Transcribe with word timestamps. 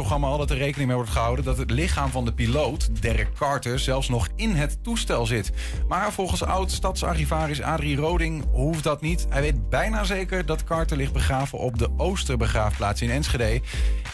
programma 0.00 0.26
altijd 0.26 0.50
er 0.50 0.56
rekening 0.56 0.86
mee 0.86 0.96
wordt 0.96 1.10
gehouden 1.10 1.44
dat 1.44 1.58
het 1.58 1.70
lichaam 1.70 2.10
van 2.10 2.24
de 2.24 2.32
piloot, 2.32 3.02
Derek 3.02 3.34
Carter, 3.34 3.78
zelfs 3.78 4.08
nog 4.08 4.28
in 4.36 4.50
het 4.50 4.82
toestel 4.82 5.26
zit. 5.26 5.52
Maar 5.88 6.12
volgens 6.12 6.42
oud-stadsarchivaris 6.42 7.62
Adrie 7.62 7.96
Roding 7.96 8.44
hoeft 8.52 8.84
dat 8.84 9.00
niet. 9.00 9.26
Hij 9.28 9.40
weet 9.40 9.68
bijna 9.68 10.04
zeker 10.04 10.46
dat 10.46 10.64
Carter 10.64 10.96
ligt 10.96 11.12
begraven 11.12 11.58
op 11.58 11.78
de 11.78 11.88
Oosterbegraafplaats 11.96 13.02
in 13.02 13.10
Enschede. 13.10 13.60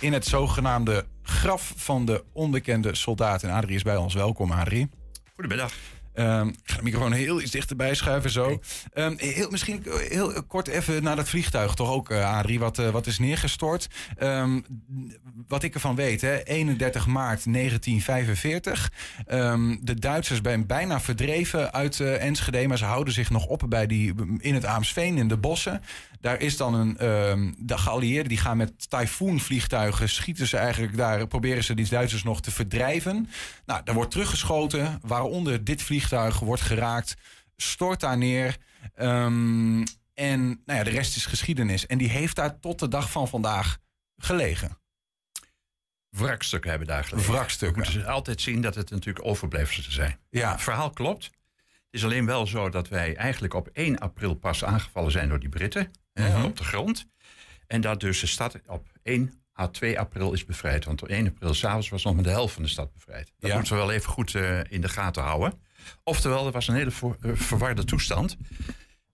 In 0.00 0.12
het 0.12 0.26
zogenaamde 0.26 1.06
graf 1.22 1.72
van 1.76 2.04
de 2.04 2.24
onbekende 2.32 2.94
soldaat. 2.94 3.42
En 3.42 3.50
Adrie 3.50 3.76
is 3.76 3.82
bij 3.82 3.96
ons. 3.96 4.14
Welkom, 4.14 4.50
Adrie. 4.52 4.88
Goedemiddag. 5.34 5.72
Um, 6.18 6.48
ik 6.48 6.56
ga 6.64 6.76
de 6.76 6.82
microfoon 6.82 7.12
heel 7.12 7.40
iets 7.40 7.50
dichterbij 7.50 7.94
schuiven 7.94 8.30
zo. 8.30 8.60
Um, 8.94 9.14
heel, 9.18 9.50
misschien 9.50 9.86
heel 10.08 10.44
kort 10.46 10.68
even 10.68 11.02
naar 11.02 11.16
dat 11.16 11.28
vliegtuig 11.28 11.74
toch 11.74 11.90
ook, 11.90 12.10
uh, 12.10 12.36
Adrie, 12.38 12.58
wat, 12.58 12.78
uh, 12.78 12.88
wat 12.88 13.06
is 13.06 13.18
neergestort. 13.18 13.88
Um, 14.22 14.64
wat 15.48 15.62
ik 15.62 15.74
ervan 15.74 15.94
weet, 15.94 16.20
hè, 16.20 16.42
31 16.42 17.06
maart 17.06 17.52
1945. 17.52 18.92
de 19.80 19.94
Duitsers 19.94 20.40
zijn 20.42 20.66
bijna 20.66 21.00
verdreven 21.00 21.72
uit 21.72 21.98
uh, 21.98 22.22
Enschede, 22.22 22.66
maar 22.66 22.78
ze 22.78 22.84
houden 22.84 23.14
zich 23.14 23.30
nog 23.30 23.46
op 23.46 23.62
bij 23.68 23.86
die, 23.86 24.14
in 24.38 24.54
het 24.54 24.64
Aamsveen, 24.64 25.18
in 25.18 25.28
de 25.28 25.36
bossen. 25.36 25.82
Daar 26.26 26.40
is 26.40 26.56
dan 26.56 26.74
een. 26.74 27.06
Um, 27.06 27.54
de 27.58 27.78
geallieerden 27.78 28.28
die 28.28 28.38
gaan 28.38 28.56
met 28.56 28.90
tyfoonvliegtuigen. 28.90 30.08
schieten 30.08 30.46
ze 30.46 30.56
eigenlijk 30.56 30.96
daar. 30.96 31.26
proberen 31.26 31.64
ze 31.64 31.74
die 31.74 31.88
Duitsers 31.88 32.22
nog 32.22 32.40
te 32.40 32.50
verdrijven. 32.50 33.28
Nou, 33.66 33.82
daar 33.84 33.94
wordt 33.94 34.10
teruggeschoten. 34.10 34.98
Waaronder 35.02 35.64
dit 35.64 35.82
vliegtuig 35.82 36.38
wordt 36.38 36.62
geraakt. 36.62 37.14
Stort 37.56 38.00
daar 38.00 38.18
neer. 38.18 38.56
Um, 38.96 39.84
en 40.14 40.46
nou 40.46 40.78
ja, 40.78 40.84
de 40.84 40.90
rest 40.90 41.16
is 41.16 41.26
geschiedenis. 41.26 41.86
En 41.86 41.98
die 41.98 42.08
heeft 42.08 42.36
daar 42.36 42.60
tot 42.60 42.78
de 42.78 42.88
dag 42.88 43.10
van 43.10 43.28
vandaag 43.28 43.78
gelegen. 44.16 44.78
Wrakstukken 46.10 46.70
hebben 46.70 46.88
daar 46.88 47.04
gelegen. 47.04 47.32
Wrakstukken. 47.32 47.82
Moeten 47.82 48.06
altijd 48.06 48.40
zien 48.40 48.60
dat 48.60 48.74
het 48.74 48.90
natuurlijk 48.90 49.26
overblijfselen 49.26 49.92
zijn. 49.92 50.18
Ja. 50.30 50.52
Het 50.52 50.62
verhaal 50.62 50.90
klopt. 50.90 51.24
Het 51.24 51.34
is 51.90 52.04
alleen 52.04 52.26
wel 52.26 52.46
zo 52.46 52.68
dat 52.68 52.88
wij 52.88 53.16
eigenlijk 53.16 53.54
op 53.54 53.68
1 53.72 53.98
april 53.98 54.34
pas 54.34 54.64
aangevallen 54.64 55.10
zijn 55.10 55.28
door 55.28 55.40
die 55.40 55.48
Britten 55.48 55.90
mm 56.18 56.44
op 56.44 56.56
de 56.56 56.64
grond. 56.64 57.06
En 57.66 57.80
dat 57.80 58.00
dus 58.00 58.20
de 58.20 58.26
stad 58.26 58.58
op 58.66 58.86
1 59.02 59.32
à 59.58 59.66
2 59.66 59.98
april 59.98 60.32
is 60.32 60.44
bevrijd. 60.44 60.84
Want 60.84 61.02
op 61.02 61.08
1 61.08 61.26
april 61.26 61.54
s'avonds 61.54 61.88
was 61.88 62.04
nog 62.04 62.14
maar 62.14 62.22
de 62.22 62.30
helft 62.30 62.54
van 62.54 62.62
de 62.62 62.68
stad 62.68 62.92
bevrijd. 62.92 63.32
Dat 63.38 63.52
moeten 63.52 63.72
we 63.72 63.78
wel 63.78 63.92
even 63.92 64.10
goed 64.10 64.34
uh, 64.34 64.60
in 64.68 64.80
de 64.80 64.88
gaten 64.88 65.22
houden. 65.22 65.60
Oftewel, 66.04 66.46
er 66.46 66.52
was 66.52 66.68
een 66.68 66.74
hele 66.74 66.90
voor, 66.90 67.16
uh, 67.20 67.32
verwarde 67.34 67.84
toestand. 67.84 68.36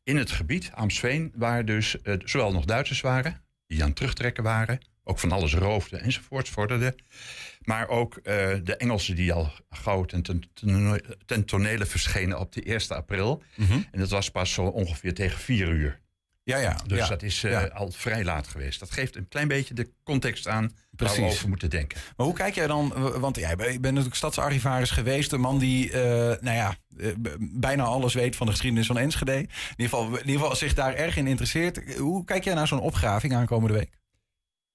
In 0.03 0.17
het 0.17 0.31
gebied, 0.31 0.71
Amsveen, 0.75 1.33
waar 1.35 1.65
dus 1.65 1.97
uh, 2.03 2.15
zowel 2.25 2.53
nog 2.53 2.65
Duitsers 2.65 3.01
waren... 3.01 3.43
die 3.67 3.83
aan 3.83 3.89
het 3.89 3.97
terugtrekken 3.97 4.43
waren, 4.43 4.81
ook 5.05 5.19
van 5.19 5.33
alles 5.33 5.55
roofden 5.55 6.01
enzovoort 6.01 6.49
vorderden... 6.49 6.95
maar 7.63 7.89
ook 7.89 8.25
de 8.25 8.77
Engelsen 8.77 9.17
die 9.17 9.33
al 9.33 9.53
gauw 9.71 10.05
ten, 10.05 10.23
ten, 10.23 10.43
ten, 11.27 11.45
tonele 11.45 11.87
verschenen 11.87 12.39
op 12.39 12.53
de 12.53 12.63
1 12.63 12.89
april. 12.89 13.43
-hmm. 13.55 13.87
En 13.91 13.99
dat 14.01 14.11
was 14.11 14.31
pas 14.31 14.53
zo 14.53 14.63
ongeveer 14.63 15.15
tegen 15.15 15.39
4 15.39 15.69
uur. 15.69 16.01
Ja, 16.45 16.59
ja. 16.59 16.77
Dus 16.87 17.09
dat 17.09 17.23
is 17.23 17.45
uh, 17.45 17.65
al 17.75 17.91
vrij 17.91 18.25
laat 18.25 18.47
geweest. 18.47 18.81
Dat 18.81 18.91
geeft 18.91 19.17
een 19.17 19.29
klein 19.29 19.49
beetje 19.49 19.75
de 19.75 19.91
context 20.05 20.49
aan 20.49 20.73
Precies. 20.97 21.17
waar 21.17 21.27
we 21.27 21.33
over 21.33 21.49
moeten 21.49 21.71
denken. 21.71 21.99
Maar 22.17 22.27
hoe 22.27 22.35
kijk 22.35 22.55
jij 22.55 22.67
dan, 22.67 22.93
want 23.21 23.37
jij 23.37 23.57
bent 23.57 23.83
natuurlijk 23.83 24.15
stadsarchivaris 24.15 24.91
geweest. 24.91 25.33
Een 25.33 25.41
man 25.41 25.59
die, 25.59 25.91
uh, 25.91 25.95
nou 26.41 26.51
ja, 26.51 26.77
uh, 26.97 27.13
bijna 27.39 27.83
alles 27.83 28.15
weet 28.15 28.37
van 28.37 28.47
de 28.47 28.53
geschiedenis 28.53 28.87
van 28.87 28.99
Enschede. 28.99 29.33
In 29.33 29.49
ieder, 29.77 29.99
geval, 29.99 30.07
in 30.07 30.19
ieder 30.19 30.41
geval 30.41 30.57
zich 30.57 30.75
daar 30.75 30.95
erg 30.95 31.17
in 31.17 31.27
interesseert. 31.27 31.97
Hoe 31.99 32.25
kijk 32.25 32.45
jij 32.45 32.55
naar 32.55 32.69
zo'n 32.69 32.81
opgraving 32.81 33.35
aankomende 33.35 33.75
week? 33.75 34.01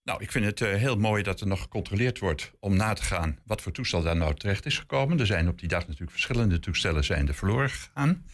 Nou, 0.04 0.22
ik 0.22 0.32
vind 0.32 0.46
het 0.46 0.60
heel 0.60 0.98
mooi 0.98 1.24
dat 1.24 1.42
er 1.42 1.48
nog 1.48 1.62
gecontroleerd 1.62 2.20
wordt 2.20 2.52
om 2.60 2.76
na 2.76 2.94
te 2.94 3.04
gaan 3.04 3.40
wat 3.46 3.62
voor 3.62 3.72
toestel 3.72 4.02
daar 4.02 4.16
nou 4.16 4.36
terecht 4.36 4.66
is 4.66 4.80
gekomen. 4.80 5.20
Er 5.20 5.26
zijn 5.26 5.48
op 5.48 5.60
die 5.60 5.68
dag 5.68 5.82
natuurlijk 5.82 6.12
verschillende 6.12 6.60
toestellen 6.60 7.04
zijn 7.04 7.28
er 7.28 7.34
verloren 7.34 7.70
gegaan. 7.70 8.26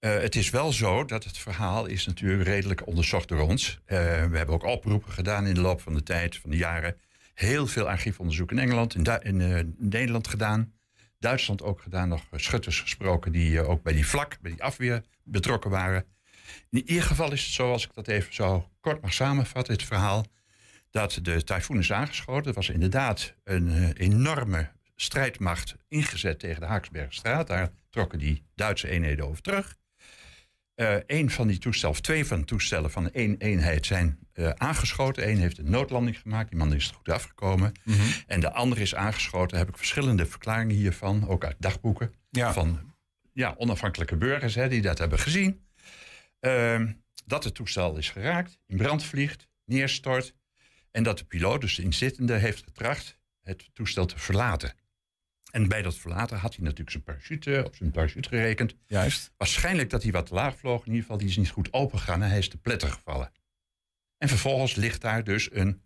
Uh, 0.00 0.18
het 0.18 0.34
is 0.34 0.50
wel 0.50 0.72
zo 0.72 1.04
dat 1.04 1.24
het 1.24 1.38
verhaal 1.38 1.86
is 1.86 2.06
natuurlijk 2.06 2.48
redelijk 2.48 2.86
onderzocht 2.86 3.28
door 3.28 3.40
ons. 3.40 3.80
Uh, 3.86 3.98
we 4.24 4.36
hebben 4.36 4.54
ook 4.54 4.62
oproepen 4.62 5.12
gedaan 5.12 5.46
in 5.46 5.54
de 5.54 5.60
loop 5.60 5.80
van 5.80 5.94
de 5.94 6.02
tijd, 6.02 6.36
van 6.36 6.50
de 6.50 6.56
jaren. 6.56 6.96
Heel 7.34 7.66
veel 7.66 7.88
archiefonderzoek 7.88 8.50
in 8.50 8.58
Engeland, 8.58 8.94
in, 8.94 9.04
in 9.22 9.40
uh, 9.40 9.60
Nederland 9.78 10.28
gedaan. 10.28 10.72
Duitsland 11.18 11.62
ook 11.62 11.80
gedaan, 11.80 12.08
nog 12.08 12.22
schutters 12.32 12.80
gesproken 12.80 13.32
die 13.32 13.62
ook 13.62 13.82
bij 13.82 13.92
die 13.92 14.06
vlak, 14.06 14.38
bij 14.40 14.50
die 14.50 14.62
afweer 14.62 15.02
betrokken 15.24 15.70
waren. 15.70 16.04
In 16.70 16.88
ieder 16.88 17.04
geval 17.04 17.32
is 17.32 17.44
het 17.44 17.52
zo, 17.52 17.72
als 17.72 17.84
ik 17.84 17.94
dat 17.94 18.08
even 18.08 18.34
zo 18.34 18.68
kort 18.80 19.02
mag 19.02 19.12
samenvatten, 19.12 19.74
het 19.74 19.82
verhaal, 19.82 20.26
dat 20.90 21.18
de 21.22 21.44
tyfoon 21.44 21.78
is 21.78 21.92
aangeschoten. 21.92 22.46
Er 22.46 22.52
was 22.54 22.68
inderdaad 22.68 23.34
een 23.44 23.92
enorme 23.92 24.70
strijdmacht 24.96 25.76
ingezet 25.88 26.38
tegen 26.38 26.60
de 26.60 26.66
Haaksbergstraat. 26.66 27.46
Daar 27.46 27.70
trokken 27.90 28.18
die 28.18 28.42
Duitse 28.54 28.88
eenheden 28.88 29.26
over 29.26 29.42
terug. 29.42 29.76
Een 31.06 31.30
van 31.30 31.46
die 31.46 31.58
toestellen, 31.58 31.94
of 31.94 32.00
twee 32.00 32.26
van 32.26 32.38
de 32.38 32.44
toestellen 32.44 32.90
van 32.90 33.12
één 33.12 33.36
eenheid 33.38 33.86
zijn 33.86 34.18
uh, 34.34 34.50
aangeschoten. 34.50 35.28
Eén 35.28 35.38
heeft 35.38 35.58
een 35.58 35.70
noodlanding 35.70 36.18
gemaakt, 36.18 36.48
die 36.50 36.58
man 36.58 36.74
is 36.74 36.88
er 36.88 36.94
goed 36.94 37.08
afgekomen. 37.08 37.72
Mm 37.84 37.94
-hmm. 37.94 38.10
En 38.26 38.40
de 38.40 38.52
andere 38.52 38.80
is 38.80 38.94
aangeschoten. 38.94 39.48
Daar 39.48 39.58
heb 39.58 39.68
ik 39.68 39.76
verschillende 39.76 40.26
verklaringen 40.26 40.76
hiervan, 40.76 41.28
ook 41.28 41.44
uit 41.44 41.56
dagboeken. 41.58 42.12
Ja. 42.30 42.52
Van 42.52 42.94
ja, 43.32 43.54
onafhankelijke 43.58 44.16
burgers 44.16 44.54
hè, 44.54 44.68
die 44.68 44.82
dat 44.82 44.98
hebben 44.98 45.18
gezien. 45.18 45.66
Uh, 46.40 46.80
dat 47.24 47.44
het 47.44 47.54
toestel 47.54 47.96
is 47.96 48.10
geraakt, 48.10 48.58
in 48.66 48.76
brand 48.76 49.04
vliegt, 49.04 49.48
neerstort. 49.64 50.34
En 50.90 51.02
dat 51.02 51.18
de 51.18 51.24
piloot, 51.24 51.60
dus 51.60 51.74
de 51.74 51.82
inzittende, 51.82 52.34
heeft 52.34 52.64
getracht 52.64 53.18
het 53.42 53.68
toestel 53.72 54.06
te 54.06 54.18
verlaten. 54.18 54.74
En 55.56 55.68
bij 55.68 55.82
dat 55.82 55.94
verlaten 55.94 56.38
had 56.38 56.54
hij 56.54 56.64
natuurlijk 56.64 56.90
zijn 56.90 57.02
parachute 57.02 57.62
op 57.66 57.76
zijn 57.76 57.90
parachute 57.90 58.28
gerekend. 58.28 58.74
Juist. 58.86 59.32
Waarschijnlijk 59.36 59.90
dat 59.90 60.02
hij 60.02 60.12
wat 60.12 60.26
te 60.26 60.34
laag 60.34 60.56
vloog. 60.56 60.80
In 60.80 60.86
ieder 60.86 61.00
geval, 61.00 61.18
die 61.18 61.28
is 61.28 61.36
niet 61.36 61.50
goed 61.50 61.72
open 61.72 61.98
gegaan 61.98 62.22
en 62.22 62.28
hij 62.28 62.38
is 62.38 62.48
te 62.48 62.56
pletter 62.56 62.90
gevallen. 62.90 63.32
En 64.18 64.28
vervolgens 64.28 64.74
ligt 64.74 65.00
daar 65.00 65.24
dus 65.24 65.48
een, 65.52 65.82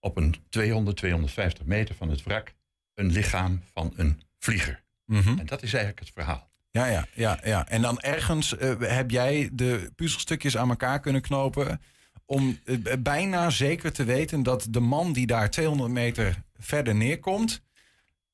op 0.00 0.16
een 0.16 0.34
200, 0.48 0.96
250 0.96 1.64
meter 1.64 1.94
van 1.94 2.08
het 2.08 2.22
wrak 2.22 2.54
een 2.94 3.12
lichaam 3.12 3.62
van 3.72 3.92
een 3.96 4.22
vlieger. 4.38 4.82
Mm 5.04 5.20
-hmm. 5.20 5.38
En 5.38 5.46
dat 5.46 5.62
is 5.62 5.72
eigenlijk 5.72 6.04
het 6.04 6.14
verhaal. 6.14 6.50
Ja, 6.70 6.86
ja, 6.86 7.06
ja, 7.14 7.40
ja. 7.44 7.68
En 7.68 7.82
dan 7.82 8.00
ergens 8.00 8.52
uh, 8.52 8.74
heb 8.78 9.10
jij 9.10 9.48
de 9.52 9.92
puzzelstukjes 9.96 10.56
aan 10.56 10.68
elkaar 10.68 11.00
kunnen 11.00 11.22
knopen. 11.22 11.80
om 12.24 12.58
uh, 12.64 12.76
bijna 12.98 13.50
zeker 13.50 13.92
te 13.92 14.04
weten 14.04 14.42
dat 14.42 14.66
de 14.70 14.80
man 14.80 15.12
die 15.12 15.26
daar 15.26 15.50
200 15.50 15.90
meter 15.90 16.42
verder 16.58 16.94
neerkomt 16.94 17.62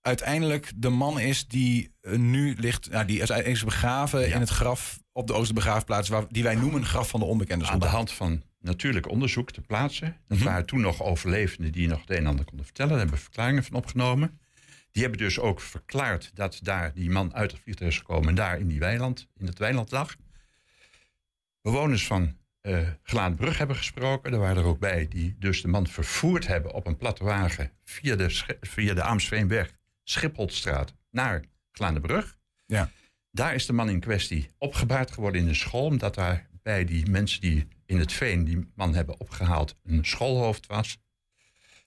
uiteindelijk 0.01 0.73
de 0.77 0.89
man 0.89 1.21
is 1.21 1.47
die 1.47 1.95
uh, 2.03 2.19
nu 2.19 2.55
ligt, 2.59 2.91
nou, 2.91 3.07
die 3.07 3.21
is 3.23 3.65
begraven 3.65 4.21
ja. 4.21 4.35
in 4.35 4.41
het 4.41 4.49
graf 4.49 5.01
op 5.13 5.27
de 5.27 5.33
Oosterbegraafplaats, 5.33 6.09
waar, 6.09 6.25
die 6.29 6.43
wij 6.43 6.55
noemen 6.55 6.85
graf 6.85 7.09
van 7.09 7.21
de 7.21 7.27
onbekende 7.27 7.65
soldaat. 7.65 7.83
Aan 7.83 7.91
de 7.91 7.97
hand 7.97 8.13
van 8.13 8.43
natuurlijk 8.61 9.09
onderzoek 9.09 9.51
te 9.51 9.61
plaatsen. 9.61 10.17
Mm 10.29 10.37
-hmm. 10.37 10.47
waren 10.47 10.67
toen 10.67 10.81
nog 10.81 11.03
overlevenden 11.03 11.73
die 11.73 11.89
nog 11.89 12.01
het 12.01 12.11
een 12.11 12.17
en 12.17 12.27
ander 12.27 12.45
konden 12.45 12.65
vertellen. 12.65 12.91
Daar 12.91 13.01
hebben 13.01 13.17
we 13.17 13.23
verklaringen 13.23 13.65
van 13.65 13.77
opgenomen. 13.77 14.41
Die 14.91 15.03
hebben 15.03 15.21
dus 15.21 15.39
ook 15.39 15.61
verklaard 15.61 16.31
dat 16.35 16.59
daar 16.63 16.95
die 16.95 17.11
man 17.11 17.35
uit 17.35 17.51
het 17.51 17.61
vliegtuig 17.61 17.91
is 17.91 17.99
gekomen 17.99 18.29
en 18.29 18.35
daar 18.35 18.59
in 18.59 18.69
die 18.69 18.79
weiland, 18.79 19.29
in 19.37 19.47
het 19.47 19.59
weiland 19.59 19.91
lag. 19.91 20.17
Bewoners 21.63 22.07
van 22.07 22.37
uh, 22.63 22.89
Glaanbrug 23.03 23.59
hebben 23.59 23.77
gesproken. 23.77 24.31
Daar 24.31 24.41
waren 24.41 24.57
er 24.57 24.69
ook 24.69 24.79
bij 24.79 25.09
die 25.09 25.37
dus 25.39 25.63
de 25.63 25.69
man 25.69 25.87
vervoerd 25.87 26.47
hebben 26.47 26.73
op 26.73 26.87
een 26.87 26.97
platte 26.97 27.25
wagen 27.25 27.73
via 27.85 28.17
de, 28.17 28.57
via 28.61 28.95
de 28.95 29.03
Aamsveenberg 29.03 29.79
Schipholstraat 30.11 30.95
naar 31.11 31.45
Glaandebrug. 31.73 32.39
Ja. 32.67 32.91
Daar 33.31 33.55
is 33.55 33.67
de 33.67 33.73
man 33.73 33.89
in 33.89 34.01
kwestie 34.01 34.51
opgebaard 34.59 35.11
geworden 35.11 35.41
in 35.41 35.49
een 35.49 35.55
school, 35.55 35.85
omdat 35.85 36.15
daar 36.15 36.49
bij 36.63 36.85
die 36.85 37.07
mensen 37.11 37.41
die 37.41 37.69
in 37.87 37.99
het 37.99 38.13
veen 38.13 38.45
die 38.45 38.71
man 38.75 38.95
hebben 38.95 39.21
opgehaald 39.21 39.77
een 39.83 40.05
schoolhoofd 40.05 40.67
was. 40.67 40.99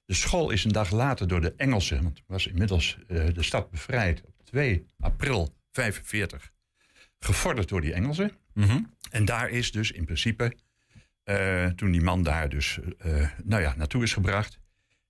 De 0.06 0.14
school 0.14 0.50
is 0.50 0.64
een 0.64 0.72
dag 0.72 0.92
later 0.92 1.28
door 1.28 1.42
de 1.42 1.54
Engelsen, 1.58 2.04
want 2.04 2.22
was 2.28 2.48
inmiddels 2.48 2.98
uh, 3.08 3.34
de 3.34 3.44
stad 3.44 3.70
bevrijd 3.70 4.22
op 4.26 4.46
2 4.46 4.86
april 5.00 5.56
45, 5.72 6.52
gevorderd 7.20 7.70
door 7.70 7.82
die 7.82 7.94
Engelsen. 7.94 8.32
Mm 8.54 8.64
-hmm. 8.64 8.94
En 9.10 9.26
daar 9.26 9.50
is 9.50 9.72
dus 9.72 9.92
in 9.92 10.06
principe, 10.06 10.56
uh, 11.26 11.66
toen 11.66 11.92
die 11.92 12.02
man 12.02 12.24
daar 12.24 12.50
dus 12.50 12.80
uh, 13.06 13.30
nou 13.44 13.62
ja, 13.62 13.76
naartoe 13.76 14.04
is 14.04 14.14
gebracht, 14.14 14.60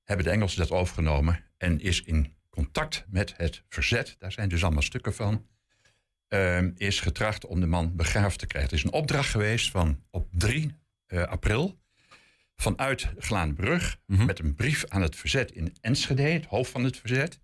hebben 0.04 0.26
de 0.26 0.32
Engelsen 0.32 0.60
dat 0.60 0.72
overgenomen 0.72 1.44
en 1.58 1.80
is 1.80 2.02
in 2.02 2.34
contact 2.54 3.06
met 3.10 3.34
het 3.38 3.64
verzet, 3.70 4.16
daar 4.20 4.32
zijn 4.32 4.50
dus 4.50 4.64
allemaal 4.64 4.82
stukken 4.82 5.14
van, 5.14 5.48
uh, 6.30 6.62
is 6.76 7.00
getracht 7.00 7.46
om 7.46 7.60
de 7.60 7.66
man 7.66 7.96
begraafd 7.96 8.40
te 8.40 8.46
krijgen. 8.46 8.70
Het 8.70 8.80
is 8.80 8.86
een 8.86 9.00
opdracht 9.00 9.30
geweest 9.30 9.72
van 9.72 10.04
op 10.10 10.28
3 10.32 10.76
uh, 11.08 11.24
april 11.24 11.82
vanuit 12.56 13.10
Glaanbrug 13.18 13.98
mm 14.06 14.18
-hmm. 14.18 14.26
met 14.26 14.40
een 14.40 14.56
brief 14.56 14.86
aan 14.88 15.02
het 15.02 15.16
verzet 15.16 15.52
in 15.52 15.76
Enschede, 15.82 16.22
het 16.22 16.46
hoofd 16.46 16.72
van 16.72 16.84
het 16.84 16.98
verzet, 16.98 17.40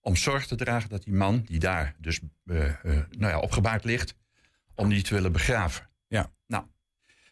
om 0.00 0.16
zorg 0.16 0.46
te 0.46 0.56
dragen 0.56 0.88
dat 0.88 1.02
die 1.02 1.14
man 1.14 1.42
die 1.44 1.58
daar 1.58 1.94
dus 1.98 2.20
uh, 2.44 2.72
nou 2.82 3.32
ja, 3.32 3.38
opgebaard 3.38 3.84
ligt, 3.84 4.14
om 4.74 4.88
die 4.88 5.02
te 5.02 5.14
willen 5.14 5.32
begraven. 5.32 5.88
Ja. 6.06 6.32
Nou, 6.46 6.64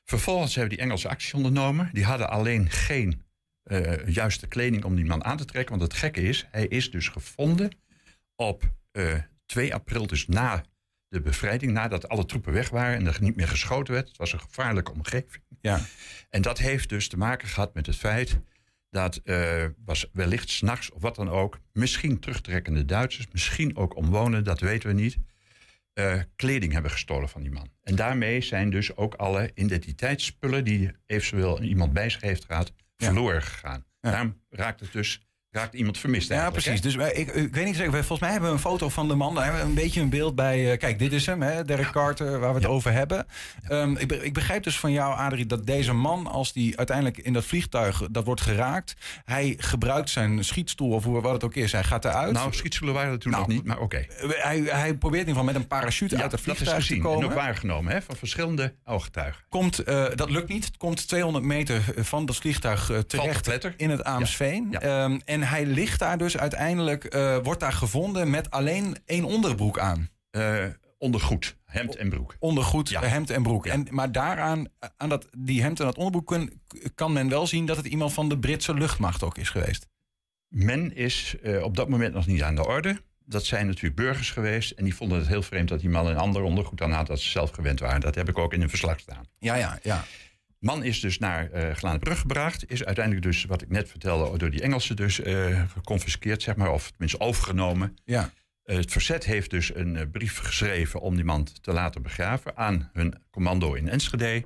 vervolgens 0.05 0.55
hebben 0.55 0.77
die 0.77 0.85
Engelse 0.85 1.09
actie 1.09 1.35
ondernomen. 1.35 1.91
Die 1.93 2.05
hadden 2.05 2.31
alleen 2.31 2.71
geen 2.71 3.26
eh, 3.67 4.07
juiste 4.07 4.47
kleding 4.47 4.85
om 4.85 4.97
die 4.97 5.05
man 5.05 5.25
aan 5.25 5.37
te 5.37 5.45
trekken. 5.45 5.79
Want 5.79 5.93
het 5.93 6.01
gekke 6.01 6.23
is, 6.23 6.47
hij 6.51 6.67
is 6.67 6.91
dus 6.91 7.09
gevonden 7.09 7.71
op 8.37 8.73
eh, 8.93 9.15
2 9.47 9.75
april, 9.75 10.07
dus 10.07 10.27
na 10.27 10.65
de 11.09 11.21
bevrijding, 11.21 11.73
nadat 11.73 12.09
alle 12.09 12.25
troepen 12.25 12.53
weg 12.53 12.69
waren 12.69 12.97
en 12.97 13.07
er 13.07 13.17
niet 13.21 13.37
meer 13.37 13.49
geschoten 13.49 13.95
werd. 13.95 14.09
Het 14.09 14.17
was 14.17 14.33
een 14.33 14.41
gevaarlijke 14.41 14.93
omgeving. 14.93 15.43
Ja. 15.61 15.81
En 16.31 16.43
dat 16.43 16.59
heeft 16.59 16.89
dus 16.89 17.09
te 17.09 17.17
maken 17.17 17.49
gehad 17.49 17.75
met 17.75 17.87
het 17.87 17.97
feit 17.97 18.39
dat 18.91 19.17
eh, 19.17 19.65
was 19.85 20.11
wellicht 20.13 20.51
s'nachts 20.51 20.91
of 20.91 21.03
wat 21.03 21.15
dan 21.15 21.29
ook, 21.31 21.61
misschien 21.73 22.21
terugtrekkende 22.21 22.85
Duitsers, 22.85 23.27
misschien 23.33 23.77
ook 23.77 23.97
omwonenden, 23.97 24.45
dat 24.45 24.61
weten 24.61 24.89
we 24.89 24.95
niet, 24.95 25.19
kleding 26.37 26.73
hebben 26.73 26.91
gestolen 26.91 27.29
van 27.29 27.43
die 27.43 27.51
man. 27.51 27.69
En 27.83 27.95
daarmee 27.95 28.41
zijn 28.41 28.71
dus 28.71 28.97
ook 28.97 29.15
alle 29.15 29.51
identiteitsspullen 29.55 30.65
die 30.65 30.91
eventueel 31.07 31.63
iemand 31.63 31.93
bij 31.93 32.11
zich 32.11 32.21
heeft 32.21 32.45
gehad. 32.45 32.73
Verloren 32.97 33.43
gegaan. 33.43 33.85
Daarom 34.01 34.43
raakt 34.51 34.81
het 34.81 34.93
dus 34.93 35.26
raakt 35.57 35.75
iemand 35.75 35.99
vermist 35.99 36.29
Ja, 36.29 36.51
precies. 36.51 36.73
hè? 36.75 36.81
Dus 36.81 36.95
wij- 36.95 37.13
ik, 37.13 37.29
ik 37.35 37.55
weet 37.55 37.65
niet 37.65 37.77
zeker. 37.77 37.93
Volgens 37.93 38.21
mij 38.21 38.31
hebben 38.31 38.49
we 38.49 38.55
een 38.55 38.61
foto 38.63 38.89
van 38.89 39.09
de 39.09 39.15
man. 39.15 39.35
Daar 39.35 39.45
hebben 39.45 39.63
we 39.63 39.69
een 39.69 39.75
beetje 39.75 40.01
een 40.01 40.09
beeld 40.09 40.35
bij. 40.35 40.73
eh, 40.73 40.79
kijk, 40.79 40.99
dit 40.99 41.13
is 41.13 41.27
hem, 41.27 41.43
hè, 41.43 41.65
Derek 41.65 41.91
Carter, 41.91 42.31
waar 42.39 42.49
we 42.49 42.55
het 42.55 42.63
Ja. 42.63 42.69
over 42.69 42.93
hebben. 42.93 43.27
Ehm, 43.69 43.97
ik, 43.97 44.13
ik 44.13 44.33
begrijp 44.33 44.63
dus 44.63 44.79
van 44.79 44.93
jou, 44.93 45.15
Adrie, 45.19 45.47
dat 45.47 45.67
deze 45.67 45.93
man, 45.93 46.27
als 46.27 46.53
die 46.53 46.77
uiteindelijk 46.77 47.19
in 47.19 47.33
dat 47.33 47.45
vliegtuig 47.45 48.03
dat 48.11 48.25
wordt 48.25 48.41
geraakt, 48.41 48.95
hij 49.25 49.55
gebruikt 49.59 50.11
zijn 50.11 50.45
schietstoel 50.45 50.91
of 50.93 51.05
hoe, 51.05 51.21
wat 51.21 51.33
het 51.33 51.45
ook 51.45 51.55
is. 51.55 51.73
Hij 51.73 51.85
gaat 51.85 52.05
eruit. 52.05 52.33
Nou, 52.33 52.53
schietschoenen 52.55 52.95
waren 52.97 53.13
er 53.13 53.19
toen 53.19 53.31
Nou, 53.33 53.45
nog 53.47 53.53
niet, 53.57 53.65
maar 53.65 53.79
oké. 53.79 53.97
Eh, 53.97 54.29
hij, 54.29 54.59
hij 54.59 54.95
probeert 54.95 55.23
in 55.23 55.29
ieder 55.29 55.29
geval 55.29 55.45
met 55.45 55.55
een 55.55 55.67
parachute 55.67 56.23
uit 56.23 56.33
het 56.33 56.41
vliegtuig 56.41 56.69
te 56.71 56.75
gezien 56.75 56.97
en 56.97 57.03
komen. 57.03 57.25
ook 57.25 57.33
waargenomen 57.35 57.93
hè, 57.93 58.03
van 58.03 58.17
verschillende 58.17 58.75
ooggetuigen. 58.85 59.43
Komt, 59.49 59.79
eh, 59.79 60.05
dat 60.15 60.31
lukt 60.31 60.49
niet. 60.49 60.65
Het 60.65 60.77
komt 60.77 61.09
200 61.09 61.45
meter 61.45 61.83
van 61.97 62.27
dat 62.27 62.37
vliegtuig 62.37 62.91
eh, 62.91 62.99
terecht 62.99 63.51
in 63.77 63.91
het 63.91 64.05
Aamsveen. 64.05 64.75
Ehm, 64.81 65.19
en 65.25 65.43
hij 65.47 65.67
ligt 65.67 65.99
daar 65.99 66.19
dus 66.19 66.37
uiteindelijk, 66.39 67.05
eh, 67.05 67.39
wordt 67.43 67.61
daar 67.61 67.73
gevonden 67.73 68.31
met 68.31 68.51
alleen 68.51 68.97
één 69.05 69.25
onderbroek 69.25 69.79
aan. 69.79 70.09
Eh, 70.31 70.65
ondergoed, 70.99 71.57
hemd 71.65 71.97
en 71.97 72.09
broek. 72.09 72.37
Ondergoed, 72.39 72.89
Ja. 72.89 73.03
hemd 73.03 73.31
en 73.31 73.43
broek. 73.43 73.65
Ja. 73.67 73.73
En, 73.73 73.87
maar 73.91 74.13
daaraan, 74.13 74.67
aan 74.97 75.09
dat, 75.09 75.29
die 75.39 75.63
hemd 75.63 75.81
en 75.81 75.87
dat 75.87 75.97
onderbroek, 75.97 76.27
kun- 76.27 76.63
kan 76.95 77.13
men 77.13 77.29
wel 77.29 77.47
zien 77.47 77.67
dat 77.67 77.77
het 77.77 77.87
iemand 77.87 78.13
van 78.13 78.29
de 78.29 78.39
Britse 78.39 78.75
luchtmacht 78.75 79.23
ook 79.23 79.39
is 79.39 79.51
geweest. 79.51 79.87
Men 80.49 80.95
is 80.97 81.35
eh, 81.43 81.63
op 81.63 81.77
dat 81.77 81.89
moment 81.89 82.15
nog 82.15 82.27
niet 82.27 82.43
aan 82.43 82.55
de 82.55 82.67
orde. 82.67 83.01
Dat 83.25 83.45
zijn 83.45 83.67
natuurlijk 83.67 83.95
burgers 83.97 84.31
geweest. 84.31 84.71
En 84.71 84.85
die 84.85 84.95
vonden 84.95 85.19
het 85.19 85.27
heel 85.29 85.43
vreemd 85.43 85.69
dat 85.69 85.81
die 85.81 85.89
man 85.91 86.07
een 86.07 86.17
ander 86.17 86.43
ondergoed 86.43 86.83
aan 86.83 86.93
had 86.93 87.07
dat 87.07 87.21
ze 87.21 87.31
zelf 87.31 87.51
gewend 87.51 87.81
waren. 87.81 88.01
Dat 88.01 88.15
heb 88.15 88.29
ik 88.29 88.39
ook 88.39 88.53
in 88.53 88.63
een 88.63 88.69
verslag 88.69 89.01
staan. 89.01 89.25
Ja, 89.39 89.55
ja, 89.55 89.79
ja. 89.83 90.05
Man 90.59 90.85
is 90.85 91.01
dus 91.01 91.19
naar 91.19 91.51
eh 91.51 91.75
Glaanbrug 91.75 92.19
gebracht. 92.21 92.71
Is 92.71 92.85
uiteindelijk 92.85 93.25
dus, 93.27 93.45
wat 93.45 93.63
ik 93.63 93.69
net 93.69 93.89
vertelde, 93.89 94.39
door 94.39 94.51
die 94.51 94.63
Engelsen 94.63 94.97
dus 94.97 95.21
eh 95.21 95.63
geconfiskeerd, 95.73 96.43
zeg 96.43 96.57
maar. 96.57 96.71
Of 96.73 96.89
tenminste 96.91 97.21
overgenomen. 97.21 97.97
ja. 98.05 98.31
Eh, 98.63 98.77
het 98.77 98.93
verzet 98.93 99.25
heeft 99.25 99.51
dus 99.51 99.75
een 99.75 100.11
brief 100.11 100.39
geschreven 100.39 101.01
om 101.01 101.15
die 101.15 101.25
man 101.25 101.47
te 101.61 101.73
laten 101.73 102.03
begraven 102.03 102.57
aan 102.57 102.91
hun 102.93 103.15
commando 103.31 103.75
in 103.75 103.89
Enschede. 103.89 104.45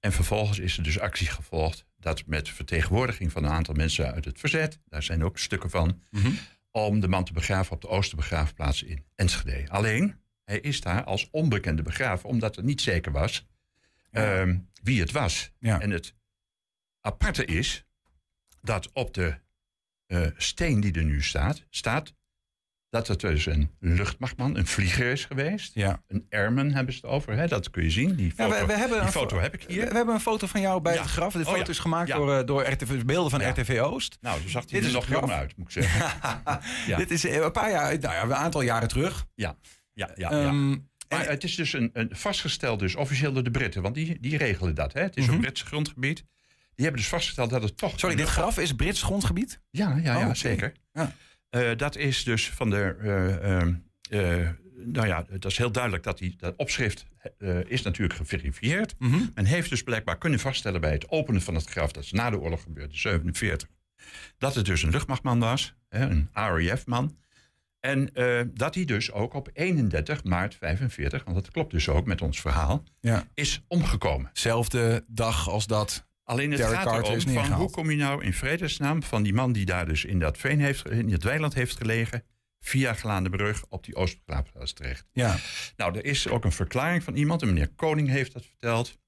En 0.00 0.12
vervolgens 0.12 0.58
is 0.58 0.76
er 0.76 0.82
dus 0.82 0.98
actie 0.98 1.26
gevolgd 1.26 1.84
dat 1.98 2.22
met 2.26 2.48
vertegenwoordiging 2.48 3.32
van 3.32 3.44
een 3.44 3.50
aantal 3.50 3.74
mensen 3.74 4.12
uit 4.12 4.24
het 4.24 4.38
verzet, 4.40 4.78
daar 4.88 5.02
zijn 5.02 5.24
ook 5.24 5.38
stukken 5.38 5.70
van, 5.70 6.00
Mhm. 6.10 6.30
om 6.70 7.00
de 7.00 7.08
man 7.08 7.24
te 7.24 7.32
begraven 7.32 7.72
op 7.72 7.80
de 7.80 7.88
Oosterbegraafplaats 7.88 8.82
in 8.82 9.04
Enschede. 9.14 9.70
Alleen, 9.70 10.14
hij 10.44 10.58
is 10.60 10.80
daar 10.80 11.04
als 11.04 11.28
onbekende 11.30 11.82
begraven, 11.82 12.28
omdat 12.28 12.56
het 12.56 12.64
niet 12.64 12.80
zeker 12.80 13.12
was 13.12 13.46
Ja. 14.12 14.40
ehm, 14.40 14.58
wie 14.82 15.00
het 15.00 15.10
was. 15.12 15.52
Ja. 15.58 15.80
En 15.80 15.90
het 15.90 16.14
aparte 17.00 17.44
is 17.44 17.84
dat 18.60 18.92
op 18.92 19.14
de 19.14 19.40
eh, 20.06 20.26
steen 20.36 20.80
die 20.80 20.92
er 20.92 21.04
nu 21.04 21.22
staat, 21.22 21.62
staat 21.70 22.14
dat 22.88 23.08
het 23.08 23.20
dus 23.20 23.46
een 23.46 23.70
luchtmachtman, 23.78 24.56
een 24.56 24.66
vlieger 24.66 25.06
is 25.12 25.24
geweest. 25.24 25.74
ja. 25.74 26.02
Een 26.08 26.26
airman 26.30 26.70
hebben 26.72 26.94
ze 26.94 27.00
het 27.00 27.10
over, 27.10 27.32
hè? 27.36 27.46
dat 27.48 27.70
kun 27.70 27.82
je 27.82 27.90
zien. 27.90 28.14
Die 28.14 28.32
Ja, 28.36 28.44
foto, 28.44 28.60
we, 28.60 28.66
we 28.66 28.72
hebben 28.78 29.00
die 29.00 29.10
foto 29.10 29.36
fo- 29.36 29.42
heb 29.42 29.54
ik 29.54 29.62
hier. 29.62 29.88
We 29.88 29.94
hebben 29.96 30.14
een 30.14 30.20
foto 30.20 30.46
van 30.46 30.60
jou 30.60 30.80
bij 30.82 30.94
Ja. 30.94 31.00
het 31.02 31.10
graf. 31.10 31.32
De 31.32 31.38
Oh, 31.38 31.44
foto 31.44 31.58
ja. 31.58 31.66
is 31.68 31.78
gemaakt 31.78 32.08
Ja. 32.08 32.16
door, 32.16 32.38
eh, 32.38 32.46
door 32.46 32.62
RTV, 32.66 33.04
beelden 33.04 33.30
van 33.30 33.40
Ja. 33.40 33.48
RTV 33.50 33.80
Oost. 33.82 34.18
Nou, 34.20 34.40
dan 34.40 34.48
zag 34.50 34.70
hij 34.70 34.80
er 34.80 34.86
is 34.86 34.92
nog 34.92 35.06
jong 35.08 35.30
uit, 35.30 35.56
moet 35.56 35.66
ik 35.66 35.82
zeggen. 35.82 36.20
Ja. 36.86 36.96
Dit 36.96 37.10
is 37.10 37.24
eh, 37.24 37.34
een 37.36 37.52
paar 37.52 37.70
jaar, 37.70 37.98
nou 37.98 38.14
ja, 38.14 38.22
een 38.22 38.34
aantal 38.34 38.60
jaren 38.62 38.88
terug. 38.88 39.26
Ja, 39.34 39.56
ja, 39.92 40.10
ja. 40.14 40.34
ja. 40.34 40.52
Maar 41.12 41.24
en- 41.24 41.30
het 41.30 41.44
is 41.44 41.54
dus 41.54 41.72
een, 41.72 41.90
een 41.92 42.08
vastgesteld, 42.12 42.78
dus 42.78 42.94
officieel 42.94 43.32
door 43.32 43.42
de 43.42 43.50
Britten, 43.50 43.82
want 43.82 43.94
die, 43.94 44.20
die 44.20 44.36
regelen 44.36 44.74
dat. 44.74 44.92
Hè? 44.92 45.00
Het 45.00 45.16
is 45.16 45.26
een 45.26 45.40
Brits 45.40 45.62
grondgebied. 45.62 46.24
Die 46.74 46.84
hebben 46.84 47.00
dus 47.00 47.08
vastgesteld 47.10 47.50
dat 47.50 47.62
het 47.62 47.76
toch. 47.76 47.98
sorry, 47.98 48.16
dit 48.16 48.28
graf 48.28 48.58
is 48.58 48.72
Brits 48.74 49.02
grondgebied? 49.02 49.60
Ja, 49.70 49.88
ja, 50.02 50.14
Oh, 50.14 50.20
ja 50.20 50.26
oké. 50.26 50.34
zeker. 50.34 50.72
Ja. 50.92 51.14
Eh, 51.50 51.70
dat 51.76 51.96
is 51.96 52.24
dus 52.24 52.48
van 52.50 52.70
de. 52.70 52.96
eh, 53.00 53.56
ehm, 53.60 53.74
eh, 54.10 54.48
nou 54.84 55.06
ja, 55.06 55.24
dat 55.30 55.50
is 55.50 55.58
heel 55.58 55.72
duidelijk 55.72 56.02
dat 56.02 56.18
die, 56.18 56.34
dat 56.38 56.56
opschrift 56.56 57.06
is 57.66 57.82
natuurlijk 57.82 58.18
geverifieerd. 58.18 58.94
Mhm. 58.98 59.20
Men 59.34 59.44
heeft 59.44 59.70
dus 59.70 59.82
blijkbaar 59.82 60.18
kunnen 60.18 60.38
vaststellen 60.38 60.80
bij 60.80 60.92
het 60.92 61.08
openen 61.08 61.42
van 61.42 61.54
het 61.54 61.64
graf, 61.68 61.92
dat 61.92 62.02
is 62.04 62.12
na 62.12 62.30
de 62.30 62.38
oorlog 62.38 62.62
gebeurd, 62.62 62.90
in 62.92 62.98
47, 62.98 63.68
dat 64.38 64.54
het 64.54 64.64
dus 64.66 64.82
een 64.82 64.90
luchtmachtman 64.90 65.38
was, 65.38 65.74
hè, 65.88 66.06
een 66.10 66.28
RAF-man. 66.32 67.16
En 67.82 68.14
eh, 68.14 68.40
dat 68.54 68.74
hij 68.74 68.84
dus 68.84 69.12
ook 69.12 69.34
op 69.34 69.50
31 69.52 70.24
maart 70.24 70.54
45, 70.54 71.24
want 71.24 71.36
dat 71.36 71.50
klopt 71.50 71.70
dus 71.70 71.88
ook 71.88 72.06
met 72.06 72.22
ons 72.22 72.40
verhaal, 72.40 72.82
Ja. 73.00 73.26
is 73.34 73.64
omgekomen. 73.68 74.30
Zelfde 74.32 75.04
dag 75.08 75.48
als 75.48 75.66
dat. 75.66 76.06
Alleen 76.24 76.50
het 76.50 76.60
Derek 76.60 76.74
gaat 76.74 77.08
erom 77.08 77.20
van 77.20 77.52
hoe 77.52 77.70
kom 77.70 77.90
je 77.90 77.96
nou 77.96 78.24
in 78.24 78.32
vredesnaam 78.32 79.02
van 79.02 79.22
die 79.22 79.34
man 79.34 79.52
die 79.52 79.64
daar 79.64 79.86
dus 79.86 80.04
in 80.04 80.18
dat 80.18 80.38
veen 80.38 80.60
heeft, 80.60 80.88
in 80.88 81.12
het 81.12 81.22
weiland 81.22 81.54
heeft 81.54 81.76
gelegen, 81.76 82.24
via 82.60 82.94
Glaandenbrug 82.94 83.64
op 83.68 83.84
die 83.84 83.94
Oostbegraafplaats 83.96 84.72
terecht. 84.72 85.06
Ja. 85.12 85.36
Nou, 85.76 85.96
er 85.98 86.04
is 86.04 86.28
ook 86.28 86.44
een 86.44 86.52
verklaring 86.52 87.02
van 87.02 87.14
iemand, 87.14 87.42
en 87.42 87.48
meneer 87.48 87.68
Koning 87.68 88.08
heeft 88.08 88.32
dat 88.32 88.44
verteld. 88.46 88.98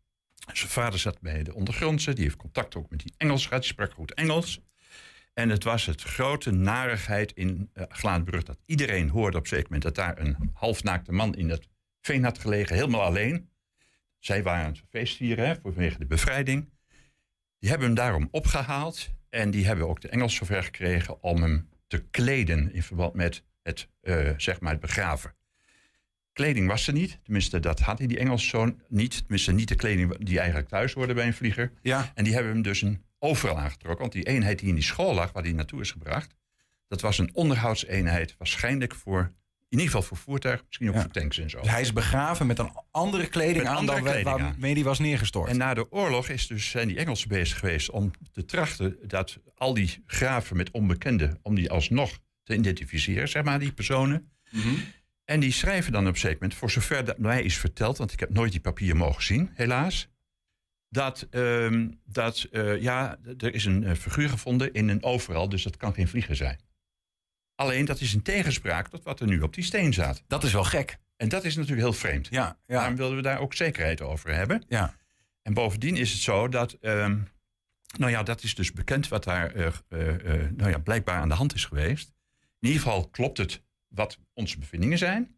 Zijn 0.52 0.70
vader 0.70 0.98
zat 0.98 1.20
bij 1.20 1.42
de 1.42 1.54
ondergrondse, 1.54 2.12
die 2.12 2.24
heeft 2.24 2.36
contact 2.36 2.76
ook 2.76 2.90
met 2.90 3.00
die 3.00 3.14
Engels 3.16 3.46
gehad, 3.46 3.62
die 3.62 3.70
sprak 3.72 3.92
goed 3.92 4.14
Engels. 4.14 4.60
En 5.34 5.48
het 5.48 5.64
was 5.64 5.86
het 5.86 6.02
grote 6.02 6.50
narigheid 6.50 7.32
in 7.32 7.70
uh, 8.02 8.16
dat 8.24 8.58
iedereen 8.66 9.08
hoorde 9.08 9.36
op 9.36 9.42
een 9.42 9.48
zeker 9.48 9.64
moment 9.64 9.82
dat 9.82 9.94
daar 9.94 10.18
een 10.18 10.50
halfnaakte 10.52 11.12
man 11.12 11.34
in 11.34 11.50
het 11.50 11.68
veen 12.00 12.24
had 12.24 12.38
gelegen, 12.38 12.74
helemaal 12.76 13.02
alleen. 13.02 13.48
Zij 14.18 14.42
waren 14.42 14.64
aan 14.64 14.72
het 14.72 14.82
feestvieren 14.90 15.46
hè, 15.46 15.54
vanwege 15.62 15.98
de 15.98 16.06
bevrijding. 16.06 16.70
Die 17.58 17.70
hebben 17.70 17.86
hem 17.86 17.96
daarom 17.96 18.28
opgehaald. 18.30 19.12
En 19.30 19.50
die 19.50 19.66
hebben 19.66 19.88
ook 19.88 20.00
de 20.00 20.08
Engels 20.08 20.34
zover 20.34 20.62
gekregen 20.62 21.22
om 21.22 21.42
hem 21.42 21.68
te 21.86 21.98
kleden 22.10 22.72
in 22.72 22.82
verband 22.82 23.14
met 23.14 23.44
het, 23.62 23.88
uh, 24.02 24.30
zeg 24.36 24.60
maar 24.60 24.72
het 24.72 24.80
begraven. 24.80 25.34
Kleding 26.32 26.68
was 26.68 26.86
er 26.86 26.92
niet. 26.92 27.18
Tenminste, 27.22 27.60
dat 27.60 27.80
had 27.80 27.98
hij 27.98 28.06
die 28.06 28.18
Engels 28.18 28.48
zo 28.48 28.76
niet. 28.88 29.18
Tenminste, 29.18 29.52
niet 29.52 29.68
de 29.68 29.74
kleding 29.74 30.16
die 30.16 30.38
eigenlijk 30.38 30.68
thuis 30.68 30.92
hoorde 30.92 31.14
bij 31.14 31.26
een 31.26 31.34
vlieger. 31.34 31.72
Ja. 31.82 32.12
En 32.14 32.24
die 32.24 32.32
hebben 32.34 32.52
hem 32.52 32.62
dus 32.62 32.82
een 32.82 33.04
overal 33.24 33.58
aangetrokken. 33.58 34.00
Want 34.00 34.12
die 34.12 34.22
eenheid 34.24 34.58
die 34.58 34.68
in 34.68 34.74
die 34.74 34.84
school 34.84 35.14
lag, 35.14 35.32
waar 35.32 35.42
hij 35.42 35.52
naartoe 35.52 35.80
is 35.80 35.90
gebracht... 35.90 36.34
dat 36.88 37.00
was 37.00 37.18
een 37.18 37.30
onderhoudseenheid, 37.34 38.34
waarschijnlijk 38.38 38.94
voor... 38.94 39.20
in 39.68 39.78
ieder 39.80 39.86
geval 39.86 40.02
voor 40.02 40.16
voertuig, 40.16 40.62
misschien 40.66 40.88
ook 40.88 40.94
Ja. 40.94 41.00
voor 41.00 41.10
tanks 41.10 41.38
en 41.38 41.50
zo. 41.50 41.60
Dus 41.60 41.70
hij 41.70 41.80
is 41.80 41.92
begraven 41.92 42.46
met 42.46 42.58
een 42.58 42.70
andere 42.90 43.26
kleding 43.26 43.66
aan 43.66 43.76
andere 43.76 44.02
dan 44.02 44.10
kleding 44.12 44.40
waarmee 44.40 44.74
die 44.74 44.84
was 44.84 44.98
neergestort. 44.98 45.50
En 45.50 45.56
na 45.56 45.74
de 45.74 45.92
oorlog 45.92 46.28
is 46.28 46.46
dus, 46.46 46.70
zijn 46.70 46.88
die 46.88 46.98
Engelsen 46.98 47.28
bezig 47.28 47.58
geweest 47.58 47.90
om 47.90 48.10
te 48.32 48.44
trachten 48.44 48.96
dat 49.06 49.38
al 49.54 49.74
die 49.74 50.02
graven 50.06 50.56
met 50.56 50.70
onbekenden, 50.70 51.38
om 51.42 51.54
die 51.54 51.70
alsnog 51.70 52.18
te 52.42 52.54
identificeren, 52.54 53.28
zeg 53.28 53.44
maar, 53.44 53.58
die 53.58 53.72
personen. 53.72 54.30
Mhm. 54.50 54.74
En 55.24 55.40
die 55.40 55.52
schrijven 55.52 55.92
dan 55.92 56.06
op 56.06 56.12
een 56.14 56.18
zeker 56.20 56.38
moment, 56.40 56.58
voor 56.58 56.70
zover 56.70 57.04
dat 57.04 57.18
mij 57.18 57.42
is 57.42 57.56
verteld, 57.56 57.98
want 57.98 58.12
ik 58.12 58.20
heb 58.20 58.30
nooit 58.30 58.52
die 58.52 58.60
papieren 58.60 58.96
mogen 58.96 59.22
zien, 59.22 59.50
helaas. 59.54 60.08
Dat, 60.94 61.26
ehm, 61.30 61.88
dat 62.04 62.46
eh, 62.52 62.80
ja, 62.82 63.18
er 63.38 63.54
is 63.54 63.64
een 63.64 63.84
eh, 63.84 63.94
figuur 63.94 64.28
gevonden 64.28 64.72
in 64.72 64.88
een 64.88 65.02
overal, 65.02 65.48
dus 65.48 65.62
dat 65.62 65.76
kan 65.76 65.94
geen 65.94 66.08
vlieger 66.08 66.36
zijn. 66.36 66.60
Alleen 67.54 67.84
dat 67.84 68.00
is 68.00 68.14
in 68.14 68.22
tegenspraak 68.22 68.88
tot 68.88 69.02
wat 69.02 69.20
er 69.20 69.26
nu 69.26 69.40
op 69.40 69.54
die 69.54 69.64
steen 69.64 69.92
staat. 69.92 70.22
Dat 70.26 70.44
is 70.44 70.52
wel 70.52 70.64
gek. 70.64 70.98
En 71.16 71.28
dat 71.28 71.44
is 71.44 71.56
natuurlijk 71.56 71.82
heel 71.82 71.92
vreemd. 71.92 72.28
Ja, 72.30 72.58
ja, 72.66 72.74
Daarom 72.74 72.96
wilden 72.96 73.16
we 73.16 73.22
daar 73.22 73.38
ook 73.38 73.54
zekerheid 73.54 74.00
over 74.00 74.34
hebben. 74.34 74.64
ja. 74.68 74.94
En 75.42 75.54
bovendien 75.54 75.96
is 75.96 76.12
het 76.12 76.20
zo 76.20 76.48
dat, 76.48 76.72
ehm, 76.72 77.18
nou 77.98 78.10
ja, 78.10 78.22
dat 78.22 78.42
is 78.42 78.54
dus 78.54 78.72
bekend 78.72 79.08
wat 79.08 79.24
daar 79.24 79.54
eh, 79.54 79.72
nou 80.56 80.70
ja, 80.70 80.78
blijkbaar 80.78 81.20
aan 81.20 81.28
de 81.28 81.34
hand 81.34 81.54
is 81.54 81.64
geweest. 81.64 82.12
In 82.60 82.68
ieder 82.68 82.82
geval 82.82 83.08
klopt 83.08 83.38
het 83.38 83.62
wat 83.88 84.18
onze 84.32 84.58
bevindingen 84.58 84.98
zijn, 84.98 85.36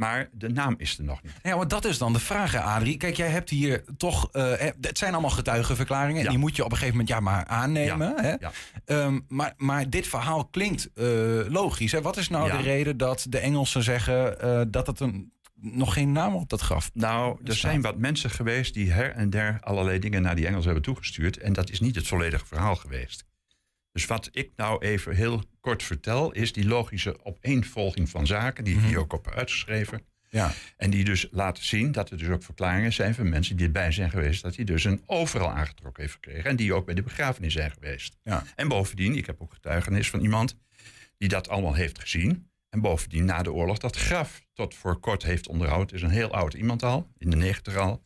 maar 0.00 0.28
de 0.32 0.48
naam 0.48 0.74
is 0.78 0.98
er 0.98 1.04
nog 1.04 1.22
niet. 1.22 1.32
Ja, 1.42 1.56
maar 1.56 1.68
dat 1.68 1.84
is 1.84 1.98
dan 1.98 2.12
de 2.12 2.18
vraag, 2.18 2.52
hè, 2.52 2.60
Adrie. 2.60 2.96
Kijk, 2.96 3.16
jij 3.16 3.28
hebt 3.28 3.50
hier 3.50 3.84
toch... 3.96 4.28
eh, 4.32 4.42
hè, 4.42 4.70
het 4.80 4.98
zijn 4.98 5.12
allemaal 5.12 5.30
getuigenverklaringen. 5.30 6.16
En 6.18 6.24
Ja. 6.24 6.30
die 6.30 6.38
moet 6.38 6.56
je 6.56 6.64
op 6.64 6.70
een 6.70 6.76
gegeven 6.76 6.98
moment 6.98 7.14
ja 7.14 7.20
maar 7.20 7.44
aannemen. 7.46 8.14
Hè? 8.16 8.30
ja. 8.30 8.50
Ehm, 8.84 9.18
maar, 9.28 9.54
maar 9.56 9.90
dit 9.90 10.06
verhaal 10.06 10.44
klinkt 10.44 10.90
eh, 10.94 11.06
logisch. 11.48 11.92
Hè? 11.92 12.02
Wat 12.02 12.16
is 12.16 12.28
nou 12.28 12.50
de 12.50 12.56
reden 12.62 12.96
dat 12.96 13.26
de 13.28 13.38
Engelsen 13.38 13.82
zeggen... 13.82 14.40
eh, 14.40 14.60
dat 14.68 14.86
het 14.86 15.00
een, 15.00 15.32
nog 15.54 15.92
geen 15.92 16.12
naam 16.12 16.34
op 16.34 16.48
dat 16.48 16.60
graf 16.60 16.90
Nou, 16.94 17.30
er 17.32 17.38
staat. 17.44 17.56
zijn 17.56 17.80
wat 17.80 17.98
mensen 17.98 18.30
geweest 18.30 18.74
die 18.74 18.92
her 18.92 19.10
en 19.12 19.30
der 19.30 19.58
allerlei 19.60 19.98
dingen 19.98 20.22
naar 20.22 20.36
die 20.36 20.46
Engels 20.46 20.64
hebben 20.64 20.82
toegestuurd. 20.82 21.36
En 21.38 21.52
dat 21.52 21.70
is 21.70 21.80
niet 21.80 21.94
het 21.94 22.06
volledige 22.06 22.46
verhaal 22.46 22.76
geweest. 22.76 23.24
Dus 23.92 24.06
wat 24.06 24.28
ik 24.32 24.50
nou 24.56 24.84
even 24.84 25.14
heel 25.14 25.42
kort 25.60 25.82
vertel, 25.82 26.32
is 26.32 26.52
die 26.52 26.66
logische 26.66 27.24
opeenvolging 27.24 28.08
van 28.08 28.26
zaken, 28.26 28.64
die 28.64 28.76
ik 28.76 28.80
hier 28.80 28.98
ook 28.98 29.12
op 29.12 29.30
uitgeschreven. 29.30 30.02
Ja. 30.28 30.52
En 30.76 30.90
die 30.90 31.04
dus 31.04 31.28
laten 31.30 31.64
zien 31.64 31.92
dat 31.92 32.10
er 32.10 32.18
dus 32.18 32.28
ook 32.28 32.42
verklaringen 32.42 32.92
zijn 32.92 33.14
van 33.14 33.28
mensen 33.28 33.56
die 33.56 33.66
erbij 33.66 33.92
zijn 33.92 34.10
geweest, 34.10 34.42
dat 34.42 34.56
hij 34.56 34.64
dus 34.64 34.84
een 34.84 35.02
overal 35.06 35.50
aangetrokken 35.50 36.02
heeft 36.02 36.14
gekregen. 36.14 36.50
En 36.50 36.56
die 36.56 36.74
ook 36.74 36.86
bij 36.86 36.94
de 36.94 37.02
begrafenis 37.02 37.52
zijn 37.52 37.70
geweest. 37.70 38.16
Ja. 38.22 38.44
En 38.56 38.68
bovendien, 38.68 39.16
ik 39.16 39.26
heb 39.26 39.40
ook 39.40 39.52
getuigenis 39.52 40.10
van 40.10 40.20
iemand 40.20 40.56
die 41.18 41.28
dat 41.28 41.48
allemaal 41.48 41.74
heeft 41.74 41.98
gezien. 41.98 42.50
En 42.68 42.80
bovendien 42.80 43.24
na 43.24 43.42
de 43.42 43.52
oorlog 43.52 43.78
dat 43.78 43.96
graf 43.96 44.46
tot 44.52 44.74
voor 44.74 45.00
kort 45.00 45.22
heeft 45.22 45.48
onderhouden. 45.48 45.86
Het 45.86 45.96
is 45.96 46.02
een 46.02 46.14
heel 46.14 46.32
oud 46.32 46.54
iemand 46.54 46.82
al, 46.82 47.12
in 47.18 47.30
de 47.30 47.36
negentig 47.36 47.76
al. 47.76 48.04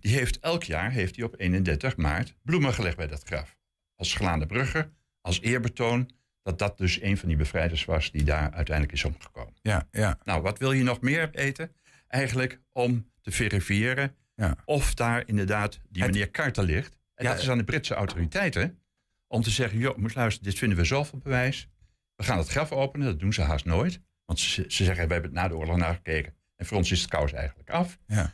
Die 0.00 0.12
heeft 0.12 0.38
elk 0.38 0.62
jaar 0.62 0.90
heeft 0.90 1.16
hij 1.16 1.24
op 1.24 1.34
31 1.40 1.96
maart 1.96 2.34
bloemen 2.42 2.74
gelegd 2.74 2.96
bij 2.96 3.06
dat 3.06 3.22
graf. 3.24 3.56
Als 3.96 4.14
Glaande 4.14 4.46
Brugge, 4.46 4.90
als 5.26 5.40
eerbetoon 5.40 6.10
dat 6.42 6.58
dat 6.58 6.78
dus 6.78 7.00
een 7.02 7.18
van 7.18 7.28
die 7.28 7.36
bevrijders 7.36 7.84
was 7.84 8.10
die 8.10 8.24
daar 8.24 8.50
uiteindelijk 8.52 8.96
is 8.96 9.04
omgekomen. 9.04 9.54
Ja, 9.62 9.88
ja, 9.90 10.18
Nou, 10.24 10.42
wat 10.42 10.58
wil 10.58 10.72
je 10.72 10.82
nog 10.82 11.00
meer 11.00 11.30
weten? 11.32 11.72
Eigenlijk 12.08 12.60
om 12.72 13.10
te 13.20 13.30
verifiëren 13.30 14.14
ja. 14.34 14.56
of 14.64 14.94
daar 14.94 15.22
inderdaad 15.26 15.80
die 15.88 16.02
Het- 16.02 16.12
meneer 16.12 16.30
Carter 16.30 16.64
ligt. 16.64 16.98
En 17.14 17.24
Ja, 17.24 17.30
dat 17.32 17.42
is 17.42 17.50
aan 17.50 17.58
de 17.58 17.64
Britse 17.64 17.94
autoriteiten 17.94 18.78
om 19.26 19.42
te 19.42 19.50
zeggen: 19.50 19.78
joh, 19.78 19.96
moet 19.96 20.14
luisteren, 20.14 20.50
dit 20.50 20.58
vinden 20.58 20.78
we 20.78 20.84
zoveel 20.84 21.18
bewijs. 21.18 21.68
We 22.16 22.24
gaan 22.24 22.38
het 22.38 22.48
graf 22.48 22.72
openen, 22.72 23.06
dat 23.06 23.20
doen 23.20 23.32
ze 23.32 23.42
haast 23.42 23.64
nooit. 23.64 24.00
Want 24.24 24.38
ze, 24.38 24.64
ze 24.68 24.84
zeggen: 24.84 25.06
we 25.06 25.12
hebben 25.12 25.30
het 25.30 25.40
na 25.40 25.48
de 25.48 25.56
oorlog 25.56 25.76
nagekeken. 25.76 26.34
En 26.56 26.66
voor 26.66 26.76
ons 26.76 26.90
is 26.90 27.00
het 27.00 27.10
kous 27.10 27.32
eigenlijk 27.32 27.70
af. 27.70 27.98
Ja. 28.06 28.32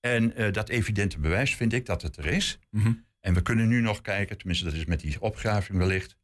En 0.00 0.34
eh, 0.36 0.52
dat 0.52 0.68
evidente 0.68 1.18
bewijs 1.18 1.54
vind 1.54 1.72
ik 1.72 1.86
dat 1.86 2.02
het 2.02 2.16
er 2.16 2.26
is. 2.26 2.58
Mhm. 2.70 2.92
En 3.20 3.34
we 3.34 3.42
kunnen 3.42 3.68
nu 3.68 3.80
nog 3.80 4.00
kijken, 4.00 4.38
tenminste 4.38 4.64
dat 4.64 4.74
is 4.74 4.84
met 4.84 5.00
die 5.00 5.20
opgraving 5.20 5.78
wellicht, 5.78 6.16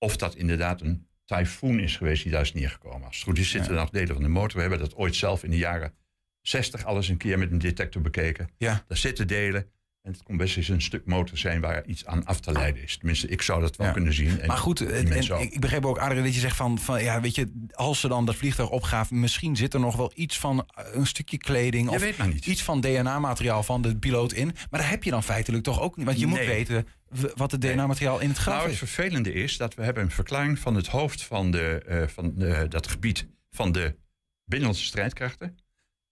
of 0.00 0.16
dat 0.16 0.34
inderdaad 0.34 0.80
een 0.80 1.06
tyfoon 1.24 1.80
is 1.80 1.96
geweest 1.96 2.22
die 2.22 2.32
daar 2.32 2.40
is 2.40 2.52
neergekomen. 2.52 3.06
Als 3.06 3.16
het 3.16 3.24
goed 3.24 3.38
is 3.38 3.50
zitten 3.50 3.70
er 3.72 3.78
nog 3.78 3.90
delen 3.90 4.14
van 4.14 4.22
de 4.22 4.28
motor. 4.28 4.54
We 4.54 4.60
hebben 4.60 4.78
dat 4.78 4.96
ooit 4.96 5.16
zelf 5.16 5.44
in 5.44 5.50
de 5.50 5.56
jaren 5.56 5.94
60 6.40 6.84
alles 6.84 7.08
een 7.08 7.16
keer 7.16 7.38
met 7.38 7.50
een 7.50 7.58
detector 7.58 8.02
bekeken. 8.02 8.50
Ja. 8.56 8.84
Daar 8.88 8.96
zitten 8.96 9.26
delen. 9.26 9.70
En 10.02 10.12
het 10.12 10.22
kon 10.22 10.36
best 10.36 10.56
eens 10.56 10.68
een 10.68 10.82
stuk 10.82 11.06
motor 11.06 11.38
zijn 11.38 11.60
waar 11.60 11.84
iets 11.86 12.06
aan 12.06 12.24
af 12.24 12.40
te 12.40 12.52
leiden 12.52 12.82
is. 12.82 12.96
Tenminste, 12.96 13.28
ik 13.28 13.42
zou 13.42 13.60
dat 13.60 13.76
wel 13.76 13.86
Ja. 13.86 13.92
kunnen 13.92 14.12
zien. 14.12 14.40
En 14.40 14.46
Maar 14.46 14.56
goed, 14.56 14.80
en, 14.80 15.12
ik 15.40 15.60
begreep 15.60 15.86
ook, 15.86 15.98
Adrien, 15.98 16.22
dat 16.24 16.34
je 16.34 16.40
zegt 16.40 16.56
van, 16.56 16.78
van, 16.78 17.02
ja, 17.02 17.20
weet 17.20 17.34
je, 17.34 17.66
als 17.72 18.00
ze 18.00 18.08
dan 18.08 18.24
dat 18.26 18.34
vliegtuig 18.36 18.70
opgaven, 18.70 19.20
misschien 19.20 19.56
zit 19.56 19.74
er 19.74 19.80
nog 19.80 19.96
wel 19.96 20.12
iets 20.14 20.38
van 20.38 20.66
eh, 20.74 20.84
een 20.92 21.06
stukje 21.06 21.38
kleding 21.38 21.90
Je 21.90 21.96
of 21.96 22.46
iets 22.46 22.62
van 22.62 22.80
DNA-materiaal 22.80 23.62
van 23.62 23.82
de 23.82 23.96
piloot 23.96 24.32
in. 24.32 24.46
Maar 24.70 24.80
daar 24.80 24.90
heb 24.90 25.02
je 25.04 25.10
dan 25.10 25.22
feitelijk 25.22 25.62
toch 25.64 25.80
ook 25.80 25.96
niet, 25.96 26.06
want 26.06 26.20
je 26.20 26.26
moet 26.26 26.38
weten 26.38 26.86
wat 27.34 27.50
het 27.50 27.60
DNA-materiaal 27.60 28.20
in 28.20 28.28
het 28.28 28.38
graf 28.38 28.54
Nou, 28.54 28.62
het 28.64 28.72
is. 28.72 28.78
vervelende 28.78 29.32
is 29.32 29.56
dat 29.56 29.74
we 29.74 29.82
hebben 29.84 30.02
een 30.02 30.10
verklaring 30.10 30.58
van 30.58 30.74
het 30.74 30.86
hoofd 30.86 31.22
van, 31.22 31.50
de, 31.50 31.82
eh, 31.86 32.06
van 32.08 32.32
de- 32.36 32.66
dat 32.68 32.86
gebied 32.86 33.26
van 33.50 33.72
de 33.72 33.96
binnenlandse 34.44 34.86
strijdkrachten. 34.86 35.56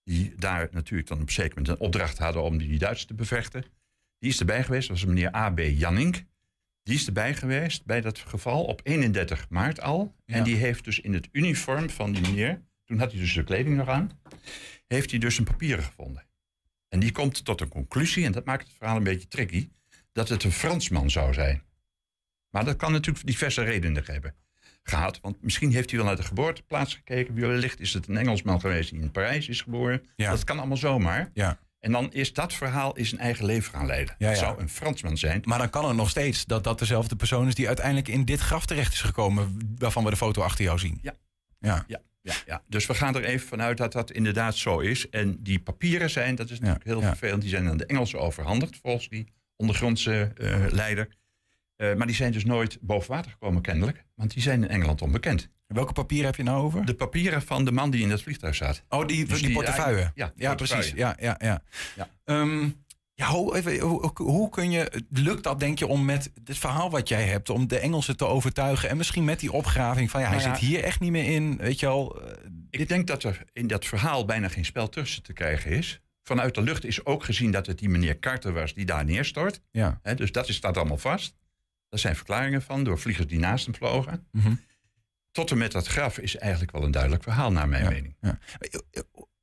Die 0.04 0.33
daar 0.37 0.68
natuurlijk 0.71 1.09
dan 1.09 1.21
op 1.21 1.26
een 1.26 1.33
zeker 1.33 1.59
moment 1.59 1.68
een 1.80 1.87
opdracht 1.87 2.18
hadden 2.18 2.42
om 2.42 2.59
die 2.59 2.78
Duitsers 2.78 3.07
te 3.07 3.14
bevechten. 3.14 3.64
Die 4.18 4.30
is 4.30 4.40
erbij 4.40 4.64
geweest, 4.64 4.88
dat 4.88 4.96
was 4.96 5.06
meneer 5.06 5.34
A.B. 5.34 5.58
Janning. 5.58 6.26
Die 6.82 6.94
is 6.94 7.06
erbij 7.06 7.34
geweest 7.34 7.84
bij 7.84 8.00
dat 8.00 8.18
geval 8.18 8.64
op 8.64 8.80
31 8.84 9.48
maart 9.48 9.80
al. 9.80 10.14
Ja. 10.25 10.34
En 10.34 10.44
die 10.44 10.56
heeft 10.56 10.84
dus 10.84 11.00
in 11.00 11.12
het 11.12 11.28
uniform 11.32 11.90
van 11.90 12.12
die 12.12 12.22
meneer, 12.22 12.62
toen 12.84 12.98
had 12.98 13.10
hij 13.10 13.20
dus 13.20 13.34
de 13.34 13.44
kleding 13.44 13.76
nog 13.76 13.88
aan, 13.88 14.10
heeft 14.87 15.10
hij 15.10 15.18
dus 15.18 15.38
een 15.38 15.44
papieren 15.44 15.84
gevonden. 15.84 16.26
En 16.88 17.00
die 17.00 17.12
komt 17.12 17.44
tot 17.44 17.60
een 17.60 17.68
conclusie, 17.68 18.25
en 18.25 18.32
dat 18.32 18.44
maakt 18.44 18.66
het 18.66 18.76
verhaal 18.76 18.96
een 18.96 19.02
beetje 19.02 19.28
tricky, 19.28 19.68
dat 20.12 20.28
het 20.28 20.44
een 20.44 20.52
Fransman 20.52 21.10
zou 21.10 21.32
zijn. 21.32 21.62
Maar 22.50 22.64
dat 22.64 22.76
kan 22.76 22.92
natuurlijk 22.92 23.26
diverse 23.26 23.62
redenen 23.62 24.02
hebben 24.06 24.34
gehad. 24.82 25.20
Want 25.20 25.42
misschien 25.42 25.72
heeft 25.72 25.90
hij 25.90 25.98
wel 25.98 26.08
naar 26.08 26.16
de 26.16 26.22
geboorteplaats 26.22 26.94
gekeken. 26.94 27.34
Wellicht 27.34 27.80
is 27.80 27.94
het 27.94 28.08
een 28.08 28.16
Engelsman 28.16 28.60
geweest 28.60 28.90
die 28.90 29.00
in 29.00 29.10
Parijs 29.10 29.48
is 29.48 29.60
geboren. 29.60 30.04
Ja. 30.16 30.30
Dat 30.30 30.44
kan 30.44 30.58
allemaal 30.58 30.76
zomaar. 30.76 31.30
Ja. 31.34 31.58
En 31.80 31.92
dan 31.92 32.12
is 32.12 32.32
dat 32.32 32.52
verhaal 32.52 32.97
is 32.97 33.12
een 33.12 33.18
eigen 33.18 33.44
leven 33.44 33.73
gaan 33.73 33.87
leiden. 33.87 34.14
Ja, 34.18 34.28
Het 34.28 34.38
zou 34.38 34.61
een 34.61 34.68
Fransman 34.68 35.16
zijn. 35.16 35.42
Maar 35.44 35.58
dan 35.58 35.70
kan 35.70 35.85
het 35.85 35.97
nog 35.97 36.11
steeds 36.11 36.44
dat 36.44 36.64
dat 36.64 36.78
dezelfde 36.78 37.16
persoon 37.16 37.47
is 37.47 37.54
die 37.54 37.66
uiteindelijk 37.66 38.08
in 38.08 38.25
dit 38.25 38.40
graf 38.40 38.66
terecht 38.66 38.92
is 38.92 39.00
gekomen, 39.00 39.58
waarvan 39.78 40.04
we 40.04 40.11
de 40.11 40.16
foto 40.16 40.42
achter 40.42 40.64
jou 40.64 40.78
zien. 40.78 40.99
Ja. 41.02 41.14
Ja. 41.61 41.85
Ja, 41.87 42.00
ja, 42.23 42.35
ja. 42.47 42.62
Dus 42.66 42.87
we 42.87 42.94
gaan 42.94 43.14
er 43.14 43.25
even 43.25 43.49
vanuit 43.49 43.76
dat 43.76 43.92
dat 43.92 44.11
inderdaad 44.11 44.56
zo 44.56 44.78
is. 44.78 45.08
En 45.11 45.42
die 45.42 45.61
papieren 45.61 46.11
zijn, 46.11 46.35
dat 46.35 46.50
is 46.50 46.58
natuurlijk 46.58 46.85
heel 46.85 47.00
vervelend, 47.00 47.40
die 47.40 47.50
zijn 47.50 47.68
aan 47.68 47.76
de 47.76 47.87
Engelsen 47.87 48.20
overhandigd 48.20 48.78
volgens 48.82 49.08
die 49.08 49.26
ondergrondse 49.56 50.32
eh, 50.37 50.64
leider. 50.70 51.08
Eh, 51.78 51.94
maar 51.94 52.06
die 52.06 52.16
zijn 52.16 52.32
dus 52.32 52.44
nooit 52.44 52.78
boven 52.80 53.11
water 53.11 53.30
gekomen 53.30 53.62
kennelijk, 53.62 54.04
want 54.14 54.32
die 54.32 54.42
zijn 54.42 54.62
in 54.62 54.68
Engeland 54.68 55.02
onbekend. 55.02 55.49
Welke 55.66 55.92
papieren 55.92 56.26
heb 56.26 56.37
je 56.37 56.42
nou 56.42 56.62
over? 56.62 56.85
De 56.87 56.94
papieren 56.94 57.42
van 57.42 57.64
de 57.64 57.73
man 57.73 57.90
die 57.90 58.02
in 58.02 58.08
dat 58.08 58.23
vliegtuig 58.23 58.54
zat. 58.54 58.82
oh, 58.88 59.06
die, 59.06 59.25
Dus 59.25 59.38
die, 59.38 59.47
die- 59.47 59.56
portefeuille. 59.56 60.11
ja, 60.14 60.32
ja, 60.37 60.49
portefeuille. 60.49 60.82
precies. 60.82 60.99
Ja, 60.99 61.16
ja, 61.20 61.37
ja. 61.38 61.62
Ja. 61.97 62.08
Ehm, 62.25 62.68
ja, 63.14 63.26
hoe, 63.26 63.56
even, 63.56 63.78
hoe, 63.78 64.11
hoe 64.14 64.50
kun 64.50 64.70
je, 64.70 65.02
lukt 65.11 65.42
dat 65.42 65.61
denk 65.61 65.78
je 65.78 65.87
om 65.87 66.04
met 66.04 66.32
het 66.44 66.58
verhaal 66.58 66.90
wat 66.90 67.08
jij 67.08 67.25
hebt, 67.25 67.50
om 67.50 67.68
de 67.68 67.78
Engelsen 67.78 68.16
te 68.16 68.26
overtuigen 68.26 68.88
en 68.88 68.97
misschien 68.97 69.25
met 69.25 69.40
die 69.40 69.52
opgraving 69.52 70.11
van 70.11 70.20
ja, 70.20 70.26
hij 70.28 70.37
Nou 70.37 70.49
ja. 70.49 70.54
zit 70.56 70.68
hier 70.68 70.82
echt 70.85 71.00
niet 71.00 71.11
meer 71.11 71.25
in, 71.35 71.56
weet 71.56 71.80
je 71.80 71.87
wel. 71.87 72.23
eh, 72.23 72.32
Ik 72.70 72.88
denk 72.88 73.06
dat 73.06 73.23
er 73.23 73.42
in 73.52 73.66
dat 73.66 73.85
verhaal 73.85 74.25
bijna 74.25 74.49
geen 74.49 74.64
spel 74.64 74.88
tussen 74.88 75.23
te 75.23 75.32
krijgen 75.32 75.70
is. 75.70 76.00
Vanuit 76.23 76.54
de 76.54 76.62
lucht 76.62 76.85
is 76.85 77.04
ook 77.04 77.25
gezien 77.25 77.50
dat 77.50 77.66
het 77.66 77.78
die 77.78 77.88
meneer 77.88 78.18
Carter 78.18 78.52
was 78.52 78.75
die 78.75 78.85
daar 78.85 79.04
neerstort. 79.04 79.61
Ja. 79.70 80.00
Dus 80.14 80.32
dat 80.32 80.49
is, 80.49 80.54
staat 80.56 80.76
allemaal 80.76 80.97
vast. 80.99 81.37
Daar 81.88 82.00
zijn 82.00 82.16
verklaringen 82.16 82.62
van 82.62 82.85
door 82.85 82.99
vliegers 82.99 83.26
die 83.26 83.38
naast 83.38 83.64
hem 83.64 83.75
vlogen. 83.75 84.26
Mhm. 84.33 84.54
Tot 85.33 85.50
en 85.50 85.59
met 85.59 85.73
dat 85.73 85.87
graf 85.87 86.18
is 86.18 86.37
eigenlijk 86.37 86.73
wel 86.73 86.83
een 86.83 86.90
duidelijk 86.90 87.23
verhaal, 87.23 87.52
naar 87.52 87.68
mijn 87.68 87.83
Ja. 87.83 87.88
mening. 87.90 88.16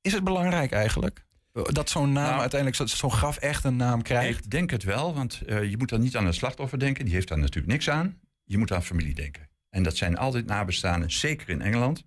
Is 0.02 0.14
het 0.14 0.24
belangrijk 0.24 0.72
eigenlijk? 0.72 1.26
Dat 1.52 1.90
zo'n 1.90 2.12
naam 2.12 2.24
Nou, 2.30 2.40
uiteindelijk, 2.40 2.90
zo- 2.90 2.96
zo'n 2.98 3.12
graf 3.12 3.38
echt 3.38 3.64
een 3.64 3.76
naam 3.76 4.02
krijgt? 4.02 4.46
Ik 4.46 4.50
denk 4.52 4.70
het 4.70 4.84
wel, 4.84 5.14
want 5.14 5.42
eh, 5.42 5.70
je 5.70 5.78
moet 5.78 5.90
dan 5.90 6.02
niet 6.02 6.16
aan 6.18 6.26
het 6.26 6.36
slachtoffer 6.36 6.80
denken. 6.80 7.06
Die 7.06 7.14
heeft 7.14 7.28
daar 7.28 7.38
natuurlijk 7.38 7.68
niks 7.68 7.90
aan. 7.90 8.20
Je 8.44 8.58
moet 8.58 8.72
aan 8.72 8.84
familie 8.84 9.14
denken. 9.14 9.50
En 9.70 9.84
dat 9.84 9.98
zijn 9.98 10.18
altijd 10.18 10.46
nabestaanden, 10.46 11.12
zeker 11.12 11.50
in 11.50 11.62
Engeland. 11.62 12.04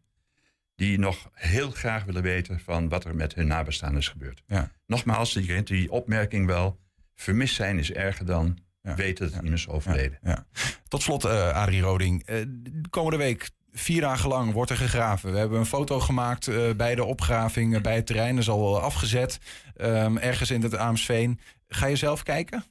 Die 0.75 0.99
nog 0.99 1.31
heel 1.33 1.71
graag 1.71 2.05
willen 2.05 2.23
weten 2.23 2.61
van 2.61 2.89
wat 2.89 3.05
er 3.05 3.15
met 3.15 3.35
hun 3.35 3.47
nabestaanden 3.47 3.99
is 4.01 4.09
gebeurd. 4.09 4.43
Ja. 4.47 4.71
Nogmaals, 4.87 5.33
je 5.33 5.47
kent 5.47 5.67
die 5.67 5.91
opmerking 5.91 6.47
wel. 6.47 6.81
Vermist 7.15 7.55
zijn 7.55 7.79
is 7.79 7.93
erger 7.93 8.27
dan 8.27 8.59
Weten 8.97 9.27
dat 9.27 9.35
iemand 9.35 9.59
is 9.59 9.69
overleden. 9.69 10.19
Ja. 10.23 10.47
Tot 10.89 11.03
slot, 11.03 11.25
eh 11.25 11.53
Adrie 11.53 11.81
Roding. 11.81 12.23
Eh, 12.27 12.37
de 12.47 12.89
komende 12.91 13.19
week, 13.19 13.51
vier 13.73 14.01
dagen 14.01 14.29
lang, 14.29 14.53
wordt 14.53 14.71
er 14.71 14.77
gegraven. 14.77 15.33
We 15.33 15.39
hebben 15.39 15.59
een 15.59 15.67
foto 15.67 16.01
gemaakt 16.01 16.49
eh, 16.49 16.71
bij 16.77 16.95
de 16.95 17.05
opgraving, 17.05 17.83
bij 17.83 17.95
het 17.95 18.07
terrein. 18.07 18.35
Dat 18.35 18.43
is 18.43 18.51
al 18.51 18.81
afgezet, 18.81 19.39
ehm, 19.77 20.17
ergens 20.17 20.51
in 20.51 20.63
het 20.63 20.77
Aamsveen. 20.77 21.41
Ga 21.69 21.87
je 21.87 21.97
zelf 21.97 22.23
kijken? 22.23 22.65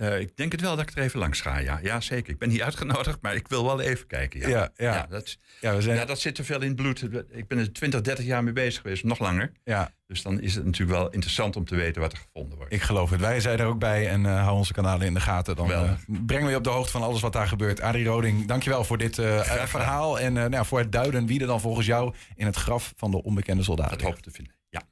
Eh, 0.00 0.20
ik 0.20 0.36
denk 0.36 0.52
het 0.52 0.60
wel 0.60 0.76
dat 0.76 0.90
ik 0.90 0.96
er 0.96 1.02
even 1.02 1.18
langs 1.18 1.40
ga, 1.40 1.58
ja. 1.58 1.78
Ja, 1.82 2.00
zeker. 2.00 2.32
Ik 2.32 2.38
ben 2.38 2.48
niet 2.48 2.62
uitgenodigd, 2.68 3.18
maar 3.20 3.34
ik 3.34 3.48
wil 3.48 3.64
wel 3.64 3.80
even 3.80 4.06
kijken. 4.06 4.40
Ja, 4.40 4.48
Ja, 4.48 4.70
ja. 4.76 4.94
Ja, 4.94 5.06
dat, 5.10 5.38
Ja, 5.60 5.74
we 5.74 5.82
zijn, 5.82 5.96
ja, 5.96 6.04
dat 6.04 6.20
zit 6.20 6.34
te 6.34 6.44
veel 6.44 6.60
in 6.60 6.66
het 6.66 6.76
bloed. 6.76 7.02
Ik 7.30 7.48
ben 7.48 7.58
er 7.58 7.72
20, 7.72 8.00
30 8.00 8.24
jaar 8.24 8.44
mee 8.44 8.52
bezig 8.52 8.80
geweest, 8.80 9.04
nog 9.04 9.18
langer. 9.18 9.52
ja, 9.64 9.92
Dus 10.06 10.22
dan 10.22 10.40
is 10.40 10.54
het 10.54 10.64
natuurlijk 10.64 10.98
wel 10.98 11.10
interessant 11.10 11.56
om 11.56 11.64
te 11.64 11.74
weten 11.74 12.00
wat 12.00 12.12
er 12.12 12.18
gevonden 12.18 12.56
wordt. 12.56 12.72
ik 12.72 12.82
geloof 12.82 13.10
het. 13.10 13.20
Wij 13.20 13.40
zijn 13.40 13.58
er 13.58 13.66
ook 13.66 13.78
bij 13.78 14.08
en 14.08 14.26
eh 14.26 14.42
hou 14.42 14.56
onze 14.56 14.72
kanalen 14.72 15.06
in 15.06 15.14
de 15.14 15.20
gaten. 15.20 15.56
Dan 15.56 15.72
eh, 15.72 15.78
Geweldig. 15.78 16.04
brengen 16.26 16.44
we 16.44 16.50
je 16.50 16.56
op 16.56 16.64
de 16.64 16.70
hoogte 16.70 16.90
van 16.92 17.02
alles 17.02 17.20
wat 17.20 17.32
daar 17.32 17.48
gebeurt. 17.48 17.80
Adrie 17.80 18.06
Roding, 18.06 18.46
dankjewel 18.46 18.84
voor 18.84 18.98
dit 18.98 19.18
eh, 19.18 19.40
verhaal. 19.66 20.20
En 20.20 20.36
eh, 20.36 20.44
nou, 20.44 20.66
voor 20.66 20.78
het 20.78 20.92
duiden 20.92 21.26
wie 21.26 21.40
er 21.40 21.46
dan 21.46 21.60
volgens 21.60 21.86
jou 21.86 22.14
in 22.36 22.46
het 22.46 22.56
graf 22.56 22.92
van 22.96 23.10
de 23.10 23.22
onbekende 23.22 23.62
soldaten 23.62 23.98
dat 23.98 24.06
hoop 24.06 24.18
te 24.22 24.30
vinden. 24.30 24.54
Ja. 24.68 24.82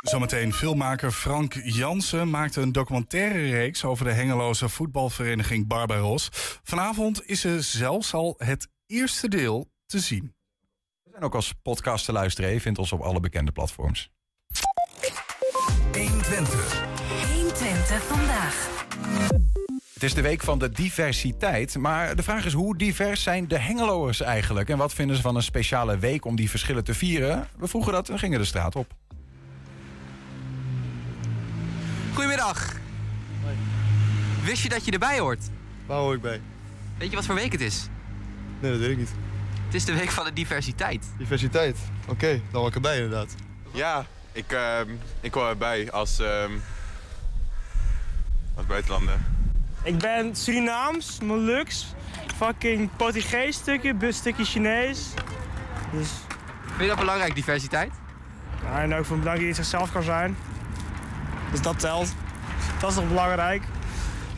Zometeen 0.00 0.52
filmmaker 0.52 1.12
Frank 1.12 1.54
Jansen 1.64 2.30
maakte 2.30 2.60
een 2.60 2.72
documentaire 2.72 3.50
reeks 3.50 3.84
over 3.84 4.04
de 4.04 4.12
Hengeloze 4.12 4.68
voetbalvereniging 4.68 5.66
Barbaros. 5.66 6.28
Vanavond 6.62 7.28
is 7.28 7.44
er 7.44 7.62
zelfs 7.62 8.14
al 8.14 8.34
het 8.38 8.68
eerste 8.86 9.28
deel 9.28 9.70
te 9.86 9.98
zien. 9.98 10.34
We 11.02 11.10
zijn 11.10 11.22
ook 11.22 11.34
als 11.34 11.52
podcast 11.62 12.04
te 12.04 12.12
luisteren. 12.12 12.52
Je 12.52 12.60
vindt 12.60 12.78
ons 12.78 12.92
op 12.92 13.00
alle 13.00 13.20
bekende 13.20 13.52
platforms. 13.52 14.10
120. 15.92 16.84
120 17.34 18.02
vandaag. 18.02 18.84
Het 19.94 20.02
is 20.02 20.14
de 20.14 20.22
week 20.22 20.42
van 20.42 20.58
de 20.58 20.70
diversiteit. 20.70 21.78
Maar 21.78 22.16
de 22.16 22.22
vraag 22.22 22.44
is 22.44 22.52
hoe 22.52 22.76
divers 22.76 23.22
zijn 23.22 23.48
de 23.48 23.58
Hengeloers 23.58 24.20
eigenlijk? 24.20 24.68
En 24.68 24.78
wat 24.78 24.94
vinden 24.94 25.16
ze 25.16 25.22
van 25.22 25.36
een 25.36 25.42
speciale 25.42 25.98
week 25.98 26.24
om 26.24 26.36
die 26.36 26.50
verschillen 26.50 26.84
te 26.84 26.94
vieren? 26.94 27.48
We 27.58 27.68
vroegen 27.68 27.92
dat 27.92 28.08
en 28.08 28.18
gingen 28.18 28.38
de 28.38 28.44
straat 28.44 28.76
op. 28.76 28.94
Goedemiddag. 32.20 32.72
Wist 34.44 34.62
je 34.62 34.68
dat 34.68 34.84
je 34.84 34.90
erbij 34.90 35.18
hoort? 35.18 35.40
Waar 35.86 35.98
hoor 35.98 36.14
ik 36.14 36.20
bij? 36.20 36.40
Weet 36.98 37.10
je 37.10 37.16
wat 37.16 37.26
voor 37.26 37.34
week 37.34 37.52
het 37.52 37.60
is? 37.60 37.88
Nee, 38.60 38.70
dat 38.70 38.80
weet 38.80 38.90
ik 38.90 38.96
niet. 38.96 39.12
Het 39.64 39.74
is 39.74 39.84
de 39.84 39.94
week 39.94 40.10
van 40.10 40.24
de 40.24 40.32
diversiteit. 40.32 41.06
Diversiteit. 41.18 41.78
Oké, 42.08 42.40
dan 42.50 42.60
hoor 42.60 42.68
ik 42.68 42.74
erbij 42.74 42.94
inderdaad. 42.96 43.34
Ja, 43.72 44.06
ik, 44.32 44.52
ehm, 44.52 44.88
ik 45.20 45.34
hoor 45.34 45.48
erbij 45.48 45.90
als, 45.92 46.18
ehm 46.18 46.52
als 48.54 48.66
buitenlander. 48.66 49.18
Ik 49.82 49.98
ben 49.98 50.36
Surinaams, 50.36 51.20
Molux, 51.20 51.86
fucking 52.36 52.90
Portugees 52.96 53.56
stukje, 53.56 53.94
bus 53.94 54.16
stukje 54.16 54.44
Chinees. 54.44 55.08
Dus, 55.92 56.08
Vind 56.66 56.80
je 56.80 56.86
dat 56.86 56.98
belangrijk, 56.98 57.34
diversiteit? 57.34 57.92
ja, 58.64 58.82
en 58.82 58.94
ook 58.94 59.04
voor 59.04 59.18
bedankt 59.18 59.38
dat 59.40 59.48
je 59.48 59.54
zichzelf 59.54 59.92
kan 59.92 60.02
zijn. 60.02 60.36
Dus 61.50 61.60
dat 61.62 61.78
telt. 61.78 62.14
Dat 62.80 62.90
is 62.90 62.96
toch 62.96 63.08
belangrijk? 63.08 63.62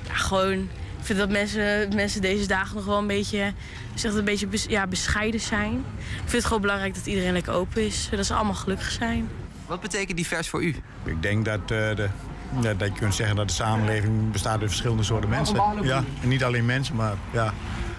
Ja, 0.09 0.14
gewoon. 0.14 0.69
Ik 0.99 1.09
vind 1.09 1.19
dat 1.19 1.31
mensen, 1.31 1.95
mensen 1.95 2.21
deze 2.21 2.47
dagen 2.47 2.76
nog 2.76 2.85
wel 2.85 2.99
een 2.99 3.07
beetje, 3.07 3.52
zeg, 3.95 4.14
een 4.14 4.25
beetje 4.25 4.47
bes- 4.47 4.66
ja, 4.69 4.87
bescheiden 4.87 5.40
zijn. 5.40 5.73
Ik 5.99 6.19
vind 6.19 6.33
het 6.33 6.45
gewoon 6.45 6.61
belangrijk 6.61 6.95
dat 6.95 7.07
iedereen 7.07 7.33
lekker 7.33 7.52
open 7.52 7.87
is, 7.87 8.09
zodat 8.11 8.26
ze 8.26 8.35
allemaal 8.35 8.54
gelukkig 8.54 8.90
zijn. 8.90 9.28
Wat 9.66 9.81
betekent 9.81 10.16
divers 10.16 10.49
voor 10.49 10.62
u? 10.62 10.76
Ik 11.04 11.23
denk 11.23 11.45
dat, 11.45 11.61
eh, 11.61 11.66
de, 11.69 12.09
ja, 12.61 12.75
dat 12.75 12.88
je 12.88 12.99
kunt 12.99 13.14
zeggen 13.14 13.37
dat 13.37 13.49
de 13.49 13.54
samenleving 13.54 14.33
bestaat 14.33 14.61
uit 14.61 14.69
verschillende 14.69 15.02
soorten 15.02 15.31
mensen. 15.31 15.57
Ja, 15.83 16.04
en 16.23 16.28
niet 16.28 16.45
alleen 16.45 16.64
mensen, 16.66 16.97
maar 16.97 17.14
ja, 17.31 17.52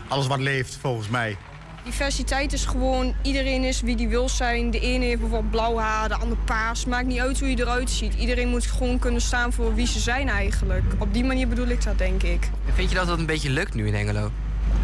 alles 0.08 0.28
wat 0.28 0.40
leeft 0.40 0.78
volgens 0.82 1.10
mij. 1.10 1.38
Diversiteit 1.84 2.54
is 2.54 2.66
gewoon 2.66 3.14
iedereen 3.22 3.64
is 3.64 3.82
wie 3.82 3.96
die 3.96 4.08
wil 4.08 4.30
zijn. 4.30 4.72
De 4.72 4.80
ene 4.80 5.06
heeft 5.06 5.20
bijvoorbeeld 5.20 5.52
blauw 5.52 5.78
haar, 5.78 6.08
de 6.08 6.16
ander 6.16 6.38
paars. 6.46 6.86
Maakt 6.86 7.06
niet 7.08 7.20
uit 7.20 7.40
hoe 7.40 7.50
je 7.50 7.60
eruit 7.60 7.90
ziet. 7.90 8.14
Iedereen 8.14 8.48
moet 8.50 8.66
gewoon 8.66 9.00
kunnen 9.00 9.22
staan 9.22 9.54
voor 9.54 9.76
wie 9.76 9.88
ze 9.88 10.00
zijn 10.00 10.30
eigenlijk. 10.30 10.84
Op 10.98 11.14
die 11.14 11.24
manier 11.24 11.48
bedoel 11.48 11.68
ik 11.68 11.84
dat, 11.84 11.98
denk 11.98 12.24
ik. 12.24 12.50
En 12.68 12.74
Vind 12.74 12.90
je 12.90 12.96
dat 12.96 13.08
dat 13.08 13.20
een 13.20 13.26
beetje 13.26 13.50
lukt 13.50 13.74
nu 13.74 13.88
in 13.88 13.94
Hengelo? 13.94 14.32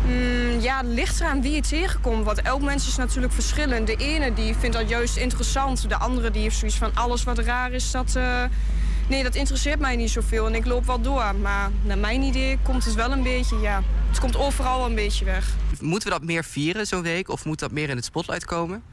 Mm, 0.05 0.59
ja, 0.59 0.77
het 0.77 0.87
ligt 0.87 1.19
eraan 1.19 1.41
wie 1.41 1.55
het 1.55 1.67
tegenkomt. 1.69 2.25
Want 2.25 2.41
elk 2.41 2.61
mens 2.61 2.87
is 2.87 2.95
natuurlijk 2.95 3.33
verschillend. 3.33 3.87
De 3.87 3.95
ene 3.95 4.33
die 4.33 4.55
vindt 4.55 4.75
dat 4.77 4.89
juist 4.89 5.17
interessant. 5.17 5.89
De 5.89 5.97
andere 5.97 6.31
die 6.31 6.41
heeft 6.41 6.57
zoiets 6.57 6.77
van 6.77 6.91
alles 6.93 7.23
wat 7.23 7.39
raar 7.39 7.71
is, 7.71 7.91
dat... 7.91 8.15
eh, 8.15 8.43
Nee, 9.09 9.23
dat 9.23 9.35
interesseert 9.35 9.79
mij 9.79 9.95
niet 9.95 10.09
zoveel 10.09 10.47
en 10.47 10.55
ik 10.55 10.65
loop 10.65 10.85
wel 10.85 11.01
door. 11.01 11.35
Maar 11.41 11.69
naar 11.81 11.97
mijn 11.97 12.21
idee 12.21 12.57
komt 12.63 12.85
het 12.85 12.93
wel 12.93 13.11
een 13.11 13.23
beetje, 13.23 13.59
ja... 13.59 13.83
Het 14.09 14.19
komt 14.19 14.37
overal 14.37 14.77
wel 14.77 14.85
een 14.87 14.95
beetje 14.95 15.25
weg. 15.25 15.47
Moeten 15.81 16.09
we 16.09 16.17
dat 16.17 16.27
meer 16.27 16.43
vieren 16.43 16.87
zo'n 16.87 17.01
week? 17.01 17.29
Of 17.29 17.45
moet 17.45 17.59
dat 17.59 17.71
meer 17.71 17.89
in 17.89 17.95
het 17.95 18.05
spotlight 18.05 18.45
komen? 18.45 18.83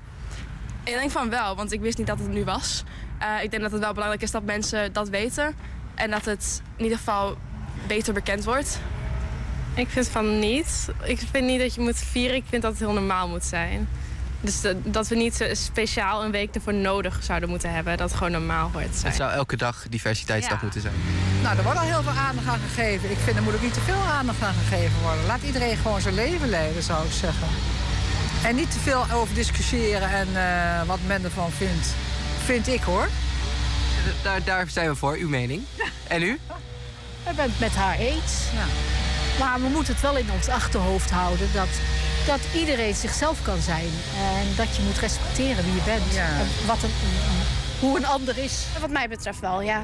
Ik 0.85 0.93
denk 0.93 1.11
van 1.11 1.31
wel, 1.31 1.57
want 1.57 1.73
ik 1.73 1.81
wist 1.81 1.99
niet 1.99 2.07
dat 2.07 2.19
het 2.19 2.29
nu 2.29 2.45
was. 2.45 2.85
Eh, 3.19 3.43
ik 3.43 3.51
denk 3.51 3.63
dat 3.63 3.73
het 3.73 3.81
wel 3.81 3.93
belangrijk 3.93 4.23
is 4.23 4.31
dat 4.31 4.43
mensen 4.43 4.93
dat 4.93 5.09
weten. 5.09 5.55
En 5.95 6.11
dat 6.11 6.25
het 6.25 6.63
in 6.77 6.83
ieder 6.83 6.99
geval 6.99 7.37
beter 7.87 8.15
bekend 8.15 8.45
wordt. 8.45 8.81
Ik 9.75 9.89
vind 9.89 10.09
van 10.09 10.39
niet. 10.39 10.89
Ik 11.05 11.19
vind 11.31 11.47
niet 11.47 11.61
dat 11.61 11.75
je 11.75 11.81
moet 11.81 11.97
vieren. 11.97 12.37
Ik 12.37 12.45
vind 12.49 12.63
dat 12.63 12.71
het 12.71 12.81
heel 12.81 12.93
normaal 12.93 13.29
moet 13.29 13.45
zijn. 13.45 13.89
Dus 14.47 14.61
de- 14.61 14.77
dat 14.91 15.09
we 15.09 15.15
niet 15.17 15.49
speciaal 15.53 16.25
een 16.25 16.31
week 16.31 16.55
ervoor 16.55 16.75
nodig 16.75 17.19
zouden 17.23 17.49
moeten 17.49 17.73
hebben. 17.73 17.97
Dat 17.97 18.09
het 18.09 18.17
gewoon 18.19 18.33
normaal 18.33 18.71
hoort 18.73 18.93
te 18.93 18.99
zijn. 18.99 19.07
Het 19.13 19.17
zou 19.21 19.33
elke 19.33 19.57
dag 19.57 19.87
diversiteitsdag 19.91 20.57
Ja. 20.57 20.63
moeten 20.63 20.81
zijn. 20.81 20.95
Nou, 21.43 21.57
er 21.57 21.63
wordt 21.63 21.79
al 21.79 21.85
heel 21.85 22.03
veel 22.03 22.13
aandacht 22.13 22.47
aan 22.49 22.59
gegeven. 22.69 23.11
Ik 23.11 23.17
vind 23.25 23.37
er 23.37 23.43
moet 23.43 23.55
ook 23.55 23.63
niet 23.63 23.75
te 23.75 23.81
veel 23.81 24.03
aandacht 24.13 24.43
aan 24.43 24.55
gegeven 24.55 25.01
worden. 25.03 25.27
Laat 25.27 25.43
iedereen 25.43 25.77
gewoon 25.77 26.01
zijn 26.01 26.15
leven 26.15 26.49
leiden, 26.49 26.83
zou 26.83 27.07
ik 27.07 27.13
zeggen. 27.13 27.49
En 28.45 28.55
niet 28.55 28.71
te 28.71 28.79
veel 28.79 29.05
over 29.13 29.35
discussiëren 29.35 30.09
en 30.11 30.29
eh, 30.37 30.83
wat 30.87 30.99
men 31.07 31.25
ervan 31.25 31.51
vindt. 31.51 31.87
Vind 32.45 32.69
ik 32.69 32.83
hoor. 32.83 33.09
Daar, 34.23 34.45
daar 34.45 34.69
zijn 34.69 34.89
we 34.89 34.95
voor, 34.97 35.17
uw 35.17 35.29
mening. 35.29 35.63
En 36.09 36.23
u? 36.23 36.39
Ik 37.31 37.37
ben 37.37 37.45
het 37.45 37.59
met 37.61 37.75
haar 37.75 37.99
eens. 37.99 38.33
Maar 39.39 39.61
we 39.61 39.69
moeten 39.69 39.93
het 39.93 40.03
wel 40.03 40.17
in 40.17 40.31
ons 40.37 40.49
achterhoofd 40.49 41.11
houden 41.11 41.49
dat, 41.53 41.69
dat 42.27 42.41
iedereen 42.55 42.95
zichzelf 42.95 43.43
kan 43.43 43.61
zijn. 43.61 43.91
En 44.17 44.47
dat 44.57 44.77
je 44.77 44.83
moet 44.83 44.99
respecteren 44.99 45.65
wie 45.65 45.75
je 45.75 45.83
bent. 45.85 46.17
En 46.17 46.67
wat 46.67 46.83
een, 46.83 46.91
hoe 47.81 47.97
een 47.97 48.07
ander 48.07 48.39
is. 48.39 48.67
Wat 48.81 48.91
mij 48.91 49.09
betreft 49.09 49.41
wel, 49.41 49.61
ja. 49.61 49.83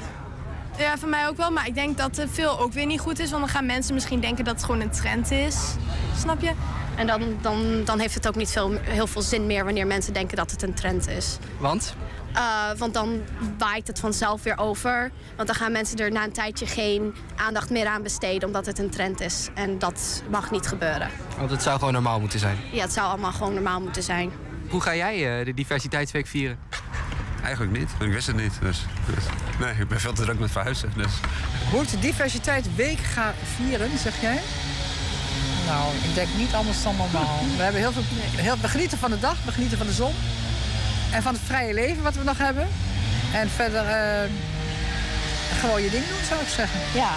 Ja, 0.79 0.99
voor 0.99 1.09
mij 1.09 1.29
ook 1.29 1.37
wel. 1.37 1.51
Maar 1.51 1.67
ik 1.67 1.75
denk 1.75 1.99
dat 1.99 2.25
veel 2.31 2.59
ook 2.59 2.73
weer 2.73 2.87
niet 2.87 3.01
goed 3.01 3.19
is. 3.19 3.31
Want 3.31 3.43
dan 3.43 3.53
gaan 3.53 3.67
mensen 3.67 3.95
misschien 3.95 4.21
denken 4.21 4.45
dat 4.45 4.55
het 4.55 4.65
gewoon 4.65 4.81
een 4.81 4.91
trend 4.91 5.31
is. 5.31 5.57
Snap 6.19 6.41
je? 6.41 6.53
En 6.97 7.07
dan, 7.07 7.39
dan, 7.41 7.85
dan 7.85 7.99
heeft 7.99 8.15
het 8.15 8.29
ook 8.29 8.35
niet 8.35 8.51
veel, 8.51 8.73
heel 8.81 9.07
veel 9.07 9.23
zin 9.23 9.47
meer 9.47 9.65
wanneer 9.65 9.87
mensen 9.87 10.13
denken 10.13 10.37
dat 10.37 10.51
het 10.51 10.63
een 10.63 10.75
trend 10.75 11.09
is. 11.09 11.37
Want? 11.59 11.95
Uh, 12.35 12.71
want 12.77 12.95
dan 12.95 13.23
waait 13.59 13.87
het 13.87 14.01
vanzelf 14.01 14.43
weer 14.43 14.59
over. 14.59 15.11
Want 15.37 15.49
dan 15.49 15.57
gaan 15.57 15.73
mensen 15.73 15.99
er 15.99 16.13
na 16.13 16.25
een 16.25 16.33
tijdje 16.33 16.67
geen 16.67 17.15
aandacht 17.37 17.71
meer 17.71 17.87
aan 17.87 18.03
besteden 18.03 18.47
omdat 18.47 18.67
het 18.67 18.79
een 18.79 18.91
trend 18.91 19.21
is. 19.21 19.49
En 19.55 19.79
dat 19.79 20.23
mag 20.31 20.51
niet 20.51 20.67
gebeuren. 20.67 21.09
Want 21.39 21.51
het 21.51 21.63
zou 21.63 21.79
gewoon 21.79 21.93
normaal 21.93 22.21
moeten 22.21 22.39
zijn. 22.39 22.57
Ja, 22.73 22.83
het 22.83 22.93
zou 22.93 23.09
allemaal 23.09 23.33
gewoon 23.33 23.55
normaal 23.55 23.81
moeten 23.81 24.03
zijn. 24.03 24.31
Hoe 24.69 24.81
ga 24.81 24.95
jij 24.95 25.39
eh, 25.39 25.45
de 25.45 25.55
diversiteitsweek 25.55 26.27
vieren? 26.27 26.59
Eigenlijk 27.43 27.79
niet, 27.79 27.91
want 27.91 28.03
ik 28.03 28.13
wist 28.13 28.27
het 28.27 28.37
niet. 28.37 28.53
Dus, 28.61 28.85
dus- 29.07 29.25
nee, 29.61 29.75
ik 29.81 29.89
ben 29.89 30.01
veel 30.01 30.13
te 30.13 30.23
druk 30.23 30.39
met 30.39 30.51
verhuizen. 30.51 30.93
Dus. 30.97 31.13
Hoe 31.71 31.83
ik 31.83 31.91
de 31.91 31.99
diversiteit 31.99 32.75
week 32.75 32.99
ga 32.99 33.35
vieren, 33.57 33.99
zeg 33.99 34.21
jij? 34.21 34.41
Nou, 35.67 35.95
ik 35.95 36.15
denk 36.15 36.29
niet 36.37 36.55
anders 36.55 36.83
dan 36.83 36.97
normaal. 36.97 37.39
We, 37.57 37.63
hebben 37.63 37.81
heel 37.81 37.93
veel, 37.93 38.03
heel, 38.37 38.57
we 38.61 38.69
genieten 38.69 38.99
van 38.99 39.11
de 39.11 39.21
dag, 39.21 39.37
we 39.45 39.53
genieten 39.53 39.79
van 39.79 39.87
de 39.87 39.93
zon. 39.93 40.15
En 41.13 41.23
van 41.23 41.35
het 41.35 41.43
vrije 41.43 41.75
leven 41.75 42.03
wat 42.03 42.15
we 42.15 42.25
nog 42.25 42.39
hebben. 42.39 42.69
En 43.35 43.49
verder 43.51 43.87
eh, 43.87 44.31
gewoon 45.61 45.83
je 45.83 45.91
ding 45.91 46.05
doen, 46.07 46.25
zou 46.29 46.41
ik 46.41 46.49
zeggen. 46.49 46.81
Ja, 46.95 47.11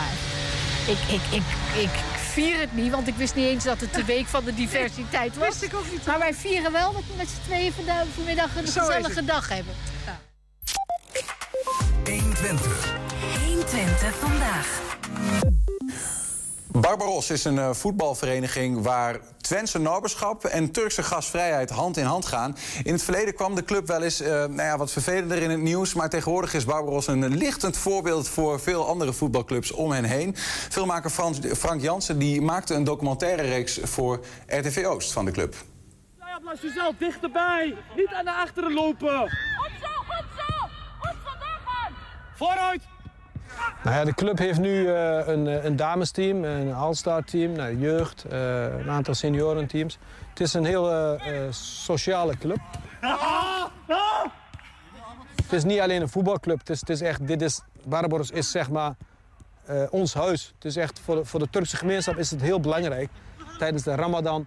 ik, 0.88 0.98
ik, 1.16 1.22
ik, 1.32 1.44
ik 1.82 1.90
vier 2.32 2.60
het 2.60 2.74
niet, 2.76 2.92
want 2.92 3.08
ik 3.08 3.16
wist 3.16 3.36
niet 3.36 3.46
eens 3.46 3.64
dat 3.64 3.82
het 3.82 3.94
de 3.94 4.06
week 4.16 4.26
van 4.26 4.44
de 4.44 4.54
diversiteit 4.54 5.38
was. 5.38 5.48
wist 5.48 5.64
ik 5.64 5.76
ook 5.76 5.92
niet. 5.92 6.06
Maar 6.06 6.20
wij 6.20 6.34
vieren 6.34 6.72
wel 6.72 6.94
dat 6.94 7.02
we 7.08 7.14
met 7.18 7.28
z'n 7.30 7.42
tweeën 7.46 7.74
vandaag, 7.74 8.06
vanmiddag 8.16 8.56
een 8.56 8.68
Zo 8.68 8.82
gezellige 8.82 9.26
dag 9.26 9.50
hebben. 9.50 9.74
120. 12.06 12.96
120 13.46 14.16
vandaag. 14.20 15.55
Barbaros 16.82 17.30
is 17.30 17.44
een 17.44 17.60
eh, 17.60 17.74
voetbalvereniging 17.74 18.84
waar 18.84 19.20
Twentse 19.38 19.80
naberschap 19.80 20.46
en 20.46 20.72
Turkse 20.72 21.04
gasvrijheid 21.04 21.70
hand 21.70 21.98
in 21.98 22.06
hand 22.06 22.26
gaan. 22.26 22.56
In 22.84 22.94
het 22.94 23.04
verleden 23.04 23.36
kwam 23.36 23.56
de 23.56 23.64
club 23.64 23.88
wel 23.88 24.02
eens 24.02 24.22
eh, 24.22 24.30
nou 24.30 24.56
ja, 24.56 24.78
wat 24.78 24.92
vervelender 24.92 25.42
in 25.42 25.50
het 25.50 25.60
nieuws. 25.60 25.94
Maar 25.94 26.10
tegenwoordig 26.10 26.54
is 26.54 26.66
Barbaros 26.66 27.08
een 27.08 27.38
lichtend 27.38 27.78
voorbeeld 27.78 28.28
voor 28.28 28.60
veel 28.60 28.88
andere 28.88 29.14
voetbalclubs 29.14 29.72
om 29.72 29.92
hen 29.92 30.04
heen. 30.04 30.36
Filmmaker 30.70 31.10
Frans, 31.10 31.40
Frank 31.58 31.82
Jansen 31.82 32.20
die 32.20 32.42
maakte 32.42 32.74
een 32.74 32.84
documentaire 32.84 33.42
reeks 33.42 33.80
voor 33.84 34.20
RTV 34.48 34.86
Oost 34.86 35.12
van 35.12 35.26
de 35.26 35.32
club. 35.32 35.56
Ja, 36.20 36.40
blijf 36.40 36.62
jezelf 36.62 36.96
dichterbij. 37.00 37.76
Niet 37.96 38.14
aan 38.14 38.26
de 38.26 38.32
achteren 38.32 38.74
lopen. 38.74 39.20
Goed 39.20 39.72
zo, 39.82 39.88
goed 40.08 40.26
zo! 40.38 40.68
Goed 41.00 41.18
zo 41.24 41.32
doorgaan! 41.40 41.94
Vooruit! 42.36 42.95
Nou 43.86 43.98
ja, 43.98 44.06
de 44.06 44.14
club 44.14 44.38
heeft 44.38 44.60
nu 44.60 44.88
eh, 44.88 45.28
een, 45.28 45.48
eh, 45.48 45.64
een 45.64 45.76
damesteam, 45.76 46.44
een 46.44 46.74
all-star 46.74 47.24
team, 47.24 47.52
nou, 47.52 47.78
jeugd, 47.78 48.24
eh, 48.24 48.64
een 48.64 48.90
aantal 48.90 49.14
seniorenteams. 49.14 49.98
Het 50.30 50.40
is 50.40 50.54
een 50.54 50.66
heel 50.66 51.18
sociale 51.84 52.38
club. 52.38 52.60
Het 55.44 55.54
is 55.54 55.64
niet 55.64 55.80
alleen 55.80 56.02
een 56.02 56.10
voetbalclub, 56.10 56.60
het 56.60 56.70
is, 56.70 56.80
het 56.80 56.90
is 56.90 57.02
echt, 57.02 57.28
dit 57.28 57.42
is, 57.42 57.62
Barbaros 57.84 58.32
is 58.32 58.52
zeg 58.52 58.70
maar 58.70 58.94
ons 59.90 60.14
huis. 60.14 60.54
Het 60.56 60.66
is 60.66 60.76
echt, 60.76 61.00
voor 61.00 61.16
de, 61.16 61.26
voor 61.26 61.40
de 61.40 61.50
Turkse 61.50 61.78
gemeenschap 61.78 62.18
is 62.18 62.32
het 62.32 62.42
heel 62.42 62.60
belangrijk. 62.60 63.10
Tijdens 63.58 63.84
de 63.84 63.96
ramadan 63.96 64.46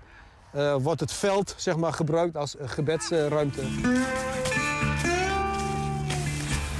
wordt 0.78 1.00
het 1.00 1.12
veld 1.12 1.54
zeg 1.56 1.76
maar, 1.76 1.92
gebruikt 1.92 2.36
als 2.36 2.56
gebedsruimte. 2.60 3.62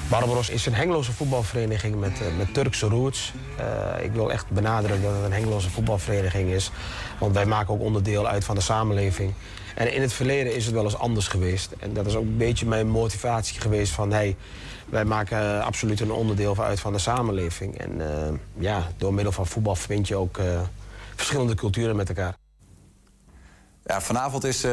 Barbaros 0.08 0.50
is 0.50 0.66
een 0.66 0.74
Hengeloze 0.74 1.12
voetbalvereniging 1.12 2.00
met, 2.00 2.20
eh, 2.20 2.36
met 2.36 2.54
Turkse 2.54 2.86
roots. 2.86 3.32
Eh, 3.56 4.04
ik 4.04 4.12
wil 4.12 4.32
echt 4.32 4.50
benadrukken 4.50 5.02
dat 5.02 5.14
het 5.14 5.24
een 5.24 5.32
Hengeloze 5.32 5.70
voetbalvereniging 5.70 6.50
is. 6.50 6.70
Want 7.18 7.34
wij 7.34 7.46
maken 7.46 7.74
ook 7.74 7.80
onderdeel 7.80 8.28
uit 8.28 8.44
van 8.44 8.54
de 8.54 8.60
samenleving. 8.60 9.32
En 9.74 9.94
in 9.94 10.00
het 10.00 10.12
verleden 10.12 10.54
is 10.54 10.64
het 10.64 10.74
wel 10.74 10.84
eens 10.84 10.98
anders 10.98 11.28
geweest. 11.28 11.72
En 11.78 11.92
dat 11.92 12.06
is 12.06 12.14
ook 12.14 12.22
een 12.22 12.36
beetje 12.36 12.66
mijn 12.66 12.88
motivatie 12.88 13.60
geweest 13.60 13.92
van... 13.92 14.12
Hey, 14.12 14.36
wij 14.88 15.04
maken 15.04 15.62
absoluut 15.62 16.00
een 16.00 16.12
onderdeel 16.12 16.56
uit 16.58 16.80
van 16.80 16.92
de 16.92 16.98
samenleving. 16.98 17.78
En 17.78 18.00
eh, 18.00 18.34
ja, 18.58 18.86
door 18.96 19.14
middel 19.14 19.32
van 19.32 19.46
voetbal 19.46 19.76
verbind 19.76 20.08
je 20.08 20.16
ook 20.16 20.40
verschillende 21.14 21.54
culturen 21.54 21.96
met 21.96 22.08
elkaar. 22.08 22.47
Ja, 23.88 24.01
vanavond 24.01 24.44
is 24.44 24.64
eh, 24.64 24.70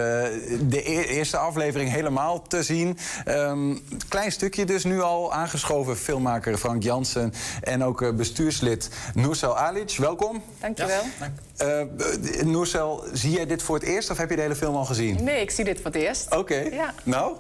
de 0.62 0.90
e- 0.90 1.04
eerste 1.04 1.38
aflevering 1.38 1.92
helemaal 1.92 2.42
te 2.42 2.64
zien. 2.64 2.98
Ehm, 3.26 3.76
klein 4.10 4.32
stukje 4.32 4.66
dus 4.66 4.84
nu 4.84 5.02
al 5.02 5.34
aangeschoven 5.34 5.98
filmmaker 5.98 6.58
Frank 6.58 6.84
Jansen... 6.84 7.34
en 7.62 7.84
ook 7.84 8.02
eh, 8.02 8.12
bestuurslid 8.12 8.90
Noursel 9.14 9.58
Alic. 9.58 9.96
Welkom. 9.98 10.44
Dankjewel. 10.60 11.02
Eh 11.58 11.82
Noursel, 12.44 13.04
zie 13.14 13.32
jij 13.32 13.46
dit 13.46 13.64
voor 13.64 13.76
het 13.76 13.84
eerst 13.84 14.10
of 14.10 14.18
heb 14.18 14.30
je 14.30 14.36
de 14.36 14.42
hele 14.42 14.56
film 14.56 14.76
al 14.76 14.86
gezien? 14.86 15.24
Nee, 15.24 15.42
ik 15.42 15.52
zie 15.52 15.64
dit 15.64 15.78
voor 15.82 15.92
het 15.92 16.02
eerst. 16.02 16.36
Oké. 16.36 16.56
Ja. 16.56 16.94
Nou, 17.04 17.36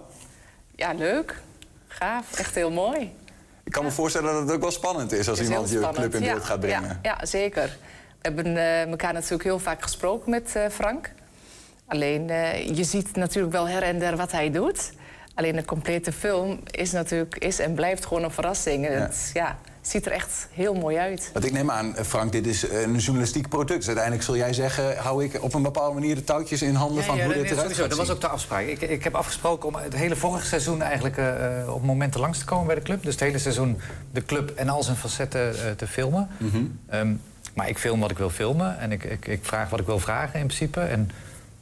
Ja, 0.75 0.93
leuk. 0.93 1.41
Gaaf. 1.87 2.39
Echt 2.39 2.55
heel 2.55 2.71
mooi. 2.71 3.13
ik 3.63 3.71
kan 3.71 3.83
me 3.83 3.91
voorstellen 3.91 4.33
dat 4.33 4.41
het 4.41 4.51
ook 4.51 4.61
wel 4.61 4.71
spannend 4.71 5.11
is... 5.11 5.29
als 5.29 5.39
is 5.39 5.47
iemand 5.47 5.69
je 5.69 5.89
club 5.93 6.13
in 6.15 6.21
beeld 6.21 6.41
Ja, 6.41 6.45
gaat 6.45 6.59
brengen. 6.59 6.99
Ja, 7.01 7.17
ja 7.19 7.25
zeker. 7.25 7.77
We 8.21 8.31
hebben 8.31 8.57
eh, 8.57 8.81
elkaar 8.89 9.13
natuurlijk 9.13 9.43
heel 9.43 9.59
vaak 9.59 9.81
gesproken 9.81 10.29
met 10.29 10.55
Frank. 10.71 11.11
Alleen, 11.87 12.29
eh, 12.29 12.67
je 12.75 12.83
ziet 12.83 13.15
natuurlijk 13.15 13.53
wel 13.53 13.67
her 13.67 13.83
en 13.83 13.99
der 13.99 14.15
wat 14.15 14.31
hij 14.31 14.51
doet. 14.51 14.91
Alleen 15.35 15.55
de 15.55 15.65
complete 15.65 16.11
film 16.11 16.59
is 16.65 16.91
natuurlijk 16.91 17.37
is 17.37 17.59
en 17.59 17.73
blijft 17.73 18.05
gewoon 18.05 18.23
een 18.23 18.31
verrassing. 18.31 18.87
En 18.87 19.01
Het, 19.01 19.29
ja, 19.33 19.57
ziet 19.87 20.05
er 20.05 20.11
echt 20.11 20.47
heel 20.51 20.73
mooi 20.73 20.97
uit. 20.97 21.29
Want 21.33 21.45
ik 21.45 21.51
neem 21.51 21.71
aan, 21.71 21.95
Frank, 22.05 22.31
dit 22.31 22.47
is 22.47 22.69
een 22.69 22.97
journalistiek 22.97 23.49
product. 23.49 23.77
Dus 23.77 23.87
uiteindelijk 23.87 24.25
zul 24.25 24.35
jij 24.37 24.53
zeggen, 24.53 24.97
hou 24.97 25.23
ik 25.23 25.43
op 25.43 25.53
een 25.53 25.61
bepaalde 25.61 25.93
manier 25.93 26.15
de 26.15 26.23
touwtjes 26.23 26.61
in 26.61 26.75
handen 26.75 27.03
van 27.03 27.21
hoe 27.21 27.33
dit 27.33 27.35
eruit 27.35 27.59
sowieso. 27.59 27.81
gaat 27.81 27.89
Dat 27.89 27.97
was 27.97 28.09
ook 28.09 28.21
de 28.21 28.27
afspraak. 28.27 28.65
Ik, 28.65 28.81
ik 28.81 29.03
heb 29.03 29.15
afgesproken 29.15 29.67
om 29.67 29.75
het 29.75 29.95
hele 29.95 30.15
vorige 30.15 30.45
seizoen 30.45 30.81
eigenlijk 30.81 31.17
eh, 31.17 31.61
eh, 31.61 31.73
op 31.73 31.83
momenten 31.83 32.19
langs 32.19 32.39
te 32.39 32.45
komen 32.45 32.65
bij 32.65 32.75
de 32.75 32.81
club. 32.81 33.03
Dus 33.03 33.13
het 33.13 33.23
hele 33.23 33.39
seizoen 33.39 33.79
de 34.11 34.25
club 34.25 34.49
en 34.49 34.69
al 34.69 34.83
zijn 34.83 34.97
facetten 34.97 35.49
eh, 35.49 35.71
te 35.71 35.87
filmen. 35.87 36.29
Mhm. 36.37 36.63
Ehm, 36.89 37.13
maar 37.53 37.69
ik 37.69 37.77
film 37.77 37.99
wat 37.99 38.11
ik 38.11 38.17
wil 38.17 38.29
filmen 38.29 38.79
en 38.79 38.91
ik, 38.91 39.03
ik, 39.03 39.27
ik 39.27 39.45
vraag 39.45 39.69
wat 39.69 39.79
ik 39.79 39.85
wil 39.85 39.99
vragen 39.99 40.39
in 40.39 40.45
principe. 40.45 40.81
En 40.81 41.11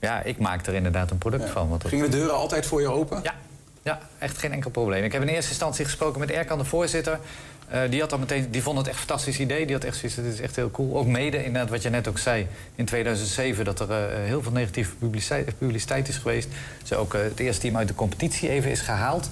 ja, 0.03 0.21
ik 0.21 0.37
maak 0.37 0.65
er 0.65 0.73
inderdaad 0.73 1.11
een 1.11 1.17
product 1.17 1.49
van. 1.49 1.69
Want 1.69 1.81
dat- 1.81 1.91
Gingen 1.91 2.11
de 2.11 2.17
deuren 2.17 2.35
altijd 2.35 2.65
voor 2.65 2.81
je 2.81 2.87
open? 2.91 3.19
Ja. 3.23 3.33
Ja, 3.81 3.99
echt 4.17 4.37
geen 4.37 4.51
enkel 4.51 4.69
probleem. 4.69 5.03
Ik 5.03 5.11
heb 5.11 5.21
in 5.21 5.27
eerste 5.27 5.49
instantie 5.49 5.85
gesproken 5.85 6.19
met 6.19 6.31
Erkan, 6.31 6.57
de 6.57 6.65
voorzitter. 6.65 7.19
Eh, 7.67 7.79
die, 7.89 7.99
had 8.01 8.11
al 8.11 8.17
meteen, 8.19 8.51
die 8.51 8.61
vond 8.63 8.77
het 8.77 8.87
echt 8.87 8.95
een 8.99 9.05
fantastisch 9.07 9.39
idee. 9.39 9.65
Die 9.65 9.75
had 9.75 9.83
echt 9.83 9.95
zoiets, 9.97 10.15
dit 10.17 10.25
is 10.33 10.39
echt 10.41 10.55
heel 10.55 10.71
cool. 10.71 10.97
Ook 10.97 11.05
mede, 11.07 11.37
inderdaad, 11.45 11.69
wat 11.69 11.81
je 11.81 11.89
net 11.89 12.07
ook 12.07 12.17
zei, 12.17 12.47
in 12.75 12.85
2007... 12.85 13.65
dat 13.65 13.79
er 13.79 13.89
eh, 13.89 13.97
heel 14.25 14.41
veel 14.41 14.51
negatieve 14.51 14.95
publiciteit, 14.95 15.57
publiciteit 15.57 16.07
is 16.07 16.17
geweest. 16.17 16.47
Ze 16.83 16.95
ook 16.95 17.13
eh, 17.13 17.21
het 17.21 17.39
eerste 17.39 17.61
team 17.61 17.77
uit 17.77 17.87
de 17.87 17.95
competitie 17.95 18.49
even 18.49 18.71
is 18.71 18.79
gehaald. 18.81 19.29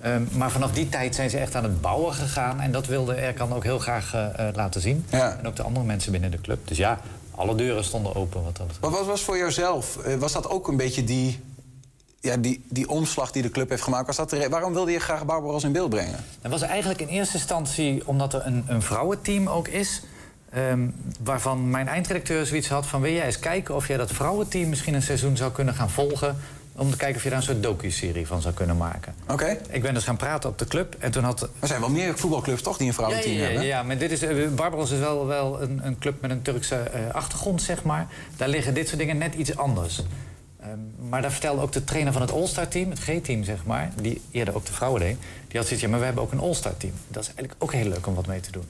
Ehm, 0.00 0.22
maar 0.32 0.50
vanaf 0.50 0.72
die 0.72 0.88
tijd 0.88 1.14
zijn 1.14 1.30
ze 1.30 1.38
echt 1.38 1.54
aan 1.54 1.62
het 1.64 1.80
bouwen 1.80 2.14
gegaan. 2.14 2.60
En 2.60 2.72
dat 2.72 2.86
wilde 2.86 3.14
Erkan 3.14 3.52
ook 3.54 3.64
heel 3.64 3.78
graag 3.78 4.12
laten 4.54 4.80
zien. 4.80 5.04
En 5.38 5.46
ook 5.46 5.56
de 5.56 5.62
andere 5.62 5.86
mensen 5.86 6.12
binnen 6.12 6.30
de 6.30 6.40
club. 6.40 6.68
Dus 6.68 6.76
ja, 6.76 7.00
alle 7.42 7.54
deuren 7.54 7.84
stonden 7.84 8.14
open. 8.14 8.42
Wat 8.44 8.56
dat 8.56 8.66
betreft. 8.66 8.80
Maar 8.80 8.90
wat 9.00 9.06
was 9.06 9.22
voor 9.22 9.36
jouzelf? 9.36 9.96
eh, 9.96 10.14
Was 10.16 10.32
dat 10.32 10.48
ook 10.48 10.68
een 10.68 10.76
beetje 10.76 11.04
die, 11.04 11.40
ja, 12.20 12.36
die, 12.36 12.64
die 12.68 12.88
omslag 12.88 13.30
die 13.32 13.42
de 13.42 13.50
club 13.50 13.68
heeft 13.68 13.82
gemaakt? 13.82 14.06
Was 14.06 14.16
dat 14.16 14.30
de 14.30 14.48
waarom 14.48 14.72
wilde 14.72 14.90
je 14.92 14.98
graag 15.00 15.24
Barbaros 15.24 15.64
in 15.64 15.72
beeld 15.72 15.90
brengen? 15.90 16.24
Dat 16.40 16.50
was 16.50 16.62
eigenlijk 16.62 17.00
in 17.00 17.08
eerste 17.08 17.36
instantie 17.36 18.06
omdat 18.06 18.34
er 18.34 18.46
een, 18.46 18.64
een 18.66 18.82
vrouwenteam 18.82 19.48
ook 19.48 19.68
is. 19.68 20.02
ehm, 20.50 20.88
waarvan 21.24 21.70
mijn 21.70 21.88
eindredacteur 21.88 22.46
zoiets 22.46 22.68
had 22.68 22.86
van... 22.86 23.00
wil 23.00 23.12
jij 23.12 23.26
eens 23.26 23.38
kijken 23.38 23.74
of 23.74 23.88
jij 23.88 23.96
dat 23.96 24.10
vrouwenteam 24.10 24.68
misschien 24.68 24.94
een 24.94 25.02
seizoen 25.02 25.36
zou 25.36 25.52
kunnen 25.52 25.74
gaan 25.74 25.90
volgen... 25.90 26.36
om 26.76 26.90
te 26.90 26.96
kijken 26.96 27.16
of 27.16 27.22
je 27.22 27.28
daar 27.28 27.38
een 27.38 27.44
soort 27.44 27.62
docu-serie 27.62 28.26
van 28.26 28.42
zou 28.42 28.54
kunnen 28.54 28.76
maken. 28.76 29.14
Oké. 29.28 29.58
Ik 29.68 29.82
ben 29.82 29.94
dus 29.94 30.04
gaan 30.04 30.16
praten 30.16 30.50
op 30.50 30.58
de 30.58 30.64
club 30.64 30.96
en 30.98 31.10
toen 31.10 31.24
had... 31.24 31.42
Er 31.42 31.68
zijn 31.68 31.80
wel 31.80 31.90
meer 31.90 32.18
voetbalclubs 32.18 32.62
toch 32.62 32.76
die 32.76 32.86
een 32.86 32.94
vrouwenteam 32.94 33.34
ja, 33.34 33.38
ja, 33.38 33.44
ja, 33.44 33.50
hebben? 33.50 33.66
Ja, 33.66 33.82
maar 33.82 33.98
dit 33.98 34.10
is, 34.10 34.22
eh, 34.22 34.48
Barbaros 34.48 34.90
is 34.90 34.98
wel, 34.98 35.26
wel 35.26 35.62
een, 35.62 35.80
een 35.86 35.98
club 35.98 36.20
met 36.20 36.30
een 36.30 36.42
Turkse 36.42 36.76
eh, 36.76 37.14
achtergrond, 37.14 37.62
zeg 37.62 37.82
maar. 37.82 38.06
Daar 38.36 38.48
liggen 38.48 38.74
dit 38.74 38.86
soort 38.86 38.98
dingen 38.98 39.18
net 39.18 39.34
iets 39.34 39.56
anders. 39.56 40.02
Ehm, 40.60 41.08
maar 41.08 41.22
daar 41.22 41.32
vertelde 41.32 41.62
ook 41.62 41.72
de 41.72 41.84
trainer 41.84 42.12
van 42.12 42.22
het 42.22 42.32
All-Star 42.32 42.68
team, 42.68 42.90
het 42.90 42.98
G-team 42.98 43.44
zeg 43.44 43.64
maar, 43.64 43.92
die 44.00 44.20
eerder 44.30 44.54
ook 44.54 44.66
de 44.66 44.72
vrouwen 44.72 45.00
deed, 45.00 45.16
die 45.48 45.58
had 45.58 45.66
zoiets, 45.66 45.80
ja, 45.80 45.88
maar 45.88 45.98
we 45.98 46.04
hebben 46.04 46.22
ook 46.22 46.32
een 46.32 46.40
All-Star 46.40 46.76
team. 46.76 46.92
Dat 47.08 47.22
is 47.22 47.28
eigenlijk 47.28 47.62
ook 47.62 47.72
heel 47.72 47.88
leuk 47.88 48.06
om 48.06 48.14
wat 48.14 48.26
mee 48.26 48.40
te 48.40 48.52
doen. 48.52 48.64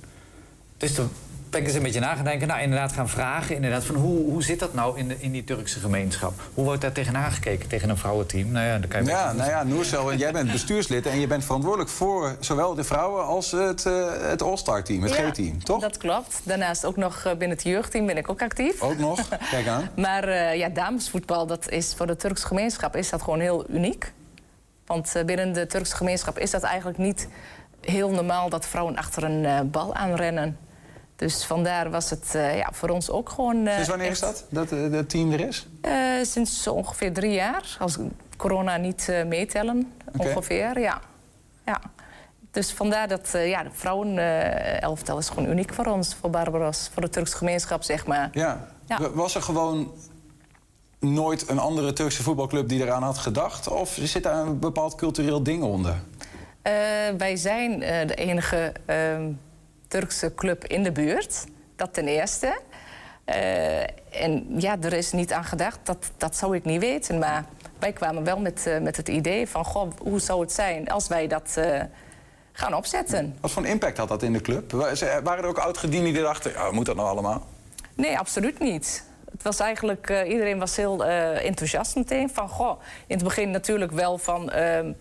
Dus 0.76 0.94
toen 0.94 1.10
ben 1.52 1.60
ik 1.60 1.66
eens 1.66 1.76
een 1.76 1.82
beetje 1.82 2.00
na 2.00 2.14
gaan 2.14 2.24
denken, 2.24 2.48
nou 2.48 2.60
inderdaad 2.60 2.92
gaan 2.92 3.08
vragen, 3.08 3.54
inderdaad, 3.54 3.84
van 3.84 3.94
hoe, 3.94 4.30
hoe 4.30 4.42
zit 4.42 4.58
dat 4.58 4.74
nou 4.74 4.98
in, 4.98 5.08
de, 5.08 5.16
in 5.18 5.32
die 5.32 5.44
Turkse 5.44 5.78
gemeenschap? 5.78 6.32
Hoe 6.54 6.64
wordt 6.64 6.80
daar 6.80 6.92
tegenaan 6.92 7.32
gekeken 7.32 7.68
tegen 7.68 7.88
een 7.88 7.96
vrouwenteam? 7.96 8.50
Nou 8.50 8.66
ja, 8.66 8.78
dan 8.78 8.88
kan 8.88 9.04
je 9.04 9.10
Ja, 9.10 9.32
nou 9.32 9.50
ja, 9.50 9.62
Noersel, 9.62 10.14
jij 10.14 10.32
bent 10.32 10.52
bestuurslid 10.58 11.06
en 11.06 11.20
je 11.20 11.26
bent 11.26 11.44
verantwoordelijk 11.44 11.90
voor 11.90 12.36
zowel 12.40 12.74
de 12.74 12.84
vrouwen 12.84 13.24
als 13.24 13.50
het, 13.50 13.86
eh, 13.86 14.06
het 14.20 14.42
All-Star 14.42 14.84
team, 14.84 15.02
het 15.02 15.14
Ja, 15.14 15.30
G-team, 15.30 15.64
toch? 15.64 15.80
Dat 15.80 15.96
klopt. 15.96 16.40
Daarnaast 16.42 16.84
ook 16.84 16.96
nog 16.96 17.24
eh, 17.24 17.30
binnen 17.30 17.56
het 17.56 17.62
jeugdteam 17.62 18.06
ben 18.06 18.16
ik 18.16 18.30
ook 18.30 18.42
actief. 18.42 18.80
Ook 18.80 18.98
nog, 18.98 19.28
kijk 19.50 19.66
aan. 19.66 19.88
Maar 19.96 20.24
eh, 20.24 20.56
ja, 20.56 20.68
damesvoetbal, 20.68 21.46
dat 21.46 21.70
is 21.70 21.94
voor 21.94 22.06
de 22.06 22.16
Turkse 22.16 22.46
gemeenschap 22.46 22.96
is 22.96 23.10
dat 23.10 23.22
gewoon 23.22 23.40
heel 23.40 23.64
uniek. 23.70 24.12
Want 24.86 25.14
eh, 25.14 25.24
binnen 25.24 25.52
de 25.52 25.66
Turkse 25.66 25.96
gemeenschap 25.96 26.38
is 26.38 26.50
dat 26.50 26.62
eigenlijk 26.62 26.98
niet 26.98 27.28
heel 27.80 28.10
normaal 28.10 28.48
dat 28.48 28.66
vrouwen 28.66 28.96
achter 28.96 29.24
een 29.24 29.70
bal 29.70 29.94
aanrennen. 29.94 30.58
Dus 31.22 31.44
vandaar 31.44 31.90
was 31.90 32.10
het 32.10 32.34
eh, 32.34 32.56
ja, 32.56 32.68
voor 32.72 32.88
ons 32.88 33.10
ook 33.10 33.28
gewoon. 33.28 33.66
eh, 33.66 33.72
Sinds 33.74 33.88
wanneer 33.88 34.06
echt, 34.06 34.14
is 34.14 34.20
dat, 34.20 34.44
dat 34.48 34.72
eh, 34.72 34.90
het 34.90 35.08
team 35.08 35.32
er 35.32 35.40
is? 35.48 35.66
eh, 35.80 35.92
sinds 36.22 36.66
ongeveer 36.66 37.12
drie 37.12 37.32
jaar, 37.32 37.76
als 37.78 37.98
corona 38.36 38.76
niet 38.76 39.08
eh, 39.08 39.24
meetellen, 39.24 39.92
ongeveer, 40.16 40.80
ja. 40.80 41.00
ja. 41.66 41.80
Dus 42.50 42.72
vandaar 42.72 43.08
dat 43.08 43.34
eh, 43.34 43.48
ja, 43.48 43.62
de 43.62 43.70
vrouwen-elftal 43.72 45.18
is 45.18 45.28
gewoon 45.28 45.48
uniek 45.50 45.74
voor 45.74 45.86
ons, 45.86 46.14
voor 46.14 46.30
Barbaros, 46.30 46.90
voor 46.92 47.02
de 47.02 47.08
Turkse 47.08 47.36
gemeenschap, 47.36 47.82
zeg 47.82 48.06
maar. 48.06 48.28
Ja. 48.32 48.68
Ja. 48.86 49.10
Was 49.10 49.34
er 49.34 49.42
gewoon 49.42 49.92
nooit 50.98 51.48
een 51.48 51.58
andere 51.58 51.92
Turkse 51.92 52.22
voetbalclub 52.22 52.68
die 52.68 52.82
eraan 52.82 53.02
had 53.02 53.18
gedacht? 53.18 53.68
Of 53.68 53.98
zit 54.02 54.22
daar 54.22 54.46
een 54.46 54.58
bepaald 54.58 54.94
cultureel 54.94 55.42
ding 55.42 55.62
onder? 55.62 55.94
Eh, 56.62 56.72
wij 57.18 57.36
zijn 57.36 57.82
eh, 57.82 58.06
de 58.06 58.14
enige 58.14 58.72
ehm, 58.86 59.30
Turkse 59.92 60.34
club 60.34 60.64
in 60.64 60.82
de 60.82 60.92
buurt. 60.92 61.44
Dat 61.76 61.94
ten 61.94 62.08
eerste. 62.08 62.60
Eh, 63.24 63.80
en 64.22 64.60
ja, 64.60 64.76
er 64.80 64.92
is 64.92 65.12
niet 65.12 65.32
aan 65.32 65.44
gedacht. 65.44 65.78
Dat, 65.82 66.10
dat 66.16 66.36
zou 66.36 66.56
ik 66.56 66.64
niet 66.64 66.80
weten. 66.80 67.18
Maar 67.18 67.44
wij 67.78 67.92
kwamen 67.92 68.24
wel 68.24 68.38
met, 68.38 68.66
eh, 68.66 68.78
met 68.78 68.96
het 68.96 69.08
idee 69.08 69.48
van... 69.48 69.64
Goh, 69.64 69.90
hoe 69.98 70.20
zou 70.20 70.40
het 70.40 70.52
zijn 70.52 70.88
als 70.88 71.08
wij 71.08 71.26
dat 71.26 71.54
eh, 71.56 71.80
gaan 72.52 72.74
opzetten? 72.74 73.36
Wat 73.40 73.50
voor 73.50 73.66
impact 73.66 73.96
had 73.96 74.08
dat 74.08 74.22
in 74.22 74.32
de 74.32 74.40
club? 74.40 74.72
Waren 75.22 75.44
er 75.44 75.46
ook 75.46 75.58
oud-gedienden 75.58 76.12
die 76.12 76.22
dachten, 76.22 76.52
ja, 76.52 76.70
moet 76.70 76.86
dat 76.86 76.96
nou 76.96 77.08
allemaal? 77.08 77.46
Nee, 77.94 78.18
absoluut 78.18 78.58
niet. 78.58 79.04
Het 79.30 79.42
was 79.42 79.60
eigenlijk, 79.60 80.24
iedereen 80.26 80.58
was 80.58 80.76
heel 80.76 81.04
enthousiast 81.04 81.96
meteen. 81.96 82.30
Van, 82.30 82.48
goh, 82.48 82.80
in 83.06 83.14
het 83.14 83.24
begin 83.24 83.50
natuurlijk 83.50 83.92
wel 83.92 84.18
van, 84.18 84.50
ehm, 84.50 84.92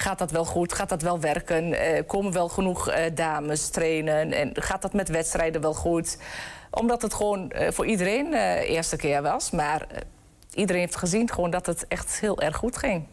gaat 0.00 0.18
dat 0.18 0.30
wel 0.30 0.44
goed? 0.44 0.72
Gaat 0.72 0.88
dat 0.88 1.02
wel 1.02 1.20
werken? 1.20 1.72
Eh, 1.72 2.02
komen 2.06 2.32
wel 2.32 2.48
genoeg 2.48 2.88
eh, 2.88 3.14
dames 3.14 3.68
trainen? 3.68 4.32
En 4.32 4.50
gaat 4.54 4.82
dat 4.82 4.92
met 4.92 5.08
wedstrijden 5.08 5.60
wel 5.60 5.74
goed? 5.74 6.18
Omdat 6.70 7.02
het 7.02 7.14
gewoon 7.14 7.50
eh, 7.50 7.70
voor 7.72 7.86
iedereen 7.86 8.30
de 8.30 8.64
eerste 8.66 8.96
keer 8.96 9.22
was. 9.22 9.50
Maar 9.50 9.86
iedereen 10.54 10.80
heeft 10.82 10.96
gezien 10.96 11.30
gewoon 11.30 11.50
dat 11.50 11.66
het 11.66 11.86
echt 11.88 12.20
heel 12.20 12.40
erg 12.40 12.56
goed 12.56 12.76
ging. 12.76 13.06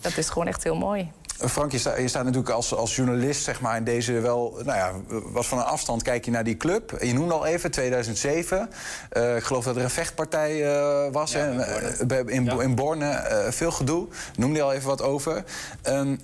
Dat 0.00 0.16
is 0.16 0.28
gewoon 0.28 0.46
echt 0.48 0.64
heel 0.64 0.76
mooi. 0.76 1.10
Eh, 1.40 1.48
Frank, 1.48 1.72
je, 1.72 1.78
sta- 1.78 1.96
je 1.96 2.08
staat 2.08 2.24
natuurlijk 2.24 2.50
als, 2.52 2.74
als 2.74 2.96
journalist 2.96 3.42
zeg 3.42 3.60
maar, 3.60 3.76
in 3.76 3.84
deze 3.84 4.12
wel... 4.12 4.58
Nou 4.64 4.78
ja, 4.78 4.92
wat 5.32 5.46
van 5.46 5.58
een 5.58 5.64
afstand 5.64 6.02
kijk 6.02 6.24
je 6.24 6.30
naar 6.30 6.44
die 6.44 6.56
club. 6.56 6.96
Je 7.00 7.12
noemde 7.14 7.34
al 7.34 7.46
even, 7.46 7.70
2007. 7.70 8.68
Eh, 9.10 9.36
ik 9.36 9.42
geloof 9.42 9.64
dat 9.64 9.76
er 9.76 9.82
een 9.82 9.90
vechtpartij 9.90 10.64
eh, 10.76 11.12
was 11.12 11.32
hè, 11.34 11.60
eh, 11.62 12.06
bij- 12.06 12.22
in, 12.26 12.60
in 12.60 12.74
Borne. 12.74 13.10
eh, 13.10 13.50
veel 13.52 13.70
gedoe. 13.70 14.06
Noemde 14.36 14.56
je 14.56 14.62
al 14.62 14.72
even 14.72 14.88
wat 14.88 15.02
over. 15.02 15.44
Ehm, 15.82 16.16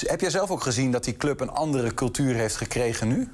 heb 0.00 0.20
jij 0.20 0.30
zelf 0.30 0.50
ook 0.50 0.62
gezien 0.62 0.90
dat 0.92 1.04
die 1.04 1.16
club 1.16 1.40
een 1.40 1.50
andere 1.50 1.94
cultuur 1.94 2.34
heeft 2.34 2.56
gekregen 2.56 3.08
nu? 3.08 3.28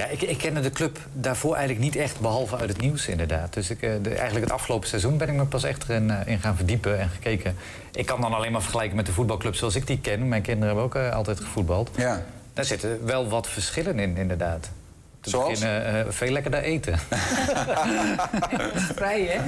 Ja, 0.00 0.06
ik, 0.06 0.22
ik 0.22 0.38
kende 0.38 0.60
de 0.60 0.70
club 0.70 0.98
daarvoor 1.12 1.54
eigenlijk 1.54 1.84
niet 1.84 1.96
echt, 1.96 2.20
behalve 2.20 2.56
uit 2.56 2.68
het 2.68 2.80
nieuws 2.80 3.06
inderdaad. 3.08 3.52
Dus 3.54 3.70
ik, 3.70 3.82
eh, 3.82 3.90
de, 4.02 4.08
eigenlijk 4.14 4.44
het 4.44 4.54
afgelopen 4.54 4.88
seizoen 4.88 5.16
ben 5.16 5.28
ik 5.28 5.34
me 5.34 5.44
pas 5.44 5.64
echt 5.64 5.88
erin 5.88 6.10
eh, 6.10 6.16
in 6.32 6.38
gaan 6.38 6.56
verdiepen 6.56 6.98
en 6.98 7.08
gekeken. 7.08 7.56
Ik 7.92 8.06
kan 8.06 8.20
dan 8.20 8.34
alleen 8.34 8.52
maar 8.52 8.62
vergelijken 8.62 8.96
met 8.96 9.06
de 9.06 9.12
voetbalclub 9.12 9.54
zoals 9.54 9.74
ik 9.74 9.86
die 9.86 10.00
ken. 10.00 10.28
Mijn 10.28 10.42
kinderen 10.42 10.66
hebben 10.66 10.84
ook 10.84 10.94
eh, 10.94 11.16
altijd 11.16 11.40
gevoetbald. 11.40 11.90
Ja. 11.96 12.22
Daar 12.54 12.64
zitten 12.64 13.06
wel 13.06 13.28
wat 13.28 13.48
verschillen 13.48 13.98
in, 13.98 14.16
inderdaad. 14.16 14.70
Te 15.20 15.30
Zoals? 15.30 15.48
beginnen, 15.60 16.06
eh, 16.06 16.12
veel 16.12 16.30
lekkerder 16.30 16.62
eten. 16.62 16.98
Vrij, 18.96 19.22
hè? 19.22 19.38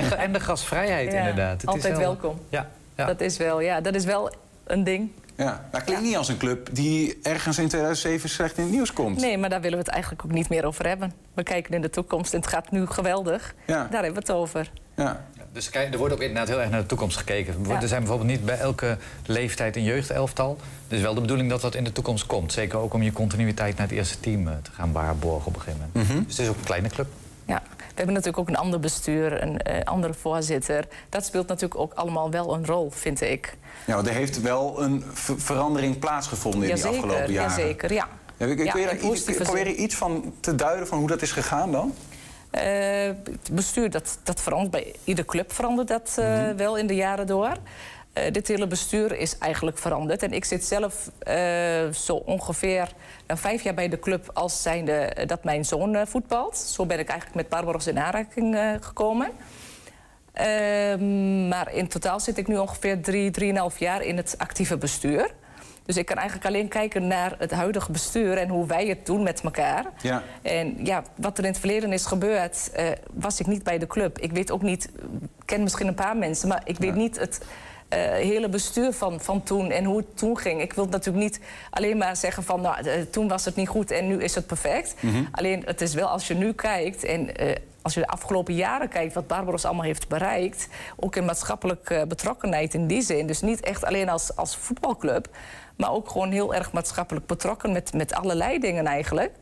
en, 0.00 0.18
en 0.18 0.32
de 0.32 0.40
gasvrijheid 0.40 1.12
Ja, 1.12 1.18
inderdaad. 1.18 1.52
Het 1.52 1.62
is 1.62 1.68
altijd 1.68 1.92
wel- 1.96 2.00
welkom. 2.02 2.40
Ja, 2.48 2.68
ja. 2.96 3.06
Dat 3.06 3.20
is 3.20 3.36
wel, 3.36 3.60
ja, 3.60 3.80
dat 3.80 3.94
is 3.94 4.04
wel 4.04 4.30
een 4.66 4.84
ding. 4.84 5.10
Ja, 5.36 5.68
dat 5.70 5.84
klinkt 5.84 6.02
niet 6.02 6.16
als 6.16 6.28
een 6.28 6.36
club 6.36 6.68
die 6.72 7.18
ergens 7.22 7.58
in 7.58 7.68
2007 7.68 8.28
slecht 8.28 8.56
in 8.56 8.62
het 8.62 8.72
nieuws 8.72 8.92
komt. 8.92 9.20
Nee, 9.20 9.38
maar 9.38 9.50
daar 9.50 9.60
willen 9.60 9.78
we 9.78 9.84
het 9.84 9.92
eigenlijk 9.92 10.24
ook 10.24 10.32
niet 10.32 10.48
meer 10.48 10.64
over 10.64 10.86
hebben. 10.86 11.12
We 11.34 11.42
kijken 11.42 11.74
in 11.74 11.80
de 11.80 11.90
toekomst 11.90 12.32
en 12.32 12.40
het 12.40 12.48
gaat 12.48 12.70
nu 12.70 12.86
geweldig. 12.86 13.54
Ja. 13.66 13.74
Daar 13.74 14.02
hebben 14.02 14.12
we 14.12 14.18
het 14.18 14.30
over. 14.30 14.70
Ja. 14.94 15.24
Dus 15.52 15.70
kijk, 15.70 15.92
er 15.92 15.98
wordt 15.98 16.14
ook 16.14 16.20
inderdaad 16.20 16.48
heel 16.48 16.60
erg 16.60 16.70
naar 16.70 16.80
de 16.80 16.86
toekomst 16.86 17.16
gekeken. 17.16 17.54
Er. 17.68 17.82
Er 17.82 17.88
zijn 17.88 18.00
bijvoorbeeld 18.00 18.30
niet 18.30 18.44
bij 18.44 18.58
elke 18.58 18.96
leeftijd 19.26 19.76
een 19.76 19.82
jeugdelftal. 19.82 20.58
Dus 20.88 21.00
wel 21.00 21.14
de 21.14 21.20
bedoeling 21.20 21.50
dat 21.50 21.60
dat 21.60 21.74
in 21.74 21.84
de 21.84 21.92
toekomst 21.92 22.26
komt. 22.26 22.52
Zeker 22.52 22.78
ook 22.78 22.94
om 22.94 23.02
je 23.02 23.12
continuïteit 23.12 23.76
naar 23.76 23.86
het 23.86 23.96
eerste 23.96 24.20
team 24.20 24.48
eh, 24.48 24.54
te 24.62 24.70
gaan 24.70 24.92
waarborgen 24.92 25.46
op 25.46 25.54
een 25.54 25.60
gegeven 25.60 25.90
moment. 25.92 26.10
Mhm. 26.10 26.24
Dus 26.24 26.36
het 26.36 26.46
is 26.46 26.48
ook 26.48 26.56
een 26.56 26.64
kleine 26.64 26.88
club. 26.88 27.06
Ja. 27.44 27.62
We 27.96 28.02
hebben 28.02 28.14
natuurlijk 28.22 28.38
ook 28.38 28.56
een 28.56 28.62
ander 28.62 28.80
bestuur, 28.80 29.42
een 29.42 29.58
eh, 29.62 29.84
andere 29.84 30.14
voorzitter. 30.14 30.84
Dat 31.08 31.24
speelt 31.24 31.48
natuurlijk 31.48 31.80
ook 31.80 31.92
allemaal 31.94 32.30
wel 32.30 32.54
een 32.54 32.66
rol, 32.66 32.90
vind 32.90 33.20
ik. 33.20 33.56
Ja, 33.86 33.96
er 33.98 34.08
heeft 34.12 34.40
wel 34.40 34.82
een 34.82 35.04
ver- 35.12 35.40
verandering 35.40 35.98
plaatsgevonden 35.98 36.60
in 36.62 36.66
die 36.74 36.76
Jazeker, 36.84 36.98
afgelopen 37.04 37.32
jaren. 37.32 37.50
jazeker, 37.50 37.92
ja. 37.92 38.08
Ja, 38.36 38.46
ik, 38.46 38.58
ik 38.58 38.64
Ja, 38.72 38.78
je 38.78 38.84
daar 38.84 38.98
iets, 38.98 39.22
probeer 39.24 39.66
je 39.68 39.74
iets 39.76 39.94
van 39.94 40.34
te 40.40 40.54
duiden 40.54 40.86
van 40.86 40.98
hoe 40.98 41.08
dat 41.08 41.22
is 41.22 41.32
gegaan 41.32 41.72
dan? 41.72 41.94
Eh, 42.50 42.62
het 43.06 43.48
bestuur, 43.52 43.90
dat, 43.90 44.18
dat 44.22 44.40
verandert. 44.40 44.70
Bij 44.70 44.94
iedere 45.04 45.26
club 45.26 45.52
verandert 45.52 45.88
dat 45.88 46.14
eh, 46.18 46.26
Mhm. 46.42 46.56
wel 46.56 46.76
in 46.76 46.86
de 46.86 46.94
jaren 46.94 47.26
door. 47.26 47.52
Eh, 48.16 48.32
dit 48.32 48.48
hele 48.48 48.66
bestuur 48.66 49.18
is 49.18 49.38
eigenlijk 49.38 49.78
veranderd. 49.78 50.22
En 50.22 50.32
ik 50.32 50.44
zit 50.44 50.64
zelf 50.64 51.10
eh, 51.18 51.36
zo 51.92 52.14
ongeveer 52.14 52.92
nou, 53.26 53.40
vijf 53.40 53.62
jaar 53.62 53.74
bij 53.74 53.88
de 53.88 53.98
club 53.98 54.30
als 54.32 54.62
zijnde 54.62 54.92
eh, 54.92 55.26
dat 55.26 55.44
mijn 55.44 55.64
zoon 55.64 56.06
voetbalt. 56.06 56.56
Zo 56.56 56.86
ben 56.86 56.98
ik 56.98 57.08
eigenlijk 57.08 57.38
met 57.40 57.48
Barbaros 57.48 57.86
in 57.86 57.98
aanraking 57.98 58.58
gekomen. 58.80 59.28
Ehm, 60.32 61.48
maar 61.48 61.74
in 61.74 61.88
totaal 61.88 62.20
zit 62.20 62.38
ik 62.38 62.46
nu 62.46 62.56
ongeveer 62.56 63.00
drie, 63.00 63.30
drieënhalf 63.30 63.78
jaar 63.78 64.02
in 64.02 64.16
het 64.16 64.34
actieve 64.38 64.76
bestuur. 64.76 65.30
Dus 65.84 65.96
ik 65.96 66.06
kan 66.06 66.16
eigenlijk 66.16 66.46
alleen 66.46 66.68
kijken 66.68 67.06
naar 67.06 67.34
het 67.38 67.50
huidige 67.50 67.92
bestuur 67.92 68.36
en 68.36 68.48
hoe 68.48 68.66
wij 68.66 68.86
het 68.86 69.06
doen 69.06 69.22
met 69.22 69.40
elkaar. 69.40 69.84
Ja. 70.02 70.22
En 70.42 70.84
ja, 70.84 71.02
wat 71.14 71.38
er 71.38 71.44
in 71.44 71.50
het 71.50 71.58
verleden 71.58 71.92
is 71.92 72.06
gebeurd, 72.06 72.70
was 73.12 73.40
ik 73.40 73.46
niet 73.46 73.62
bij 73.62 73.78
de 73.78 73.86
club. 73.86 74.18
Ik 74.18 74.32
weet 74.32 74.50
ook 74.50 74.62
niet, 74.62 74.84
ik 75.20 75.28
ken 75.44 75.62
misschien 75.62 75.86
een 75.86 75.94
paar 75.94 76.16
mensen, 76.16 76.48
maar 76.48 76.62
ik 76.64 76.78
weet 76.78 76.94
niet 76.94 77.18
het 77.18 77.40
hele 77.94 78.48
bestuur 78.48 78.92
van, 78.92 79.20
van 79.20 79.42
toen 79.42 79.70
en 79.70 79.84
hoe 79.84 79.96
het 79.96 80.16
toen 80.16 80.38
ging. 80.38 80.60
Ik 80.60 80.72
wil 80.72 80.86
natuurlijk 80.86 81.24
niet 81.24 81.40
alleen 81.70 81.96
maar 81.96 82.16
zeggen 82.16 82.42
van 82.42 82.60
nou, 82.60 82.86
eh, 82.86 82.92
toen 83.10 83.28
was 83.28 83.44
het 83.44 83.56
niet 83.56 83.68
goed 83.68 83.90
en 83.90 84.06
nu 84.06 84.22
is 84.22 84.34
het 84.34 84.46
perfect. 84.46 84.94
Mhm. 85.00 85.24
Alleen 85.30 85.62
het 85.64 85.80
is 85.80 85.94
wel 85.94 86.08
als 86.08 86.26
je 86.26 86.34
nu 86.34 86.52
kijkt 86.52 87.04
en 87.04 87.36
eh, 87.36 87.56
als 87.82 87.94
je 87.94 88.00
de 88.00 88.06
afgelopen 88.06 88.54
jaren 88.54 88.88
kijkt 88.88 89.14
wat 89.14 89.26
Barbaros 89.26 89.64
allemaal 89.64 89.84
heeft 89.84 90.08
bereikt, 90.08 90.68
ook 90.96 91.16
in 91.16 91.24
maatschappelijke 91.24 92.04
betrokkenheid 92.08 92.74
in 92.74 92.86
die 92.86 93.02
zin. 93.02 93.26
Dus 93.26 93.40
niet 93.40 93.60
echt 93.60 93.84
alleen 93.84 94.08
als, 94.08 94.36
als 94.36 94.56
voetbalclub, 94.56 95.28
maar 95.76 95.92
ook 95.92 96.10
gewoon 96.10 96.30
heel 96.30 96.54
erg 96.54 96.72
maatschappelijk 96.72 97.26
betrokken 97.26 97.72
met, 97.72 97.92
met 97.92 98.14
allerlei 98.14 98.58
dingen 98.58 98.86
eigenlijk. 98.86 99.32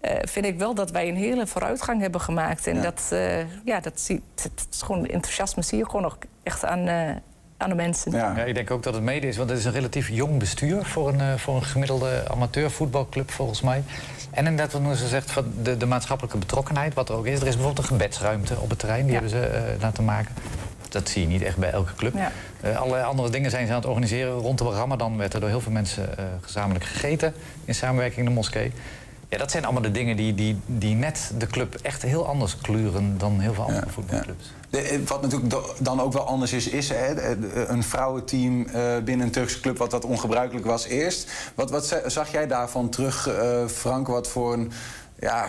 Eh, 0.00 0.16
vind 0.22 0.46
ik 0.46 0.58
wel 0.58 0.74
dat 0.74 0.90
wij 0.90 1.08
een 1.08 1.16
hele 1.16 1.46
vooruitgang 1.46 2.00
hebben 2.00 2.20
gemaakt. 2.20 2.66
En 2.66 2.82
dat, 2.82 3.08
eh, 3.10 3.64
ja, 3.64 3.80
dat, 3.80 4.00
zie, 4.00 4.22
dat 4.34 4.66
is 4.70 4.82
gewoon 4.82 5.06
enthousiasme 5.06 5.62
zie 5.62 5.78
je 5.78 5.84
gewoon 5.84 6.02
nog 6.02 6.18
echt 6.42 6.64
aan, 6.64 6.86
eh, 6.86 7.10
aan 7.58 7.68
de 7.68 7.74
mensen. 7.74 8.12
Ja. 8.12 8.36
ik 8.36 8.54
denk 8.54 8.70
ook 8.70 8.82
dat 8.82 8.94
het 8.94 9.02
mede 9.02 9.26
is, 9.26 9.36
want 9.36 9.50
het 9.50 9.58
is 9.58 9.64
een 9.64 9.72
relatief 9.72 10.08
jong 10.08 10.38
bestuur 10.38 10.84
voor 10.84 11.08
een, 11.08 11.20
eh, 11.20 11.34
voor 11.36 11.56
een 11.56 11.64
gemiddelde 11.64 12.22
amateurvoetbalclub 12.28 13.30
volgens 13.30 13.60
mij. 13.60 13.82
En 14.30 14.46
inderdaad, 14.46 14.82
wat 14.82 14.96
ze 14.96 15.08
zegt, 15.08 15.30
van 15.30 15.52
de, 15.62 15.76
de 15.76 15.86
maatschappelijke 15.86 16.38
betrokkenheid, 16.38 16.94
wat 16.94 17.08
er 17.08 17.14
ook 17.14 17.26
is. 17.26 17.40
Er 17.40 17.46
is 17.46 17.54
bijvoorbeeld 17.54 17.78
een 17.78 17.96
gebedsruimte 17.96 18.58
op 18.60 18.70
het 18.70 18.78
terrein, 18.78 19.04
die 19.04 19.12
hebben 19.12 19.30
ze 19.30 19.40
eh, 19.40 19.80
laten 19.80 20.04
maken. 20.04 20.34
Dat 20.88 21.08
zie 21.08 21.22
je 21.22 21.28
niet 21.28 21.42
echt 21.42 21.56
bij 21.56 21.70
elke 21.70 21.94
club. 21.94 22.14
Ja. 22.14 22.32
Eh, 22.60 22.76
allerlei 22.76 23.04
andere 23.04 23.30
dingen 23.30 23.50
zijn 23.50 23.66
ze 23.66 23.72
aan 23.72 23.78
het 23.78 23.88
organiseren. 23.88 24.32
Rond 24.32 24.58
de 24.58 24.64
Ramadan 24.64 25.16
werd 25.16 25.34
er 25.34 25.40
door 25.40 25.48
heel 25.48 25.60
veel 25.60 25.72
mensen 25.72 26.18
eh, 26.18 26.24
gezamenlijk 26.40 26.84
gegeten 26.84 27.34
in 27.64 27.74
samenwerking 27.74 28.18
in 28.18 28.24
de 28.24 28.30
moskee. 28.30 28.72
Ja, 29.28 29.38
dat 29.38 29.50
zijn 29.50 29.64
allemaal 29.64 29.82
de 29.82 29.90
dingen 29.90 30.16
die, 30.16 30.34
die, 30.34 30.60
die 30.66 30.94
net 30.94 31.32
de 31.38 31.46
club 31.46 31.74
echt 31.74 32.02
heel 32.02 32.26
anders 32.26 32.56
kleuren 32.56 33.18
dan 33.18 33.40
heel 33.40 33.54
veel 33.54 33.64
andere 33.64 33.88
voetbalclubs. 33.88 34.52
De- 34.70 34.80
eh, 34.80 34.98
wat 35.06 35.22
natuurlijk 35.22 35.54
dan 35.78 36.00
ook 36.00 36.12
wel 36.12 36.26
anders 36.26 36.52
is, 36.52 36.68
is 36.68 36.88
hè, 36.88 37.14
de- 37.14 37.64
een 37.68 37.82
vrouwenteam 37.82 38.66
eh, 38.66 38.98
binnen 39.04 39.26
een 39.26 39.32
Turkse 39.32 39.60
club 39.60 39.78
wat 39.78 39.92
wat 39.92 40.04
ongebruikelijk 40.04 40.66
was 40.66 40.84
eerst. 40.86 41.30
Wat, 41.54 41.70
wat 41.70 41.86
za- 41.86 42.08
zag 42.08 42.32
jij 42.32 42.46
daarvan 42.46 42.88
terug, 42.88 43.26
eh, 43.28 43.66
Frank? 43.66 44.06
Wat 44.06 44.28
voor 44.28 44.52
een, 44.52 44.72
ja, 45.20 45.48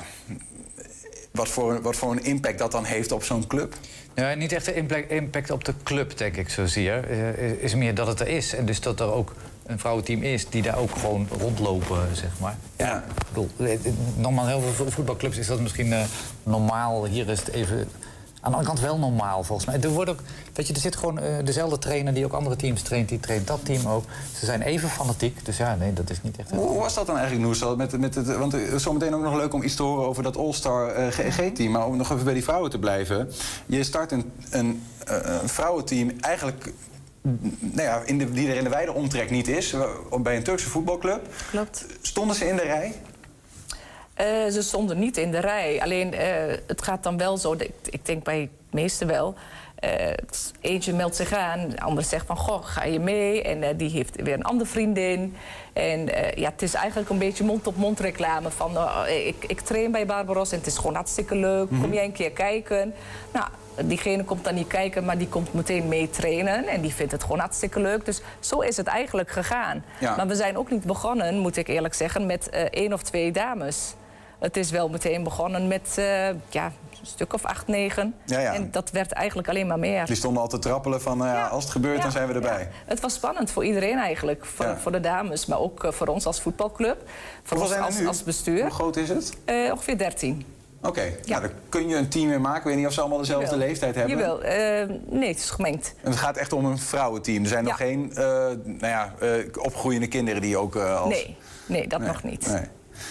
wat 1.31 1.47
voor, 1.49 1.81
wat 1.81 1.95
voor 1.95 2.11
een 2.11 2.23
impact 2.23 2.57
dat 2.59 2.71
dan 2.71 2.83
heeft 2.83 3.11
op 3.11 3.23
zo'n 3.23 3.47
club? 3.47 3.73
Ja, 4.13 4.33
niet 4.33 4.51
echt 4.51 4.65
de 4.65 5.07
impact, 5.07 5.51
op 5.51 5.65
de 5.65 5.73
club, 5.83 6.17
denk 6.17 6.35
ik, 6.35 6.49
zozeer. 6.49 7.09
Eh, 7.09 7.49
is 7.51 7.75
meer 7.75 7.95
dat 7.95 8.07
het 8.07 8.19
er 8.19 8.27
is. 8.27 8.53
En 8.55 8.65
dus 8.65 8.81
dat 8.81 8.99
er 8.99 9.13
ook 9.13 9.33
een 9.65 9.79
vrouwenteam 9.79 10.23
is 10.23 10.49
die 10.49 10.61
daar 10.61 10.77
ook 10.77 10.91
gewoon 10.91 11.27
rondlopen, 11.39 12.15
zeg 12.15 12.29
maar. 12.39 12.57
Ja. 12.77 12.97
Ik 13.17 13.25
bedoel, 13.27 13.49
eh, 13.57 13.73
eh, 13.73 13.79
normaal 14.15 14.47
heel 14.47 14.61
veel 14.61 14.91
voetbalclubs 14.91 15.37
is 15.37 15.47
dat 15.47 15.59
misschien 15.59 15.93
eh, 15.93 16.03
normaal. 16.43 17.05
Hier 17.05 17.29
is 17.29 17.39
het 17.39 17.47
even... 17.47 17.89
Aan 18.41 18.51
de 18.51 18.57
andere 18.57 18.75
kant 18.75 18.79
wel 18.79 18.97
normaal, 18.97 19.43
volgens 19.43 19.67
mij. 19.67 19.79
Er, 19.79 19.89
wordt 19.89 20.09
ook, 20.09 20.19
weet 20.53 20.67
je, 20.67 20.73
er 20.73 20.79
zit 20.79 20.95
gewoon 20.95 21.19
eh, 21.19 21.33
dezelfde 21.43 21.77
trainer 21.77 22.13
die 22.13 22.25
ook 22.25 22.33
andere 22.33 22.55
teams 22.55 22.81
traint. 22.81 23.09
Die 23.09 23.19
traint 23.19 23.47
dat 23.47 23.59
team 23.65 23.87
ook. 23.87 24.03
Ze 24.39 24.45
zijn 24.45 24.61
even 24.61 24.89
fanatiek. 24.89 25.45
Dus 25.45 25.57
ja, 25.57 25.75
nee, 25.75 25.93
dat 25.93 26.09
is 26.09 26.21
niet 26.21 26.37
echt... 26.37 26.51
Hoe 26.51 26.79
was 26.79 26.93
dat 26.93 27.05
dan 27.05 27.17
eigenlijk, 27.17 27.45
Noesal? 27.45 27.75
Met, 27.75 27.99
met 27.99 28.15
het, 28.15 28.37
want 28.37 28.51
het 28.51 28.61
is 28.71 28.83
zometeen 28.83 29.15
ook 29.15 29.21
nog 29.23 29.35
leuk 29.35 29.53
om 29.53 29.63
iets 29.63 29.75
te 29.75 29.83
horen 29.83 30.07
over 30.07 30.23
dat 30.23 30.37
All-Star 30.37 30.87
eh, 30.89 31.07
GG-team. 31.07 31.71
Maar 31.71 31.85
om 31.87 31.97
nog 31.97 32.11
even 32.11 32.23
bij 32.23 32.33
die 32.33 32.43
vrouwen 32.43 32.69
te 32.69 32.79
blijven. 32.79 33.31
Je 33.65 33.83
start 33.83 34.11
een, 34.11 34.31
een, 34.49 34.83
eh, 35.05 35.17
een 35.41 35.49
vrouwenteam 35.49 36.11
eigenlijk... 36.21 36.73
mm, 37.21 37.39
Nou 37.59 37.81
ja, 37.87 38.01
in 38.05 38.17
de, 38.17 38.31
die 38.31 38.49
er 38.49 38.55
in 38.57 38.63
de 38.63 38.69
wijde 38.69 38.93
omtrek 38.93 39.29
niet 39.29 39.47
is, 39.47 39.73
eh, 39.73 39.81
bij 40.21 40.35
een 40.35 40.43
Turkse 40.43 40.69
voetbalclub. 40.69 41.27
Klopt. 41.51 41.85
Stonden 42.01 42.35
ze 42.35 42.47
in 42.47 42.55
de 42.55 42.61
rij? 42.61 42.93
Eh, 44.19 44.25
ze 44.51 44.61
stonden 44.61 44.99
niet 44.99 45.17
in 45.17 45.31
de 45.31 45.39
rij. 45.39 45.81
Alleen 45.81 46.13
eh, 46.13 46.27
het 46.67 46.81
gaat 46.81 47.03
dan 47.03 47.17
wel 47.17 47.37
zo, 47.37 47.53
ik, 47.53 47.71
ik 47.89 48.05
denk 48.05 48.23
bij 48.23 48.39
het 48.39 48.49
meeste 48.71 49.05
wel. 49.05 49.33
eh, 49.75 50.13
eentje 50.61 50.93
meldt 50.93 51.15
zich 51.15 51.33
aan, 51.33 51.69
de 51.69 51.79
ander 51.81 52.03
zegt 52.03 52.25
van, 52.25 52.37
goh, 52.37 52.65
ga 52.65 52.83
je 52.83 52.99
mee? 52.99 53.41
En 53.43 53.77
die 53.77 53.89
heeft 53.89 54.21
weer 54.21 54.33
een 54.33 54.43
andere 54.43 54.69
vriendin. 54.69 55.35
En 55.73 56.05
ja, 56.35 56.49
het 56.49 56.61
is 56.61 56.73
eigenlijk 56.73 57.09
een 57.09 57.17
beetje 57.17 57.43
mond-op-mond 57.43 57.99
reclame 57.99 58.49
van, 58.51 58.77
eh, 58.77 59.27
ik, 59.27 59.35
ik 59.47 59.59
train 59.59 59.91
bij 59.91 60.05
Barbaros 60.05 60.51
en 60.51 60.57
het 60.57 60.67
is 60.67 60.77
gewoon 60.77 60.95
hartstikke 60.95 61.35
leuk. 61.35 61.67
Kom 61.81 61.93
jij 61.93 62.03
een 62.03 62.11
keer 62.11 62.31
kijken? 62.31 62.93
Nou, 63.33 63.45
diegene 63.85 64.23
komt 64.23 64.43
dan 64.43 64.55
niet 64.55 64.67
kijken, 64.67 65.05
maar 65.05 65.17
die 65.17 65.27
komt 65.27 65.53
meteen 65.53 65.87
mee 65.87 66.09
trainen. 66.09 66.67
En 66.67 66.81
die 66.81 66.93
vindt 66.93 67.11
het 67.11 67.21
gewoon 67.23 67.39
hartstikke 67.39 67.79
leuk. 67.79 68.05
Dus 68.05 68.21
zo 68.39 68.59
is 68.59 68.77
het 68.77 68.87
eigenlijk 68.87 69.29
gegaan. 69.29 69.83
Ja. 69.99 70.15
Maar 70.15 70.27
we 70.27 70.35
zijn 70.35 70.57
ook 70.57 70.71
niet 70.71 70.83
begonnen, 70.83 71.37
moet 71.37 71.57
ik 71.57 71.67
eerlijk 71.67 71.93
zeggen, 71.93 72.25
met 72.25 72.49
eh, 72.49 72.61
één 72.63 72.93
of 72.93 73.01
twee 73.03 73.31
dames. 73.31 73.93
Het 74.39 74.57
is 74.57 74.71
wel 74.71 74.89
meteen 74.89 75.23
begonnen 75.23 75.67
met 75.67 75.95
eh, 75.95 76.27
ja, 76.49 76.65
een 76.65 77.05
stuk 77.05 77.33
of 77.33 77.45
acht, 77.45 77.67
negen. 77.67 78.15
Ja, 78.25 78.39
ja. 78.39 78.53
En 78.53 78.71
dat 78.71 78.91
werd 78.91 79.11
eigenlijk 79.11 79.49
alleen 79.49 79.67
maar 79.67 79.79
meer. 79.79 80.05
Die 80.05 80.15
stonden 80.15 80.41
al 80.41 80.47
te 80.47 80.59
trappelen 80.59 81.01
van, 81.01 81.17
nou 81.17 81.29
ja, 81.29 81.47
als 81.47 81.63
het 81.63 81.71
gebeurt, 81.71 82.01
dan 82.01 82.11
zijn 82.11 82.27
we 82.27 82.33
erbij. 82.33 82.69
Het 82.85 82.99
was 82.99 83.13
spannend 83.13 83.51
voor 83.51 83.65
iedereen 83.65 83.97
eigenlijk. 83.97 84.45
Voor, 84.45 84.77
voor 84.77 84.91
de 84.91 84.99
dames, 84.99 85.45
maar 85.45 85.59
ook 85.59 85.83
eh, 85.83 85.91
voor 85.91 86.07
ons 86.07 86.25
als 86.25 86.41
voetbalclub. 86.41 87.09
Voor 87.43 87.57
Hoeveel 87.57 87.85
ons 87.85 87.97
als, 87.97 88.05
als 88.05 88.23
bestuur. 88.23 88.61
Hoe 88.61 88.71
groot 88.71 88.95
is 88.95 89.09
het? 89.09 89.33
Eh, 89.45 89.71
ongeveer 89.71 89.97
13. 89.97 90.45
Oké, 90.81 91.13
nou, 91.25 91.41
dan 91.41 91.51
kun 91.69 91.87
je 91.87 91.95
een 91.95 92.09
team 92.09 92.31
in 92.31 92.41
maken. 92.41 92.59
Ik 92.59 92.65
weet 92.65 92.75
niet 92.75 92.85
of 92.85 92.93
ze 92.93 92.99
allemaal 92.99 93.17
dezelfde 93.17 93.45
Jawel. 93.49 93.67
leeftijd 93.67 93.95
hebben. 93.95 94.17
Jawel, 94.17 94.41
eh, 94.43 94.89
nee, 95.05 95.27
het 95.29 95.37
is 95.37 95.49
gemengd. 95.49 95.93
En 96.03 96.09
het 96.11 96.19
gaat 96.19 96.37
echt 96.37 96.53
om 96.53 96.65
een 96.65 96.77
vrouwenteam. 96.77 97.43
Er 97.43 97.49
zijn 97.49 97.63
nog 97.63 97.77
geen 97.77 98.11
eh, 98.15 98.23
nou 98.63 98.77
ja, 98.79 99.13
eh, 99.19 99.29
opgroeiende 99.61 100.07
kinderen 100.07 100.41
die 100.41 100.57
ook 100.57 100.75
eh, 100.75 101.01
als... 101.01 101.09
Nee, 101.09 101.35
nee, 101.65 101.87
dat 101.87 101.99
Nee, 101.99 102.07
nog 102.07 102.23
niet. 102.23 102.47
nee. 102.47 102.63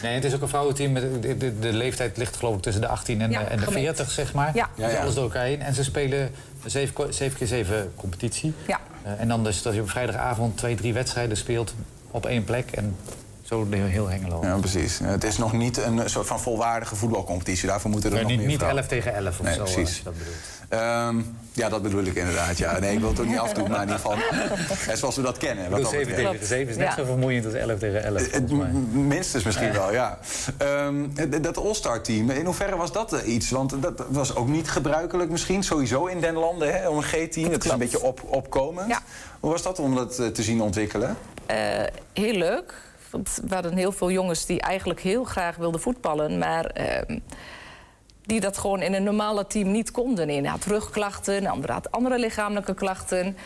Nee, 0.03 0.14
het 0.14 0.24
is 0.24 0.35
ook 0.35 0.42
een 0.42 0.48
vrouwenteam. 0.48 0.92
Met, 0.92 1.22
de, 1.22 1.37
de, 1.37 1.59
de 1.59 1.72
leeftijd 1.72 2.16
ligt 2.16 2.37
geloof 2.37 2.57
ik 2.57 2.62
tussen 2.62 2.83
de 2.83 2.88
18 2.88 3.20
en, 3.20 3.31
Ja, 3.31 3.40
eh, 3.40 3.51
en 3.51 3.59
de 3.59 3.64
gemengd. 3.64 3.85
40, 3.96 4.11
zeg 4.11 4.33
maar. 4.35 4.51
Ja. 4.55 4.68
Dus 4.74 4.85
Ja, 4.85 4.90
ja. 4.90 5.01
alles 5.01 5.14
door 5.14 5.24
elkaar 5.24 5.44
heen. 5.44 5.62
En 5.62 5.74
ze 5.74 5.85
spelen 5.85 6.31
7 6.66 7.35
keer 7.37 7.46
7 7.46 7.92
competitie. 7.96 8.53
Ja. 8.66 8.81
Eh, 9.03 9.12
en 9.20 9.29
dan 9.29 9.44
dus 9.44 9.62
dat 9.62 9.74
je 9.74 9.81
op 9.81 9.90
vrijdagavond 9.90 10.57
twee, 10.57 10.74
drie 10.74 10.92
wedstrijden 10.94 11.37
speelt 11.37 11.74
op 12.11 12.27
één 12.27 12.44
plek. 12.44 12.70
En 12.70 12.96
zo 13.42 13.66
heel 13.70 14.09
Hengelo. 14.09 14.40
Ja, 14.42 14.57
precies. 14.57 14.98
Het 15.03 15.24
is 15.24 15.38
nog 15.38 15.53
niet 15.53 15.77
een 15.77 16.11
soort 16.11 16.27
van 16.27 16.40
volwaardige 16.40 16.96
voetbalcompetitie. 16.96 17.68
Daarvoor 17.68 17.90
moeten 17.90 18.11
er 18.11 18.14
Nee, 18.16 18.22
nog 18.24 18.33
niet 18.33 18.40
meer 18.40 18.48
niet 18.51 18.59
vrouwen. 18.59 18.83
11 18.83 18.92
tegen 18.92 19.14
11 19.14 19.38
of 19.38 19.44
Nee, 19.44 19.55
zo, 19.55 19.62
precies. 19.62 19.79
als 19.87 19.96
je 19.96 20.03
dat 20.05 20.14
bedoelt. 20.18 20.37
Ehm, 20.68 21.16
ja, 21.58 21.68
dat 21.68 21.82
bedoel 21.82 22.02
ik 22.04 22.14
inderdaad. 22.14 22.58
Ja. 22.58 22.78
Nee, 22.78 22.92
ik 22.92 22.98
wil 23.00 23.08
het 23.08 23.20
ook 23.20 23.26
niet 23.26 23.38
afdoen, 23.38 23.68
maar 23.70 23.82
in 23.82 23.88
ieder 23.88 23.96
geval... 24.00 24.16
eh, 24.88 24.94
zoals 24.94 25.16
we 25.16 25.22
dat 25.22 25.36
kennen. 25.38 25.70
Wat 25.70 25.80
bedoel, 25.82 25.90
dat 25.92 26.00
7 26.00 26.06
betreft. 26.14 26.30
tegen 26.32 26.46
7 26.46 26.68
is 26.68 26.76
net 26.76 26.86
Ja. 26.86 26.94
zo 26.94 27.04
vermoeiend 27.04 27.44
als 27.44 27.54
11 27.54 27.78
tegen 27.78 28.04
11. 28.04 28.22
Eh, 28.22 28.30
volgens 28.30 28.52
mij. 28.52 28.68
m- 28.70 29.06
Minstens 29.06 29.44
misschien 29.44 29.72
wel, 29.72 29.92
ja. 29.92 30.18
Ehm, 30.58 30.94
dat 31.42 31.56
All-Star-team, 31.58 32.30
in 32.30 32.44
hoeverre 32.44 32.76
was 32.76 32.92
dat 32.92 33.12
eh, 33.12 33.34
iets? 33.34 33.50
Want 33.50 33.82
dat 33.82 34.04
was 34.08 34.34
ook 34.36 34.48
niet 34.48 34.70
gebruikelijk 34.70 35.30
misschien, 35.30 35.62
sowieso 35.62 36.06
in 36.06 36.20
den 36.20 36.34
landen, 36.34 36.74
hè, 36.74 36.88
om 36.88 36.96
een 36.96 37.02
G-team. 37.02 37.50
Het 37.52 37.64
is 37.64 37.70
een 37.70 37.78
beetje 37.78 38.02
op, 38.02 38.20
opkomend. 38.26 38.88
Ja. 38.88 39.00
Hoe 39.40 39.50
was 39.50 39.62
dat 39.62 39.78
om 39.78 39.94
dat 39.94 40.34
te 40.34 40.42
zien 40.42 40.60
ontwikkelen? 40.60 41.16
Eh, 41.46 41.56
heel 42.12 42.34
leuk. 42.34 42.74
Want 43.10 43.38
we 43.48 43.54
hadden 43.54 43.76
heel 43.76 43.92
veel 43.92 44.10
jongens 44.10 44.46
die 44.46 44.60
eigenlijk 44.60 45.00
heel 45.00 45.24
graag 45.24 45.56
wilden 45.56 45.80
voetballen, 45.80 46.38
maar 46.38 46.64
ehm, 46.64 47.18
die 48.28 48.40
dat 48.40 48.58
gewoon 48.58 48.82
in 48.82 48.94
een 48.94 49.02
normale 49.02 49.46
team 49.46 49.70
niet 49.70 49.90
konden. 49.90 50.28
Een 50.28 50.46
had 50.46 50.64
rugklachten, 50.64 51.36
een 51.36 51.48
ander 51.48 51.72
had 51.72 51.90
andere 51.90 52.18
lichamelijke 52.18 52.74
klachten. 52.74 53.36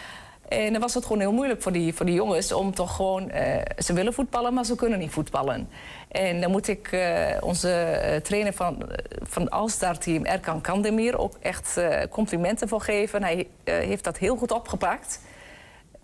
En 0.49 0.73
dan 0.73 0.81
was 0.81 0.95
het 0.95 1.03
gewoon 1.05 1.21
heel 1.21 1.33
moeilijk 1.33 1.63
voor 1.63 1.73
die, 1.73 1.95
voor 1.95 2.07
die 2.07 2.15
jongens 2.15 2.53
om 2.53 2.75
toch 2.75 2.97
gewoon... 2.97 3.31
eh, 3.31 3.61
ze 3.79 3.93
willen 3.93 4.13
voetballen, 4.13 4.55
maar 4.55 4.65
ze 4.65 4.75
kunnen 4.75 4.99
niet 4.99 5.11
voetballen. 5.11 5.69
En 6.09 6.41
dan 6.41 6.51
moet 6.51 6.69
ik 6.69 6.93
eh, 6.93 7.37
onze 7.41 7.71
eh, 7.73 8.21
trainer 8.21 8.53
van, 8.53 8.83
van 9.23 9.43
het 9.43 9.51
All-Star 9.51 9.99
team, 9.99 10.25
Erkan 10.25 10.61
Kandemir... 10.61 11.19
ook 11.19 11.35
echt 11.41 11.81
complimenten 12.11 12.69
voor 12.69 12.81
geven. 12.81 13.23
Hij 13.23 13.47
heeft 13.65 14.05
dat 14.05 14.19
heel 14.19 14.37
goed 14.37 14.53
opgepakt. 14.53 15.21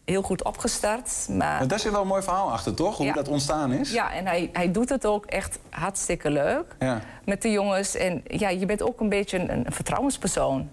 Heel 0.09 0.23
goed 0.23 0.45
opgestart. 0.45 1.27
Maar 1.29 1.37
Maar 1.37 1.69
daar 1.69 1.79
zit 1.81 1.93
wel 1.93 2.01
een 2.01 2.07
mooi 2.07 2.23
verhaal 2.23 2.53
achter, 2.53 2.75
toch? 2.75 2.97
Hoe 2.97 3.07
Ja. 3.07 3.13
dat 3.13 3.29
ontstaan 3.29 3.73
is? 3.73 3.93
ja, 3.93 4.13
en 4.13 4.27
hij, 4.27 4.51
hij 4.53 4.73
doet 4.73 4.89
het 4.89 5.07
ook 5.07 5.27
echt 5.27 5.59
hartstikke 5.71 6.31
leuk 6.31 6.77
Ja. 6.79 7.01
met 7.25 7.43
de 7.43 7.51
jongens. 7.51 7.95
En 7.97 8.23
ja, 8.27 8.49
je 8.49 8.67
bent 8.67 8.83
ook 8.83 9.01
een 9.01 9.09
beetje 9.09 9.39
een, 9.39 9.51
een 9.67 9.73
vertrouwenspersoon. 9.73 10.71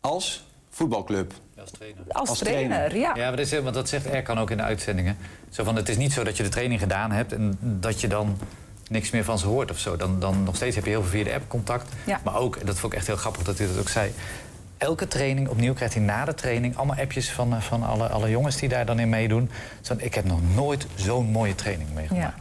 Als 0.00 0.44
voetbalclub. 0.70 1.32
Als 1.60 1.70
trainer. 1.70 2.02
Als, 2.08 2.28
Als 2.28 2.38
trainer, 2.38 2.68
trainer. 2.88 2.96
ja. 2.98 3.14
Ja, 3.14 3.26
maar 3.28 3.36
dat, 3.36 3.46
is, 3.46 3.60
want 3.60 3.74
dat 3.74 3.88
zegt 3.88 4.06
Erkan 4.06 4.38
ook 4.38 4.50
in 4.50 4.56
de 4.56 4.62
uitzendingen. 4.62 5.16
Zo 5.50 5.64
van, 5.64 5.76
het 5.76 5.88
is 5.88 5.96
niet 5.96 6.12
zo 6.12 6.24
dat 6.24 6.36
je 6.36 6.42
de 6.42 6.48
training 6.48 6.80
gedaan 6.80 7.10
hebt 7.12 7.32
en 7.32 7.58
dat 7.60 8.00
je 8.00 8.08
dan 8.08 8.38
niks 8.88 9.10
meer 9.10 9.24
van 9.24 9.38
ze 9.38 9.46
hoort 9.46 9.70
of 9.70 9.78
zo. 9.78 9.96
Dan, 9.96 10.20
dan 10.20 10.42
nog 10.42 10.56
steeds 10.56 10.74
heb 10.76 10.84
je 10.84 10.90
heel 10.90 11.02
veel 11.02 11.10
via 11.10 11.24
de 11.24 11.34
app 11.34 11.48
contact. 11.48 11.92
Ja. 12.06 12.20
Maar 12.24 12.36
ook, 12.36 12.56
en 12.56 12.66
dat 12.66 12.78
vond 12.78 12.92
ik 12.92 12.98
echt 12.98 13.06
heel 13.08 13.16
grappig 13.16 13.42
dat 13.42 13.58
hij 13.58 13.66
dat 13.66 13.78
ook 13.78 13.88
zei... 13.88 14.12
elke 14.82 15.08
training, 15.08 15.48
opnieuw 15.48 15.72
krijgt 15.74 15.94
hij 15.94 16.02
na 16.02 16.24
de 16.24 16.34
training... 16.34 16.76
allemaal 16.76 16.96
appjes 16.96 17.30
van, 17.30 17.54
eh, 17.54 17.60
van 17.60 17.82
alle, 17.82 18.08
alle 18.08 18.30
jongens 18.30 18.56
die 18.56 18.68
daar 18.68 18.86
dan 18.86 18.98
in 18.98 19.08
meedoen. 19.08 19.50
Van, 19.82 20.00
ik 20.00 20.14
heb 20.14 20.24
nog 20.24 20.38
nooit 20.54 20.86
zo'n 20.94 21.26
mooie 21.26 21.54
training 21.54 21.88
meegemaakt. 21.94 22.24
Ja. 22.34 22.40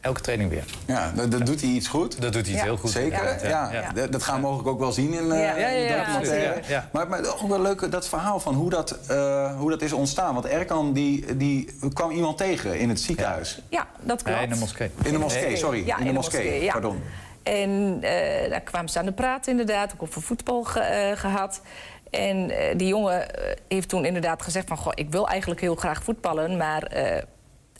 Elke 0.00 0.20
training 0.20 0.50
weer. 0.50 0.64
Ja, 0.86 1.12
dat, 1.16 1.30
dat 1.30 1.46
doet 1.46 1.60
hij 1.60 1.70
iets 1.70 1.88
goed. 1.88 2.20
Dat 2.20 2.32
doet 2.32 2.44
hij 2.46 2.54
iets 2.54 2.62
heel 2.62 2.76
goed. 2.76 2.90
Zeker, 2.90 3.48
ja. 3.48 3.90
Dat- 3.94 4.12
Dat 4.12 4.22
gaan 4.22 4.34
we 4.34 4.40
mogelijk 4.40 4.68
ook 4.68 4.78
wel 4.78 4.92
zien 4.92 5.12
in, 5.12 5.32
eh 5.32 5.40
ja, 5.42 5.54
in 5.54 5.86
de 5.86 5.92
ja, 5.92 5.96
documentaire. 5.96 6.46
absoluut. 6.48 6.66
Ja, 6.66 6.74
ja. 6.74 6.88
Maar, 6.92 7.08
maar 7.08 7.18
ook 7.42 7.48
wel 7.48 7.60
leuk 7.62 7.90
dat 7.90 8.08
verhaal 8.08 8.40
van 8.40 8.54
hoe 8.54 8.70
dat, 8.70 8.98
eh, 9.08 9.56
hoe 9.58 9.70
dat 9.70 9.82
is 9.82 9.92
ontstaan. 9.92 10.34
Want 10.34 10.46
Erkan 10.46 10.92
die, 10.92 11.36
die 11.36 11.68
kwam 11.92 12.10
iemand 12.10 12.36
tegen 12.38 12.78
in 12.78 12.88
het 12.88 13.00
ziekenhuis. 13.00 13.60
Ja, 13.68 13.86
dat 14.00 14.22
klopt. 14.22 14.40
In 14.42 14.48
de 14.48 14.56
moskee. 14.56 14.90
In 15.02 15.12
de 15.12 15.18
moskee, 15.18 15.56
sorry. 15.56 15.86
Ja, 15.86 15.98
in 15.98 16.04
de 16.06 16.12
moskee, 16.12 16.62
ja. 16.62 16.72
pardon. 16.72 17.02
En 17.42 17.98
eh, 18.02 18.50
daar 18.50 18.60
kwamen 18.60 18.90
ze 18.90 18.98
aan 18.98 19.04
de 19.04 19.12
praten 19.12 19.50
inderdaad, 19.50 19.92
ook 19.94 20.02
over 20.02 20.22
voetbal 20.22 20.66
eh, 20.66 21.12
gehad. 21.16 21.62
En 22.10 22.50
eh, 22.50 22.78
die 22.78 22.88
jongen 22.88 23.26
heeft 23.68 23.88
toen 23.88 24.04
inderdaad 24.04 24.42
gezegd 24.42 24.68
van... 24.68 24.76
Goh, 24.76 24.92
ik 24.94 25.10
wil 25.10 25.28
eigenlijk 25.28 25.60
heel 25.60 25.74
graag 25.74 26.02
voetballen, 26.02 26.56
maar 26.56 26.92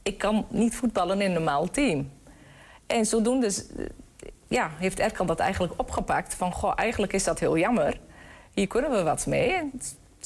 ik 0.03 0.19
kan 0.19 0.47
niet 0.49 0.75
voetballen 0.75 1.21
in 1.21 1.27
een 1.27 1.33
normaal 1.33 1.71
team. 1.71 2.11
En 2.87 3.07
zodoende 3.07 3.51
ja, 4.49 4.71
heeft 4.79 5.01
Erkan 5.01 5.27
dat 5.27 5.39
eigenlijk 5.39 5.75
opgepakt 5.77 6.35
van... 6.35 6.53
Goh, 6.53 6.73
eigenlijk 6.77 7.13
is 7.13 7.25
dat 7.25 7.39
heel 7.39 7.59
jammer, 7.59 8.01
hier 8.55 8.67
kunnen 8.67 8.91
we 8.91 9.03
wat 9.03 9.27
mee. 9.27 9.71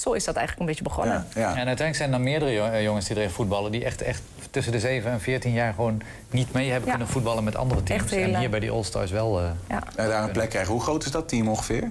Zo 0.00 0.12
is 0.12 0.24
dat 0.24 0.34
eigenlijk 0.36 0.60
een 0.60 0.66
beetje 0.76 0.88
begonnen. 0.94 1.26
En 1.34 1.42
uiteindelijk 1.44 1.96
zijn 1.96 2.12
er 2.12 2.20
meerdere 2.20 2.60
eh, 2.60 2.82
jongens 2.82 3.06
die 3.06 3.16
erin 3.16 3.30
voetballen... 3.30 3.72
die 3.72 3.84
echt, 3.84 4.02
echt 4.02 4.22
tussen 4.50 4.72
de 4.72 4.80
7 4.80 5.10
en 5.10 5.20
14 5.20 5.52
jaar 5.52 5.72
gewoon 5.74 6.02
niet 6.30 6.52
mee 6.52 6.70
hebben 6.70 6.88
Ja. 6.88 6.94
kunnen 6.96 7.12
voetballen 7.12 7.44
met 7.44 7.56
andere 7.56 7.82
teams. 7.82 8.02
Echt 8.02 8.10
heel 8.10 8.32
en 8.34 8.38
hier 8.38 8.50
bij 8.50 8.60
die 8.60 8.70
All-Stars 8.70 9.10
wel. 9.10 9.40
eh, 9.40 9.46
Ja. 9.68 9.82
En 9.96 10.08
daar 10.08 10.22
een 10.24 10.30
plek 10.32 10.48
krijgen. 10.50 10.72
Hoe 10.72 10.82
groot 10.82 11.04
is 11.04 11.10
dat 11.10 11.28
team 11.28 11.48
ongeveer? 11.48 11.90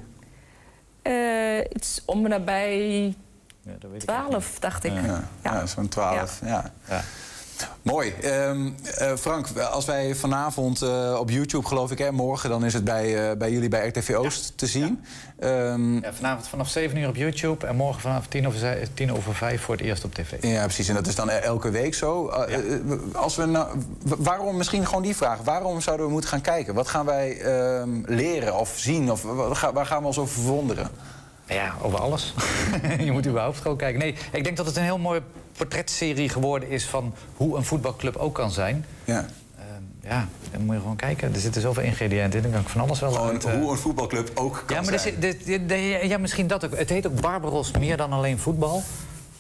Eh, 1.02 1.14
iets 1.74 2.02
om 2.06 2.24
en 2.24 2.30
nabij 2.30 3.14
12, 3.98 4.60
dacht 4.60 4.84
ik. 4.84 4.92
Ja, 5.06 5.24
ja. 5.44 5.66
zo'n 5.66 5.88
12. 5.90 6.40
Ja. 6.46 6.72
Mooi. 7.82 8.14
Ehm, 8.22 8.70
eh, 8.98 9.16
Frank, 9.16 9.48
als 9.72 9.86
wij 9.86 10.16
vanavond 10.16 10.82
eh, 10.82 11.16
op 11.20 11.30
YouTube, 11.30 11.68
geloof 11.68 11.92
ik, 11.92 11.98
hè, 11.98 12.12
morgen, 12.12 12.50
dan 12.50 12.66
is 12.66 12.74
het 12.74 12.84
bij, 12.84 13.30
eh, 13.30 13.38
bij 13.38 13.52
jullie 13.52 13.70
bij 13.70 13.88
RTV 13.88 14.16
Oost 14.18 14.58
te 14.58 14.68
zien. 14.68 15.04
Ehm, 15.40 15.94
Ja, 15.96 16.14
vanavond 16.14 16.48
vanaf 16.48 16.70
7 16.70 16.98
uur 16.98 17.08
op 17.08 17.16
YouTube 17.16 17.68
en 17.68 17.76
morgen 17.76 18.02
vanaf 18.02 18.28
10 18.28 18.48
over, 18.48 18.60
zij- 18.60 18.88
10 18.94 19.14
over 19.14 19.36
5 19.36 19.62
voor 19.62 19.76
het 19.76 19.84
eerst 19.84 20.04
op 20.04 20.14
tv. 20.14 20.32
Ja, 20.44 20.64
precies. 20.64 20.88
En 20.88 20.96
dat 20.96 21.08
is 21.08 21.16
dan 21.16 21.30
elke 21.30 21.70
week 21.70 21.94
zo. 21.94 22.30
Uh, 22.30 22.58
als 23.16 23.36
we 23.36 23.46
nou, 23.46 23.78
waarom, 24.04 24.58
misschien 24.58 24.86
gewoon 24.86 25.02
die 25.04 25.16
vraag. 25.16 25.40
Waarom 25.44 25.82
zouden 25.82 26.06
we 26.06 26.12
moeten 26.12 26.30
gaan 26.30 26.42
kijken? 26.42 26.74
Wat 26.74 26.88
gaan 26.88 27.06
wij 27.06 27.38
ehm, 27.42 27.90
leren 28.06 28.56
of 28.60 28.74
zien? 28.78 29.12
Of 29.12 29.22
waar 29.74 29.86
gaan 29.86 30.02
we 30.02 30.08
ons 30.08 30.18
over 30.18 30.34
verwonderen? 30.34 30.88
Ja, 31.48 31.74
over 31.82 32.00
alles. 32.00 32.34
je 33.00 33.12
moet 33.12 33.28
überhaupt 33.28 33.58
gewoon 33.58 33.78
kijken. 33.78 34.00
Nee, 34.00 34.16
ik 34.32 34.44
denk 34.44 34.58
dat 34.58 34.66
het 34.66 34.76
een 34.76 34.84
heel 34.84 34.98
mooie 34.98 35.22
portretserie 35.58 36.30
geworden 36.30 36.70
is 36.70 36.86
van 36.86 37.14
hoe 37.36 37.58
een 37.58 37.64
voetbalclub 37.66 38.16
ook 38.16 38.36
kan 38.36 38.52
zijn. 38.52 38.86
Ja. 39.04 39.26
ja, 40.04 40.28
dan 40.52 40.62
moet 40.66 40.76
je 40.76 40.82
gewoon 40.82 40.96
kijken. 40.96 41.34
Er 41.34 41.40
zitten 41.40 41.62
zoveel 41.62 41.84
ingrediënten 41.84 42.38
in. 42.38 42.42
Dan 42.44 42.52
kan 42.52 42.62
ik 42.62 42.68
van 42.70 42.82
alles 42.82 43.00
wel 43.00 43.12
Gewoon 43.12 43.30
uit, 43.32 43.46
eh, 43.46 43.54
hoe 43.54 43.72
een 43.72 43.78
voetbalclub 43.78 44.32
ook 44.36 44.64
kan 44.66 44.76
ja, 44.76 44.82
maar 44.84 44.94
er 44.94 45.00
zijn. 45.00 45.14
zit- 45.14 45.22
dit- 45.22 45.46
dit- 45.46 45.70
dit- 45.70 46.02
ja, 46.10 46.18
misschien 46.18 46.48
dat 46.48 46.66
ook. 46.66 46.78
Het 46.78 46.90
heet 46.90 47.08
ook 47.08 47.22
Barbaros 47.22 47.72
meer 47.72 47.98
dan 47.98 48.12
alleen 48.14 48.40
voetbal. 48.40 48.84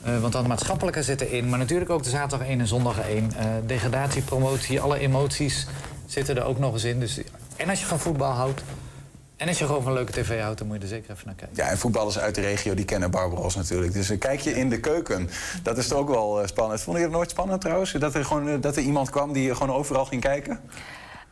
Eh, 0.03 0.19
want 0.19 0.33
dan 0.33 0.41
de 0.43 0.49
maatschappelijke 0.49 1.03
zitten 1.03 1.31
in. 1.31 1.49
Maar 1.49 1.59
natuurlijk 1.59 1.89
ook 1.89 2.03
de 2.03 2.09
zaterdag 2.09 2.47
1 2.47 2.59
en 2.59 2.67
zondag 2.67 2.99
1. 3.09 3.31
Eh, 3.37 3.45
degradatie, 3.65 4.21
promotie, 4.21 4.81
alle 4.81 4.99
emoties 4.99 5.67
zitten 6.05 6.35
er 6.37 6.43
ook 6.43 6.59
nog 6.59 6.73
eens 6.73 6.83
in. 6.83 6.99
Dus, 6.99 7.19
en 7.57 7.69
als 7.69 7.79
je 7.79 7.85
van 7.85 7.99
voetbal 7.99 8.31
houdt... 8.31 8.61
en 9.37 9.47
als 9.47 9.59
je 9.59 9.65
gewoon 9.65 9.83
van 9.83 9.93
leuke 9.93 10.11
tv 10.11 10.41
houdt... 10.41 10.57
dan 10.57 10.67
moet 10.67 10.75
je 10.75 10.81
er 10.81 10.87
zeker 10.89 11.11
even 11.11 11.25
naar 11.25 11.35
kijken. 11.35 11.55
Ja, 11.57 11.69
en 11.69 11.77
voetballers 11.77 12.19
uit 12.19 12.35
de 12.35 12.41
regio 12.41 12.73
die 12.73 12.85
kennen 12.85 13.11
Barbaros 13.11 13.55
natuurlijk. 13.55 13.93
Dus 13.93 14.09
een 14.09 14.17
kijkje 14.17 14.51
in 14.55 14.69
de 14.69 14.79
keuken. 14.79 15.29
Dat 15.63 15.77
is 15.77 15.87
toch 15.87 15.97
ook 15.99 16.09
wel 16.09 16.41
eh, 16.41 16.47
spannend. 16.47 16.81
Vond 16.81 16.97
je 16.97 17.03
het 17.03 17.11
nooit 17.11 17.29
spannend 17.29 17.61
trouwens? 17.61 17.91
Dat 17.91 18.15
er, 18.15 18.25
gewoon, 18.25 18.49
eh, 18.49 18.61
dat 18.61 18.75
er 18.75 18.81
iemand 18.83 19.09
kwam 19.09 19.33
die 19.33 19.55
gewoon 19.55 19.75
overal 19.75 20.05
ging 20.05 20.21
kijken? 20.21 20.59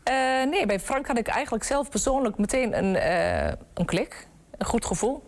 Eh, 0.03 0.13
nee, 0.49 0.65
bij 0.65 0.79
Frank 0.79 1.07
had 1.07 1.17
ik 1.17 1.27
eigenlijk 1.27 1.63
zelf 1.63 1.89
persoonlijk 1.89 2.37
meteen 2.37 2.77
een, 2.77 2.95
eh, 2.95 3.51
een 3.73 3.85
klik. 3.85 4.27
Een 4.57 4.65
goed 4.65 4.85
gevoel. 4.85 5.23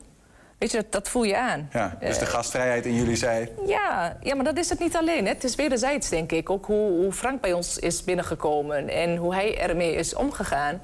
Weet 0.58 0.72
je, 0.72 0.78
dat, 0.78 0.92
dat 0.92 1.10
voel 1.10 1.24
je 1.24 1.38
aan. 1.38 1.70
Ja, 1.74 1.98
dus 2.00 2.20
de 2.20 2.26
Eh, 2.26 2.32
gastvrijheid 2.32 2.86
in 2.86 2.96
jullie 2.96 3.16
zei... 3.16 3.50
Ja, 3.66 4.18
ja, 4.22 4.36
maar 4.36 4.44
dat 4.46 4.58
is 4.58 4.70
het 4.70 4.80
niet 4.80 4.96
alleen. 4.96 5.26
Hè. 5.26 5.32
Het 5.32 5.44
is 5.44 5.56
wederzijds, 5.56 6.10
denk 6.10 6.32
ik. 6.32 6.50
Ook 6.50 6.66
hoe, 6.66 6.92
hoe 6.92 7.12
Frank 7.12 7.42
bij 7.42 7.54
ons 7.54 7.78
is 7.80 8.04
binnengekomen 8.04 8.90
en 8.90 9.16
hoe 9.16 9.34
hij 9.34 9.58
ermee 9.60 9.96
is 9.96 10.16
omgegaan. 10.16 10.82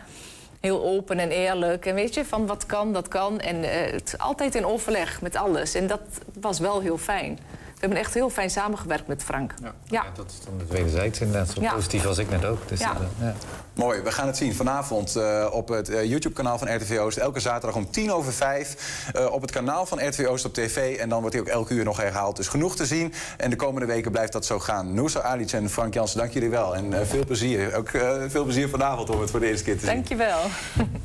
Heel 0.62 0.84
open 0.84 1.20
en 1.20 1.30
eerlijk. 1.30 1.86
En 1.86 1.96
weet 1.96 2.14
je, 2.14 2.26
van 2.26 2.46
wat 2.48 2.66
kan, 2.66 2.94
dat 2.94 3.08
kan. 3.08 3.40
En 3.40 3.64
eh, 3.64 3.92
het, 3.92 4.16
altijd 4.18 4.56
in 4.56 4.66
overleg 4.66 5.22
met 5.22 5.36
alles. 5.36 5.74
En 5.74 5.88
dat 5.88 6.02
was 6.40 6.60
wel 6.60 6.82
heel 6.82 6.98
fijn. 6.98 7.40
We 7.82 7.88
hebben 7.88 8.06
echt 8.06 8.14
heel 8.14 8.30
fijn 8.30 8.50
samengewerkt 8.50 9.08
met 9.08 9.24
Frank. 9.24 9.54
Ja. 9.84 10.04
Dat 10.16 10.26
is 10.32 10.46
dan 10.46 10.60
het 10.60 10.70
wederzijds 10.70 11.20
inderdaad. 11.20 11.50
Zo 11.50 11.62
Ja. 11.62 11.74
positief 11.74 12.06
als 12.06 12.18
ik 12.18 12.30
net 12.30 12.46
ook. 12.46 12.68
Dus, 12.68 12.80
Ja. 12.80 12.92
eh, 13.20 13.26
ja. 13.28 13.34
Mooi, 13.74 14.02
we 14.02 14.12
gaan 14.12 14.28
het 14.28 14.38
zien 14.38 14.56
vanavond 14.56 15.16
eh, 15.16 15.48
op 15.52 15.68
het 15.68 15.90
eh, 15.90 16.04
YouTube-kanaal 16.04 16.58
van 16.58 16.76
RTV 16.76 16.98
Oost. 17.00 17.18
Elke 17.18 17.40
zaterdag 17.40 17.76
om 17.76 17.92
tien 17.92 18.12
over 18.12 18.34
vijf 18.34 18.76
eh, 19.14 19.26
op 19.32 19.42
het 19.42 19.52
kanaal 19.52 19.86
van 19.86 20.08
RTV 20.08 20.26
Oost 20.30 20.46
op 20.46 20.54
tv. 20.54 20.98
En 20.98 21.10
dan 21.10 21.20
wordt 21.20 21.36
hij 21.36 21.44
ook 21.44 21.50
elke 21.52 21.74
uur 21.74 21.84
nog 21.84 21.98
herhaald. 21.98 22.36
Dus 22.36 22.48
genoeg 22.48 22.76
te 22.76 22.86
zien. 22.86 23.14
En 23.38 23.50
de 23.50 23.56
komende 23.56 23.88
weken 23.88 24.12
blijft 24.12 24.32
dat 24.34 24.46
zo 24.46 24.60
gaan. 24.60 24.94
Noosa 24.94 25.22
Alic 25.22 25.52
en 25.52 25.70
Frank 25.70 25.94
Jansen, 25.94 26.18
dank 26.18 26.32
jullie 26.34 26.50
wel. 26.50 26.76
En 26.76 26.94
eh, 26.94 27.06
veel 27.08 27.26
plezier. 27.26 27.76
Ook 27.76 27.90
eh, 27.90 28.12
veel 28.28 28.44
plezier 28.44 28.70
vanavond 28.70 29.10
om 29.10 29.22
het 29.22 29.32
voor 29.32 29.40
de 29.40 29.48
eerste 29.48 29.64
keer 29.64 29.80
te 29.80 29.86
zien. 29.86 29.94
Dankjewel. 29.96 30.40
Zometeen. 30.76 31.01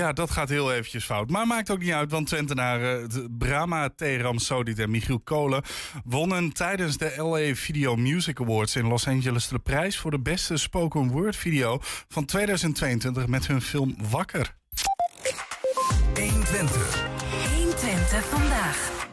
Ja, 0.00 0.12
dat 0.12 0.30
gaat 0.30 0.48
heel 0.48 0.72
eventjes 0.72 1.04
fout. 1.04 1.30
Maar 1.30 1.46
maakt 1.46 1.70
ook 1.70 1.78
niet 1.78 1.92
uit, 1.92 2.10
want 2.10 2.26
Twentenaren 2.26 3.08
Brahma, 3.38 3.88
Teram 3.96 4.38
Sodit 4.38 4.78
en 4.78 4.90
Michiel 4.90 5.20
Kolen... 5.20 5.62
wonnen 6.04 6.52
tijdens 6.52 6.96
de 6.96 7.14
LA 7.16 7.54
Video 7.54 7.96
Music 7.96 8.40
Awards 8.40 8.76
in 8.76 8.86
Los 8.86 9.08
Angeles... 9.08 9.48
de 9.48 9.58
prijs 9.58 9.98
voor 9.98 10.10
de 10.10 10.20
beste 10.20 10.56
spoken 10.56 11.08
word 11.08 11.36
video 11.36 11.78
van 12.08 12.24
2022 12.24 13.26
met 13.26 13.46
hun 13.46 13.62
film 13.62 13.96
Wakker. 14.10 14.54
120. 16.14 17.09
120 18.10 18.24
vandaag. 18.24 19.08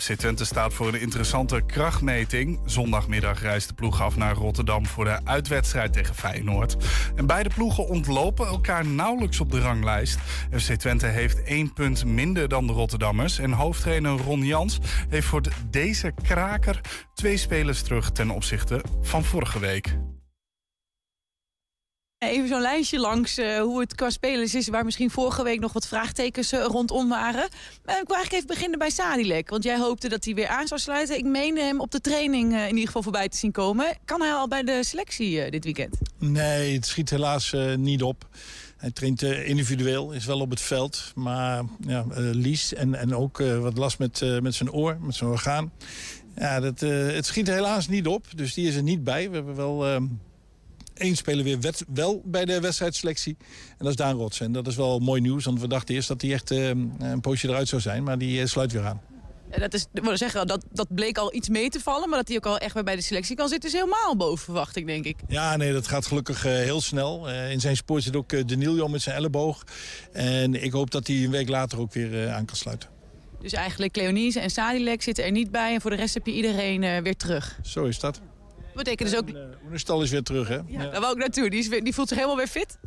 FC 0.00 0.12
Twente 0.12 0.44
staat 0.44 0.74
voor 0.74 0.88
een 0.88 1.00
interessante 1.00 1.62
krachtmeting. 1.66 2.60
Zondagmiddag 2.64 3.42
reist 3.42 3.68
de 3.68 3.74
ploeg 3.74 4.02
af 4.02 4.16
naar 4.16 4.34
Rotterdam 4.34 4.86
voor 4.86 5.04
de 5.04 5.18
uitwedstrijd 5.24 5.92
tegen 5.92 6.14
Feyenoord. 6.14 6.76
En 7.14 7.26
beide 7.26 7.50
ploegen 7.54 7.86
ontlopen 7.88 8.46
elkaar 8.46 8.86
nauwelijks 8.86 9.40
op 9.40 9.50
de 9.50 9.60
ranglijst. 9.60 10.18
FC 10.56 10.72
Twente 10.72 11.06
heeft 11.06 11.42
één 11.42 11.72
punt 11.72 12.04
minder 12.04 12.48
dan 12.48 12.66
de 12.66 12.72
Rotterdammers. 12.72 13.38
En 13.38 13.52
hoofdtrainer 13.52 14.18
Ron 14.18 14.44
Jans 14.44 14.78
heeft 15.08 15.26
voor 15.26 15.42
deze 15.70 16.12
kraker 16.22 16.80
twee 17.14 17.36
spelers 17.36 17.82
terug 17.82 18.10
ten 18.12 18.30
opzichte 18.30 18.82
van 19.02 19.24
vorige 19.24 19.58
week. 19.58 19.96
Even 22.18 22.48
zo'n 22.48 22.60
lijstje 22.60 22.98
langs 22.98 23.38
eh, 23.38 23.60
hoe 23.60 23.80
het 23.80 23.94
qua 23.94 24.10
spelers 24.10 24.54
is... 24.54 24.68
waar 24.68 24.84
misschien 24.84 25.10
vorige 25.10 25.42
week 25.42 25.60
nog 25.60 25.72
wat 25.72 25.86
vraagtekens 25.86 26.52
eh, 26.52 26.64
rondom 26.64 27.08
waren. 27.08 27.48
Maar 27.84 28.00
ik 28.00 28.06
wil 28.06 28.16
eigenlijk 28.16 28.32
even 28.32 28.46
beginnen 28.46 28.78
bij 28.78 28.90
Sadilek. 28.90 29.50
Want 29.50 29.64
jij 29.64 29.78
hoopte 29.78 30.08
dat 30.08 30.24
hij 30.24 30.34
weer 30.34 30.48
aan 30.48 30.66
zou 30.66 30.80
sluiten. 30.80 31.18
Ik 31.18 31.24
meende 31.24 31.60
hem 31.60 31.80
op 31.80 31.90
de 31.90 32.00
training 32.00 32.52
eh, 32.54 32.62
in 32.62 32.68
ieder 32.70 32.86
geval 32.86 33.02
voorbij 33.02 33.28
te 33.28 33.36
zien 33.36 33.52
komen. 33.52 33.96
Kan 34.04 34.20
hij 34.20 34.32
al 34.32 34.48
bij 34.48 34.62
de 34.62 34.84
selectie 34.84 35.40
eh, 35.42 35.50
dit 35.50 35.64
weekend? 35.64 35.96
Nee, 36.18 36.74
het 36.74 36.86
schiet 36.86 37.10
helaas 37.10 37.52
eh, 37.52 37.74
niet 37.74 38.02
op. 38.02 38.28
Hij 38.76 38.90
traint 38.90 39.22
eh, 39.22 39.48
individueel, 39.48 40.12
is 40.12 40.24
wel 40.24 40.40
op 40.40 40.50
het 40.50 40.60
veld. 40.60 41.12
Maar 41.14 41.64
ja, 41.86 42.04
eh, 42.10 42.16
Lies 42.16 42.74
en, 42.74 42.94
en 42.94 43.14
ook 43.14 43.40
eh, 43.40 43.58
wat 43.58 43.76
last 43.76 43.98
met, 43.98 44.22
eh, 44.22 44.38
met 44.38 44.54
zijn 44.54 44.72
oor, 44.72 44.96
met 45.00 45.14
zijn 45.14 45.30
orgaan. 45.30 45.72
Ja, 46.36 46.60
dat, 46.60 46.82
eh, 46.82 47.06
het 47.06 47.26
schiet 47.26 47.46
helaas 47.46 47.88
niet 47.88 48.06
op, 48.06 48.26
dus 48.36 48.54
die 48.54 48.68
is 48.68 48.74
er 48.74 48.82
niet 48.82 49.04
bij. 49.04 49.28
We 49.30 49.34
hebben 49.36 49.54
wel 49.56 49.86
eh, 49.86 50.00
één 50.98 51.16
speler 51.16 51.44
weer 51.44 51.60
wet- 51.60 51.84
wel 51.94 52.22
bij 52.24 52.44
de 52.44 52.60
wedstrijdselectie. 52.60 53.36
En 53.68 53.76
dat 53.78 53.88
is 53.88 53.96
Daan 53.96 54.16
Rots. 54.16 54.40
En 54.40 54.52
dat 54.52 54.66
is 54.66 54.76
wel 54.76 54.98
mooi 54.98 55.20
nieuws, 55.20 55.44
want 55.44 55.60
we 55.60 55.68
dachten 55.68 55.94
eerst 55.94 56.08
dat 56.08 56.22
hij 56.22 56.32
echt 56.32 56.50
eh, 56.50 56.68
een 56.98 57.20
poosje 57.20 57.48
eruit 57.48 57.68
zou 57.68 57.80
zijn. 57.82 58.02
Maar 58.02 58.18
die 58.18 58.40
eh, 58.40 58.46
sluit 58.46 58.72
weer 58.72 58.84
aan. 58.84 59.00
Dat, 59.58 59.74
is, 59.74 59.86
wil 59.92 60.16
zeggen, 60.16 60.46
dat, 60.46 60.64
dat 60.72 60.94
bleek 60.94 61.18
al 61.18 61.34
iets 61.34 61.48
mee 61.48 61.68
te 61.68 61.80
vallen. 61.80 62.08
Maar 62.08 62.18
dat 62.18 62.28
hij 62.28 62.36
ook 62.36 62.46
al 62.46 62.58
echt 62.58 62.74
weer 62.74 62.84
bij 62.84 62.96
de 62.96 63.02
selectie 63.02 63.36
kan 63.36 63.48
zitten... 63.48 63.68
is 63.68 63.74
helemaal 63.74 64.16
boven 64.16 64.44
verwachting, 64.44 64.86
denk 64.86 65.04
ik. 65.04 65.16
Ja, 65.28 65.56
nee, 65.56 65.72
dat 65.72 65.86
gaat 65.86 66.06
gelukkig 66.06 66.44
eh, 66.44 66.52
heel 66.52 66.80
snel. 66.80 67.28
Eh, 67.28 67.50
in 67.50 67.60
zijn 67.60 67.76
spoor 67.76 68.00
zit 68.00 68.16
ook 68.16 68.32
uh, 68.32 68.44
Danilo 68.46 68.88
met 68.88 69.02
zijn 69.02 69.16
elleboog. 69.16 69.64
En 70.12 70.62
ik 70.62 70.72
hoop 70.72 70.90
dat 70.90 71.06
hij 71.06 71.16
een 71.24 71.30
week 71.30 71.48
later 71.48 71.78
ook 71.80 71.92
weer 71.92 72.30
aan 72.30 72.44
kan 72.44 72.56
sluiten. 72.56 72.88
Dus 73.40 73.52
eigenlijk 73.52 73.92
Cleonise 73.92 74.40
en 74.40 74.50
Sadilek 74.50 75.02
zitten 75.02 75.24
er 75.24 75.30
niet 75.30 75.50
bij. 75.50 75.74
En 75.74 75.80
voor 75.80 75.90
de 75.90 75.96
rest 75.96 76.14
heb 76.14 76.26
je 76.26 76.32
iedereen 76.32 77.02
weer 77.02 77.16
terug. 77.16 77.58
Zo 77.62 77.84
is 77.84 77.98
dat. 77.98 78.20
Betekent 78.76 79.10
dus 79.10 79.18
ook... 79.18 79.28
Oenerstal 79.64 80.02
is 80.02 80.10
weer 80.10 80.22
terug, 80.22 80.48
hè? 80.48 80.58
Ja, 80.66 80.90
daar 80.90 81.00
wou 81.00 81.12
ik 81.12 81.18
naartoe. 81.18 81.50
Die, 81.50 81.58
is 81.58 81.68
weer- 81.68 81.84
die 81.84 81.94
voelt 81.94 82.08
zich 82.08 82.16
helemaal 82.16 82.36
weer 82.36 82.46
fit. 82.46 82.78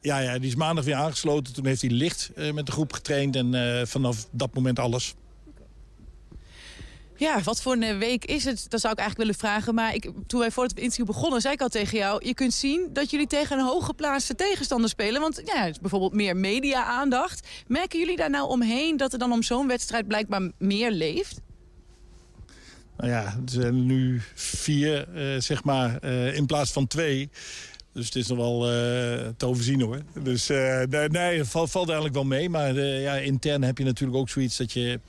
Ja, 0.00 0.18
ja, 0.18 0.38
die 0.38 0.48
is 0.48 0.54
maandag 0.54 0.84
weer 0.84 0.94
aangesloten. 0.94 1.54
Toen 1.54 1.66
heeft 1.66 1.80
hij 1.80 1.90
licht 1.90 2.30
eh, 2.34 2.52
met 2.52 2.66
de 2.66 2.72
groep 2.72 2.92
getraind. 2.92 3.36
En 3.36 3.54
eh, 3.54 3.86
vanaf 3.86 4.28
dat 4.30 4.54
moment 4.54 4.78
alles. 4.78 5.14
Ja, 7.16 7.40
wat 7.42 7.62
voor 7.62 7.72
een 7.72 7.82
eh, 7.82 7.98
week 7.98 8.24
is 8.24 8.44
het? 8.44 8.70
Dat 8.70 8.80
zou 8.80 8.92
ik 8.92 8.98
eigenlijk 8.98 9.28
willen 9.28 9.34
vragen. 9.50 9.74
Maar 9.74 9.94
ik, 9.94 10.10
toen 10.26 10.40
wij 10.40 10.50
voor 10.50 10.64
het 10.64 10.78
interview 10.78 11.06
begonnen, 11.06 11.40
zei 11.40 11.54
ik 11.54 11.60
al 11.60 11.68
tegen 11.68 11.98
jou... 11.98 12.26
je 12.26 12.34
kunt 12.34 12.54
zien 12.54 12.88
dat 12.92 13.10
jullie 13.10 13.26
tegen 13.26 13.58
een 13.58 13.64
hooggeplaatste 13.64 14.34
tegenstander 14.34 14.90
spelen. 14.90 15.20
Want 15.20 15.42
ja, 15.44 15.62
het 15.62 15.70
is 15.70 15.80
bijvoorbeeld 15.80 16.12
meer 16.12 16.36
media-aandacht. 16.36 17.48
Merken 17.66 17.98
jullie 17.98 18.16
daar 18.16 18.30
nou 18.30 18.48
omheen 18.48 18.96
dat 18.96 19.12
er 19.12 19.18
dan 19.18 19.32
om 19.32 19.42
zo'n 19.42 19.66
wedstrijd 19.66 20.06
blijkbaar 20.06 20.50
meer 20.58 20.90
leeft? 20.90 21.40
Nou 22.96 23.10
ja, 23.10 23.24
er 23.24 23.50
zijn 23.50 23.86
nu 23.86 24.22
vier, 24.34 25.08
zeg 25.38 25.64
maar, 25.64 26.04
in 26.34 26.46
plaats 26.46 26.72
van 26.72 26.86
twee. 26.86 27.30
Dus 27.92 28.04
het 28.04 28.14
is 28.14 28.26
nog 28.26 28.38
wel 28.38 28.60
te 29.36 29.46
overzien 29.46 29.80
hoor. 29.80 30.00
Dus 30.22 30.46
nee, 30.88 31.08
nee, 31.08 31.44
valt, 31.44 31.74
eigenlijk 31.74 32.14
wel 32.14 32.24
mee. 32.24 32.48
Maar 32.48 32.74
ja, 32.80 33.14
intern 33.14 33.62
heb 33.62 33.78
je 33.78 33.84
natuurlijk 33.84 34.18
ook 34.18 34.28
zoiets 34.28 34.56
dat 34.56 34.72
je... 34.72 35.00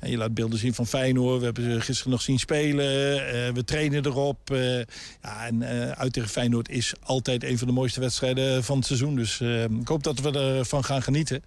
je 0.00 0.16
laat 0.16 0.34
beelden 0.34 0.58
zien 0.58 0.74
van 0.74 0.86
Feyenoord. 0.86 1.38
We 1.38 1.44
hebben 1.44 1.72
ze 1.72 1.80
gisteren 1.80 2.12
nog 2.12 2.22
zien 2.22 2.38
spelen. 2.38 2.84
we 3.54 3.64
trainen 3.64 4.06
erop. 4.06 4.38
ja, 5.22 5.46
en 5.46 5.64
uit 5.96 6.12
tegen 6.12 6.28
Feyenoord 6.28 6.68
is 6.68 6.92
altijd 7.02 7.44
een 7.44 7.58
van 7.58 7.66
de 7.66 7.72
mooiste 7.72 8.00
wedstrijden 8.00 8.64
van 8.64 8.76
het 8.76 8.86
seizoen. 8.86 9.16
Dus 9.16 9.40
ik 9.80 9.88
hoop 9.88 10.02
dat 10.02 10.20
we 10.20 10.30
ervan 10.30 10.84
gaan 10.84 11.02
genieten. 11.02 11.42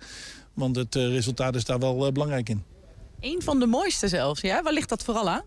Want 0.53 0.75
het 0.75 0.95
resultaat 0.95 1.55
is 1.55 1.65
daar 1.65 1.79
wel 1.79 2.11
belangrijk 2.11 2.49
in. 2.49 2.63
Een 3.19 3.41
van 3.41 3.59
de 3.59 3.65
mooiste 3.65 4.07
zelfs, 4.07 4.41
ja? 4.41 4.63
Waar 4.63 4.73
ligt 4.73 4.89
dat 4.89 5.03
vooral 5.03 5.29
aan? 5.29 5.43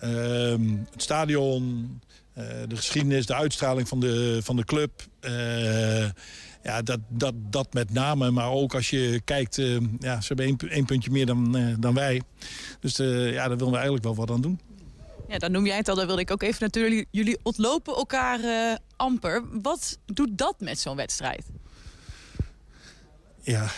Ehm, 0.00 0.76
het 0.90 1.02
stadion, 1.02 2.00
uh, 2.38 2.44
de 2.68 2.76
geschiedenis, 2.76 3.26
de 3.26 3.34
uitstraling 3.34 3.88
van 3.88 4.00
de, 4.00 4.40
van 4.42 4.56
de 4.56 4.64
club. 4.64 4.90
Uh, 5.20 6.08
ja, 6.62 6.82
dat, 6.82 7.00
dat, 7.08 7.34
dat 7.36 7.72
met 7.72 7.92
name. 7.92 8.30
Maar 8.30 8.50
ook 8.50 8.74
als 8.74 8.90
je 8.90 9.20
kijkt, 9.24 9.58
uh, 9.58 9.80
ja, 9.98 10.20
ze 10.20 10.26
hebben 10.26 10.46
één, 10.46 10.58
één 10.70 10.84
puntje 10.84 11.10
meer 11.10 11.26
dan, 11.26 11.56
dan 11.78 11.94
wij. 11.94 12.22
Dus 12.80 12.96
ja, 12.96 13.48
daar 13.48 13.48
willen 13.48 13.70
we 13.70 13.74
eigenlijk 13.74 14.04
wel 14.04 14.14
wat 14.14 14.30
aan 14.30 14.40
doen. 14.40 14.60
Ja, 15.28 15.38
dan 15.38 15.52
noem 15.52 15.66
jij 15.66 15.76
het 15.76 15.88
al, 15.88 15.94
daar 15.94 16.06
wilde 16.06 16.20
ik 16.20 16.30
ook 16.30 16.42
even 16.42 16.58
natuurlijk. 16.60 17.06
Jullie 17.10 17.38
ontlopen 17.42 17.94
elkaar 17.94 18.40
amper. 18.96 19.42
Wat 19.62 19.98
doet 20.06 20.38
dat 20.38 20.54
met 20.58 20.78
zo'n 20.78 20.96
wedstrijd? 20.96 21.44
Ja, 23.42 23.70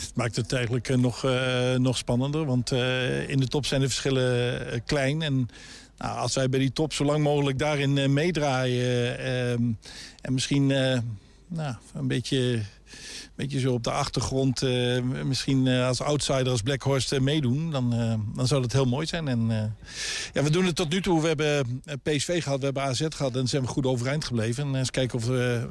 het 0.00 0.12
maakt 0.14 0.36
het 0.36 0.52
eigenlijk 0.52 0.88
eh, 0.88 0.96
nog, 0.96 1.24
uh, 1.24 1.74
nog 1.74 1.96
spannender. 1.96 2.44
Want 2.44 2.72
uh, 2.72 3.28
in 3.28 3.40
de 3.40 3.48
top 3.48 3.66
zijn 3.66 3.80
de 3.80 3.88
verschillen 3.88 4.84
klein. 4.84 5.22
En 5.22 5.48
nou, 5.98 6.18
als 6.18 6.34
wij 6.34 6.48
bij 6.48 6.58
die 6.58 6.72
top 6.72 6.92
zo 6.92 7.04
lang 7.04 7.22
mogelijk 7.22 7.58
daarin 7.58 8.12
meedraaien... 8.12 9.18
Ehm, 9.18 9.62
en 10.20 10.32
misschien 10.32 10.66
nou, 11.48 11.74
een 11.94 12.08
beetje 12.08 12.62
beetje 13.34 13.60
zo 13.60 13.72
op 13.72 13.84
de 13.84 13.90
achtergrond, 13.90 14.62
misschien 15.24 15.68
als 15.68 16.00
outsider, 16.00 16.48
als 16.48 16.62
Blackhorst 16.62 17.20
meedoen, 17.20 17.70
dan, 17.70 17.90
dan 18.34 18.46
zou 18.46 18.62
dat 18.62 18.72
heel 18.72 18.84
mooi 18.84 19.06
zijn. 19.06 19.28
En, 19.28 19.48
ja, 20.32 20.42
we 20.42 20.50
doen 20.50 20.64
het 20.64 20.76
tot 20.76 20.90
nu 20.90 21.02
toe. 21.02 21.20
We 21.20 21.26
hebben 21.26 21.82
PSV 22.02 22.42
gehad, 22.42 22.58
we 22.58 22.64
hebben 22.64 22.82
AZ 22.82 23.06
gehad 23.08 23.36
en 23.36 23.48
zijn 23.48 23.62
we 23.62 23.68
goed 23.68 23.86
overeind 23.86 24.24
gebleven. 24.24 24.66
En 24.66 24.74
eens 24.74 24.90
kijken 24.90 25.18
of, 25.18 25.28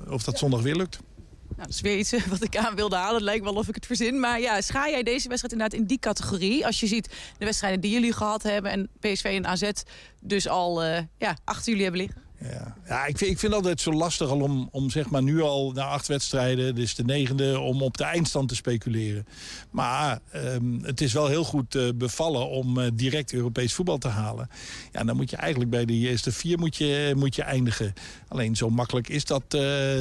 of 0.09 0.23
dat 0.23 0.37
zondag 0.37 0.61
weer 0.61 0.75
lukt. 0.75 0.99
Nou, 1.47 1.67
dat 1.67 1.69
is 1.69 1.81
weer 1.81 1.97
iets 1.97 2.11
eh, 2.11 2.27
wat 2.33 2.43
ik 2.43 2.57
aan 2.57 2.75
wilde 2.75 2.95
halen. 2.95 3.13
Het 3.13 3.23
lijkt 3.23 3.43
wel 3.43 3.53
of 3.53 3.67
ik 3.67 3.75
het 3.75 3.85
verzin. 3.85 4.19
Maar 4.19 4.39
ja, 4.39 4.61
schaar 4.61 4.89
jij 4.89 5.03
deze 5.03 5.27
wedstrijd 5.27 5.53
inderdaad 5.53 5.79
in 5.79 5.85
die 5.85 5.99
categorie? 5.99 6.65
Als 6.65 6.79
je 6.79 6.87
ziet 6.87 7.09
de 7.37 7.45
wedstrijden 7.45 7.79
die 7.79 7.91
jullie 7.91 8.13
gehad 8.13 8.43
hebben... 8.43 8.71
en 8.71 8.89
PSV 8.99 9.23
en 9.23 9.47
AZ 9.47 9.71
dus 10.19 10.47
al 10.47 10.85
uh, 10.85 10.97
ja, 11.17 11.37
achter 11.43 11.65
jullie 11.65 11.83
hebben 11.83 12.01
liggen? 12.01 12.24
Ja, 12.41 12.75
ja 12.87 13.05
ik, 13.05 13.17
vind, 13.17 13.31
ik 13.31 13.39
vind 13.39 13.53
altijd 13.53 13.81
zo 13.81 13.91
lastig 13.91 14.29
al 14.29 14.41
om, 14.41 14.69
om 14.71 14.89
zeg 14.89 15.09
maar 15.09 15.23
nu 15.23 15.41
al 15.41 15.71
na 15.71 15.83
acht 15.83 16.07
wedstrijden, 16.07 16.75
dus 16.75 16.95
de 16.95 17.03
negende, 17.03 17.59
om 17.59 17.81
op 17.81 17.97
de 17.97 18.03
eindstand 18.03 18.49
te 18.49 18.55
speculeren. 18.55 19.27
Maar 19.71 20.19
um, 20.35 20.79
het 20.83 21.01
is 21.01 21.13
wel 21.13 21.27
heel 21.27 21.43
goed 21.43 21.75
uh, 21.75 21.89
bevallen 21.95 22.49
om 22.49 22.77
uh, 22.77 22.87
direct 22.93 23.33
Europees 23.33 23.73
voetbal 23.73 23.97
te 23.97 24.07
halen. 24.07 24.49
Ja, 24.91 25.03
dan 25.03 25.15
moet 25.15 25.29
je 25.29 25.35
eigenlijk 25.35 25.71
bij 25.71 25.85
de 25.85 25.93
eerste 25.93 26.31
vier 26.31 26.59
moet 26.59 26.75
je, 26.75 27.13
moet 27.15 27.35
je 27.35 27.41
eindigen. 27.41 27.93
Alleen 28.27 28.55
zo 28.55 28.69
makkelijk 28.69 29.09
is 29.09 29.25
dat 29.25 29.57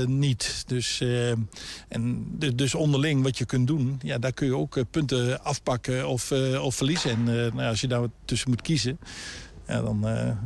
niet. 0.07 0.65
Dus, 0.67 1.03
en, 1.89 2.27
dus 2.55 2.75
onderling 2.75 3.23
wat 3.23 3.39
je 3.39 3.45
kunt 3.45 3.67
doen, 3.67 3.99
ja, 4.03 4.19
daar 4.19 4.33
kun 4.33 4.47
je 4.47 4.57
ook 4.57 4.91
punten 4.91 5.45
afpakken 5.45 6.09
of, 6.09 6.33
of 6.61 6.75
verliezen. 6.75 7.11
En 7.11 7.25
nou, 7.25 7.69
als 7.69 7.81
je 7.81 7.89
daar 7.89 8.07
tussen 8.25 8.51
moet 8.51 8.63
kiezen, 8.63 8.99
ja, 9.67 9.83
dan, 9.83 10.01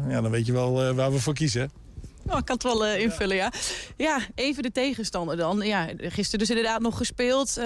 ja, 0.08 0.20
dan 0.20 0.30
weet 0.30 0.46
je 0.46 0.52
wel 0.52 0.94
waar 0.94 1.12
we 1.12 1.20
voor 1.20 1.34
kiezen. 1.34 1.70
Oh, 2.30 2.38
ik 2.38 2.44
kan 2.44 2.54
het 2.54 2.62
wel 2.62 2.86
uh, 2.86 3.00
invullen, 3.00 3.36
ja. 3.36 3.52
Ja, 3.96 4.20
even 4.34 4.62
de 4.62 4.72
tegenstander 4.72 5.36
dan. 5.36 5.60
Ja, 5.60 5.88
gisteren 5.96 6.38
dus 6.38 6.48
inderdaad 6.48 6.80
nog 6.80 6.96
gespeeld. 6.96 7.58
Uh, 7.58 7.64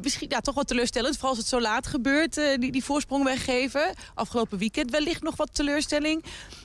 misschien 0.00 0.28
ja, 0.28 0.40
toch 0.40 0.54
wat 0.54 0.66
teleurstellend, 0.66 1.14
vooral 1.14 1.30
als 1.30 1.38
het 1.38 1.48
zo 1.48 1.60
laat 1.60 1.86
gebeurt. 1.86 2.38
Uh, 2.38 2.58
die, 2.58 2.72
die 2.72 2.84
voorsprong 2.84 3.24
weggeven. 3.24 3.94
Afgelopen 4.14 4.58
weekend 4.58 4.90
wellicht 4.90 5.22
nog 5.22 5.36
wat 5.36 5.54
teleurstelling. 5.54 6.24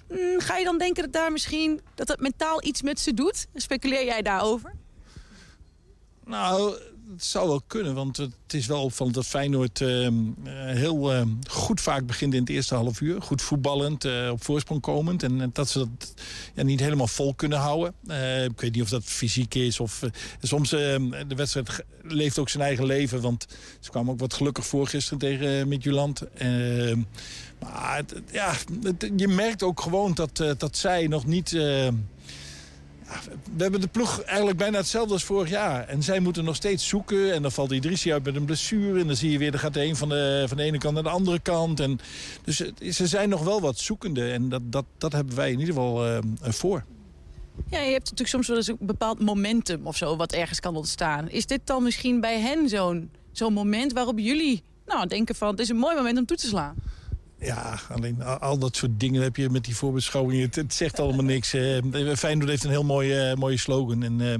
Mm, 0.09 0.39
ga 0.39 0.57
je 0.57 0.63
dan 0.63 0.77
denken 0.77 1.03
dat 1.03 1.13
daar 1.13 1.31
misschien 1.31 1.81
dat 1.93 2.07
het 2.07 2.19
mentaal 2.19 2.63
iets 2.63 2.81
met 2.81 2.99
ze 2.99 3.13
doet? 3.13 3.47
Speculeer 3.53 4.05
jij 4.05 4.21
daarover? 4.21 4.73
Nou, 6.25 6.75
het 7.11 7.23
zou 7.23 7.47
wel 7.47 7.61
kunnen, 7.67 7.93
want 7.93 8.17
het 8.17 8.53
is 8.53 8.65
wel 8.65 8.83
opvallend 8.83 9.15
dat 9.15 9.25
Feyenoord 9.25 9.79
uh, 9.79 10.07
heel 10.65 11.13
uh, 11.13 11.21
goed 11.49 11.81
vaak 11.81 12.05
begint 12.05 12.33
in 12.33 12.39
het 12.39 12.49
eerste 12.49 12.75
half 12.75 13.01
uur. 13.01 13.21
Goed 13.21 13.41
voetballend, 13.41 14.05
uh, 14.05 14.29
op 14.31 14.43
voorsprong 14.43 14.81
komend. 14.81 15.23
En 15.23 15.49
dat 15.53 15.69
ze 15.69 15.79
dat 15.79 16.13
ja, 16.53 16.63
niet 16.63 16.79
helemaal 16.79 17.07
vol 17.07 17.33
kunnen 17.33 17.57
houden. 17.57 17.93
ik 18.45 18.61
weet 18.61 18.73
niet 18.73 18.81
of 18.81 18.89
dat 18.89 19.03
fysiek 19.03 19.55
is. 19.55 19.79
Of, 19.79 20.01
soms, 20.41 20.71
ehm, 20.71 21.27
de 21.27 21.35
wedstrijd 21.35 21.83
leeft 22.01 22.39
ook 22.39 22.49
zijn 22.49 22.63
eigen 22.63 22.85
leven. 22.85 23.21
Want 23.21 23.45
ze 23.79 23.89
kwamen 23.89 24.13
ook 24.13 24.19
wat 24.19 24.33
gelukkig 24.33 24.65
voor 24.65 24.87
gisteren 24.87 25.19
tegen 25.19 25.67
Midtjylland. 25.67 26.21
Ehm, 26.33 27.01
maar 27.59 28.03
ja, 28.31 28.53
je 29.15 29.27
merkt 29.27 29.63
ook 29.63 29.81
gewoon 29.81 30.13
dat, 30.13 30.43
dat 30.57 30.77
zij 30.77 31.07
nog 31.07 31.25
niet 31.25 31.57
we 33.55 33.61
hebben 33.61 33.81
de 33.81 33.87
ploeg 33.87 34.21
eigenlijk 34.21 34.57
bijna 34.57 34.77
hetzelfde 34.77 35.13
als 35.13 35.23
vorig 35.23 35.49
jaar. 35.49 35.87
En 35.87 36.03
zij 36.03 36.19
moeten 36.19 36.43
nog 36.43 36.55
steeds 36.55 36.87
zoeken. 36.87 37.33
En 37.33 37.41
dan 37.41 37.51
valt 37.51 37.71
Idrissi 37.71 38.13
uit 38.13 38.23
met 38.23 38.35
een 38.35 38.45
blessure. 38.45 38.99
En 38.99 39.07
dan 39.07 39.15
zie 39.15 39.31
je 39.31 39.37
weer, 39.37 39.51
dan 39.51 39.59
gaat 39.59 39.73
de 39.73 39.83
een 39.83 39.95
van 39.95 40.09
de, 40.09 40.43
van 40.47 40.57
de 40.57 40.63
ene 40.63 40.77
kant 40.77 40.93
naar 40.93 41.03
de 41.03 41.09
andere 41.09 41.39
kant. 41.39 41.79
En, 41.79 41.99
dus 42.43 42.57
ze 42.91 43.07
zijn 43.07 43.29
nog 43.29 43.43
wel 43.43 43.61
wat 43.61 43.79
zoekende. 43.79 44.31
En 44.31 44.49
dat, 44.49 44.61
dat, 44.65 44.85
dat 44.97 45.11
hebben 45.11 45.35
wij 45.35 45.51
in 45.51 45.59
ieder 45.59 45.73
geval 45.73 46.07
uh, 46.07 46.17
voor. 46.41 46.83
Ja, 47.69 47.79
je 47.79 47.91
hebt 47.91 48.03
natuurlijk 48.03 48.29
soms 48.29 48.47
wel 48.47 48.57
eens 48.57 48.67
een 48.67 48.77
bepaald 48.79 49.19
momentum 49.19 49.87
of 49.87 49.97
zo... 49.97 50.15
wat 50.15 50.31
ergens 50.31 50.59
kan 50.59 50.75
ontstaan. 50.75 51.29
Is 51.29 51.45
dit 51.45 51.61
dan 51.63 51.83
misschien 51.83 52.19
bij 52.19 52.39
hen 52.39 52.69
zo'n 52.69 53.09
zo'n 53.31 53.53
moment 53.53 53.93
waarop 53.93 54.19
jullie 54.19 54.63
nou, 54.85 55.07
denken 55.07 55.35
van... 55.35 55.49
het 55.49 55.59
is 55.59 55.69
een 55.69 55.77
mooi 55.77 55.95
moment 55.95 56.17
om 56.17 56.25
toe 56.25 56.37
te 56.37 56.47
slaan? 56.47 56.75
Ja, 57.39 57.79
alleen 57.89 58.23
al, 58.23 58.57
dat 58.57 58.75
soort 58.75 58.99
dingen 58.99 59.21
heb 59.21 59.35
je 59.35 59.49
met 59.49 59.63
die 59.63 59.75
voorbeschouwingen. 59.75 60.49
Het, 60.51 60.73
zegt 60.73 60.99
allemaal 60.99 61.25
niks. 61.25 61.53
Uh, 61.53 62.15
Feyenoord 62.15 62.49
heeft 62.49 62.63
een 62.63 62.69
heel 62.69 62.83
mooie, 62.83 63.29
uh, 63.31 63.35
mooie 63.35 63.57
slogan. 63.57 64.03
En 64.03 64.19
uh, 64.19 64.33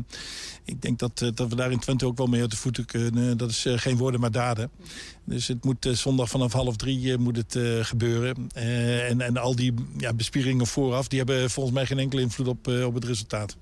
ik 0.64 0.82
denk 0.82 1.00
dat, 1.00 1.32
dat 1.34 1.50
we 1.50 1.56
daar 1.56 1.72
in 1.72 1.80
Twente 1.80 2.06
ook 2.06 2.18
wel 2.18 2.28
mee 2.28 2.41
uit 2.41 2.52
de 2.52 2.58
voeten 2.58 2.86
kunnen. 2.86 3.38
Dat 3.38 3.50
is 3.50 3.66
geen 3.70 3.98
woorden, 3.98 4.20
maar 4.20 4.32
daden. 4.32 4.72
Dus 5.24 5.48
het 5.48 5.64
moet 5.64 5.88
zondag 5.91 6.30
vanaf 6.30 6.54
half 6.54 6.76
drie 6.76 7.18
moet 7.18 7.38
het 7.38 7.58
gebeuren. 7.82 8.50
en, 8.54 9.22
en 9.22 9.38
al 9.38 9.56
die 9.56 9.74
ja, 9.98 10.14
bespieringen 10.14 10.68
vooraf... 10.68 11.08
die 11.08 11.18
hebben 11.18 11.50
volgens 11.50 11.76
mij 11.76 11.86
geen 11.86 12.00
enkele 12.00 12.22
invloed 12.22 12.48
op, 12.48 12.68
op 12.68 12.93
het 12.93 13.06
resultaat. 13.06 13.58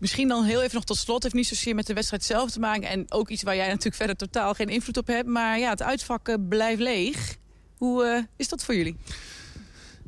Misschien 0.00 0.28
dan 0.28 0.44
heel 0.44 0.62
even 0.62 0.74
nog 0.74 0.84
tot 0.84 0.96
slot. 0.96 1.22
heeft 1.22 1.34
niet 1.34 1.46
zozeer 1.46 1.74
met 1.74 1.86
de 1.86 1.94
wedstrijd 1.94 2.24
zelf 2.24 2.50
te 2.50 2.60
maken. 2.60 2.88
En 2.88 3.12
ook 3.12 3.28
iets 3.28 3.42
waar 3.42 3.56
jij 3.56 3.66
natuurlijk 3.66 3.96
verder 3.96 4.16
totaal 4.16 4.54
geen 4.54 4.68
invloed 4.68 4.96
op 4.96 5.06
hebt. 5.06 5.28
Maar 5.28 5.58
ja, 5.58 5.70
het 5.70 5.82
uitvak 5.82 6.48
blijft 6.48 6.80
leeg. 6.80 7.38
Hoe 7.80 8.04
uh, 8.04 8.24
is 8.36 8.48
dat 8.48 8.64
voor 8.64 8.74
jullie? 8.74 8.96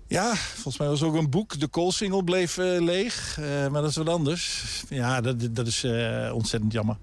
Ja, 0.07 0.35
volgens 0.35 0.79
mij 0.79 0.89
was 0.89 1.03
ook 1.03 1.15
een 1.15 1.31
boek. 1.31 1.61
De 1.61 1.67
Koolsingel 1.67 2.23
bleef 2.23 2.57
uh, 2.57 2.81
leeg, 2.81 3.37
uh, 3.41 3.47
maar 3.47 3.81
dat 3.81 3.91
is 3.91 3.97
wat 3.97 4.09
anders. 4.09 4.65
Ja, 4.89 5.21
dat, 5.21 5.55
dat 5.55 5.67
is 5.67 5.85
ontzettend 6.33 6.73
jammer. 6.73 6.97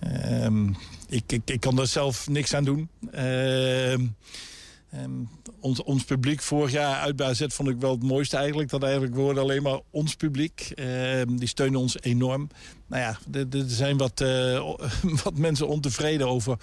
Ehm, 0.00 0.68
ik, 1.08 1.32
ik, 1.32 1.42
ik 1.44 1.60
kan 1.60 1.76
daar 1.76 1.86
zelf 1.86 2.28
niks 2.28 2.54
aan 2.54 2.64
doen. 2.64 2.88
Ehm, 3.10 4.06
Um, 4.94 5.28
ons, 5.60 5.82
ons 5.82 6.04
publiek 6.04 6.42
vorig 6.42 6.72
jaar 6.72 7.00
uit 7.00 7.16
bij 7.16 7.26
AZ 7.26 7.44
vond 7.48 7.68
ik 7.68 7.80
wel 7.80 7.90
het 7.90 8.02
mooiste 8.02 8.36
eigenlijk. 8.36 8.70
Dat 8.70 8.82
eigenlijk 8.82 9.14
worden 9.14 9.42
alleen 9.42 9.62
maar 9.62 9.80
ons 9.90 10.14
publiek. 10.14 10.72
Uh, 10.74 11.22
die 11.28 11.48
steunen 11.48 11.80
ons 11.80 12.00
enorm. 12.00 12.48
Nou 12.86 13.02
ja, 13.02 13.18
er 13.48 13.64
zijn 13.66 13.96
wat, 13.96 14.20
uh, 14.20 14.74
wat 15.24 15.38
mensen 15.38 15.68
ontevreden 15.68 16.28
over 16.28 16.56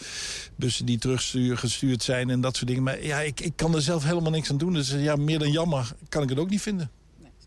bussen 0.56 0.86
die 0.86 0.98
teruggestuurd 0.98 2.04
zijn 2.04 2.30
en 2.30 2.42
dat 2.42 2.56
soort 2.56 2.68
dingen. 2.68 2.84
Maar 2.84 3.04
ja, 3.04 3.20
ik, 3.20 3.40
ik 3.40 3.56
kan 3.56 3.76
er 3.76 3.82
zelf 3.82 4.04
helemaal 4.04 4.32
niks 4.32 4.50
aan 4.50 4.58
doen. 4.58 4.74
Dus 4.74 4.92
ja, 4.92 5.16
meer 5.16 5.40
dan 5.40 5.52
jammer 5.52 5.92
kan 6.10 6.24
ik 6.24 6.30
het 6.30 6.40
ook 6.40 6.50
niet 6.50 6.62
vinden. 6.62 6.92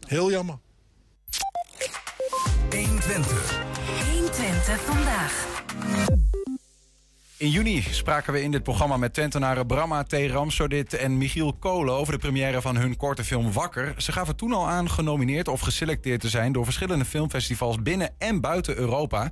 Heel 0.07 0.31
jammer. 0.31 0.59
120. 2.71 3.63
120 4.13 4.81
vandaag. 4.81 5.49
In 7.41 7.51
juni 7.51 7.83
spraken 7.83 8.33
we 8.33 8.43
in 8.43 8.51
dit 8.51 8.63
programma 8.63 8.97
met 8.97 9.15
Twentenaren 9.15 9.67
Bramma 9.67 10.03
T. 10.03 10.13
Ramsodit 10.13 10.95
en 10.95 11.19
Michiel 11.19 11.53
Kolen 11.53 11.95
over 11.95 12.13
de 12.13 12.19
première 12.19 12.61
van 12.61 12.77
hun 12.77 12.97
korte 12.97 13.25
film 13.25 13.53
Wakker. 13.53 13.95
Ze 13.97 14.13
gaven 14.13 14.37
toen 14.37 14.53
al 14.53 14.69
aan 14.69 14.91
genomineerd 14.91 15.49
of 15.49 15.61
geselecteerd 15.61 16.21
te 16.21 16.29
zijn 16.29 16.53
door 16.53 16.65
verschillende 16.65 17.05
filmfestivals 17.05 17.83
binnen 17.83 18.15
en 18.19 18.41
buiten 18.41 18.77
Europa. 18.77 19.31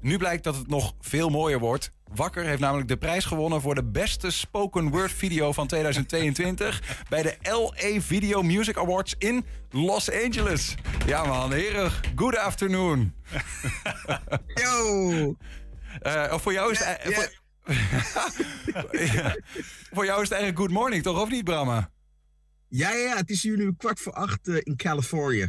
Nu 0.00 0.18
blijkt 0.18 0.44
dat 0.44 0.56
het 0.56 0.68
nog 0.68 0.94
veel 1.00 1.28
mooier 1.28 1.58
wordt. 1.58 1.92
Wakker 2.14 2.44
heeft 2.44 2.60
namelijk 2.60 2.88
de 2.88 2.96
prijs 2.96 3.24
gewonnen 3.24 3.60
voor 3.60 3.74
de 3.74 3.84
beste 3.84 4.30
spoken 4.30 4.88
word 4.88 5.12
video 5.12 5.52
van 5.52 5.66
2022 5.66 6.82
bij 7.08 7.22
de 7.22 7.36
LA 7.42 8.00
Video 8.00 8.42
Music 8.42 8.76
Awards 8.76 9.14
in 9.18 9.44
Los 9.70 10.10
Angeles. 10.10 10.74
Ja 11.06 11.24
man, 11.24 11.52
heren, 11.52 11.90
good 12.14 12.36
afternoon. 12.36 13.14
Yo! 14.62 15.34
Uh, 16.02 16.34
voor 16.38 16.52
jou 16.52 16.72
is 16.72 16.84
het... 16.84 17.14
Voor 17.14 17.39
jou 19.92 20.22
is 20.22 20.28
het 20.28 20.38
eigenlijk 20.38 20.56
good 20.56 20.70
morning, 20.70 21.02
toch? 21.02 21.20
Of 21.20 21.30
niet, 21.30 21.44
Brahma? 21.44 21.90
Ja, 22.68 22.90
ja, 22.90 23.16
het 23.16 23.30
is 23.30 23.42
hier 23.42 23.56
nu 23.56 23.74
kwart 23.76 24.00
voor 24.00 24.12
acht 24.12 24.48
uh, 24.48 24.60
in 24.62 24.76
Californië. 24.76 25.48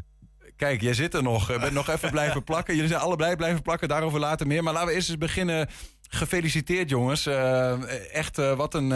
Kijk, 0.55 0.81
jij 0.81 0.93
zit 0.93 1.13
er 1.13 1.23
nog. 1.23 1.51
Je 1.51 1.59
bent 1.59 1.73
nog 1.73 1.89
even 1.89 2.11
blijven 2.11 2.43
plakken. 2.51 2.73
Jullie 2.73 2.89
zijn 2.89 3.01
allebei 3.01 3.35
blijven 3.35 3.61
plakken, 3.61 3.87
daarover 3.87 4.19
later 4.19 4.47
meer. 4.47 4.63
Maar 4.63 4.73
laten 4.73 4.87
we 4.87 4.93
eerst 4.93 5.09
eens 5.09 5.17
beginnen. 5.17 5.69
Gefeliciteerd, 6.09 6.89
jongens. 6.89 7.27
Uh, 7.27 8.15
echt, 8.15 8.37
uh, 8.37 8.55
wat, 8.55 8.73
een, 8.73 8.89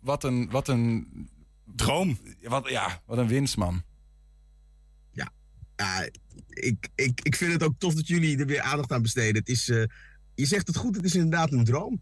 wat, 0.00 0.24
een, 0.24 0.50
wat 0.50 0.68
een... 0.68 1.08
Droom. 1.64 2.18
Wat, 2.42 2.68
ja, 2.68 3.02
wat 3.06 3.18
een 3.18 3.28
winst, 3.28 3.56
man. 3.56 3.82
Ja, 5.10 5.30
ja 5.76 6.08
ik, 6.48 6.88
ik, 6.94 7.20
ik 7.22 7.36
vind 7.36 7.52
het 7.52 7.62
ook 7.62 7.74
tof 7.78 7.94
dat 7.94 8.06
jullie 8.06 8.38
er 8.38 8.46
weer 8.46 8.60
aandacht 8.60 8.92
aan 8.92 9.02
besteden. 9.02 9.36
Het 9.36 9.48
is, 9.48 9.66
je 10.34 10.46
zegt 10.46 10.66
het 10.66 10.76
goed, 10.76 10.96
het 10.96 11.04
is 11.04 11.14
inderdaad 11.14 11.52
een 11.52 11.64
droom. 11.64 12.00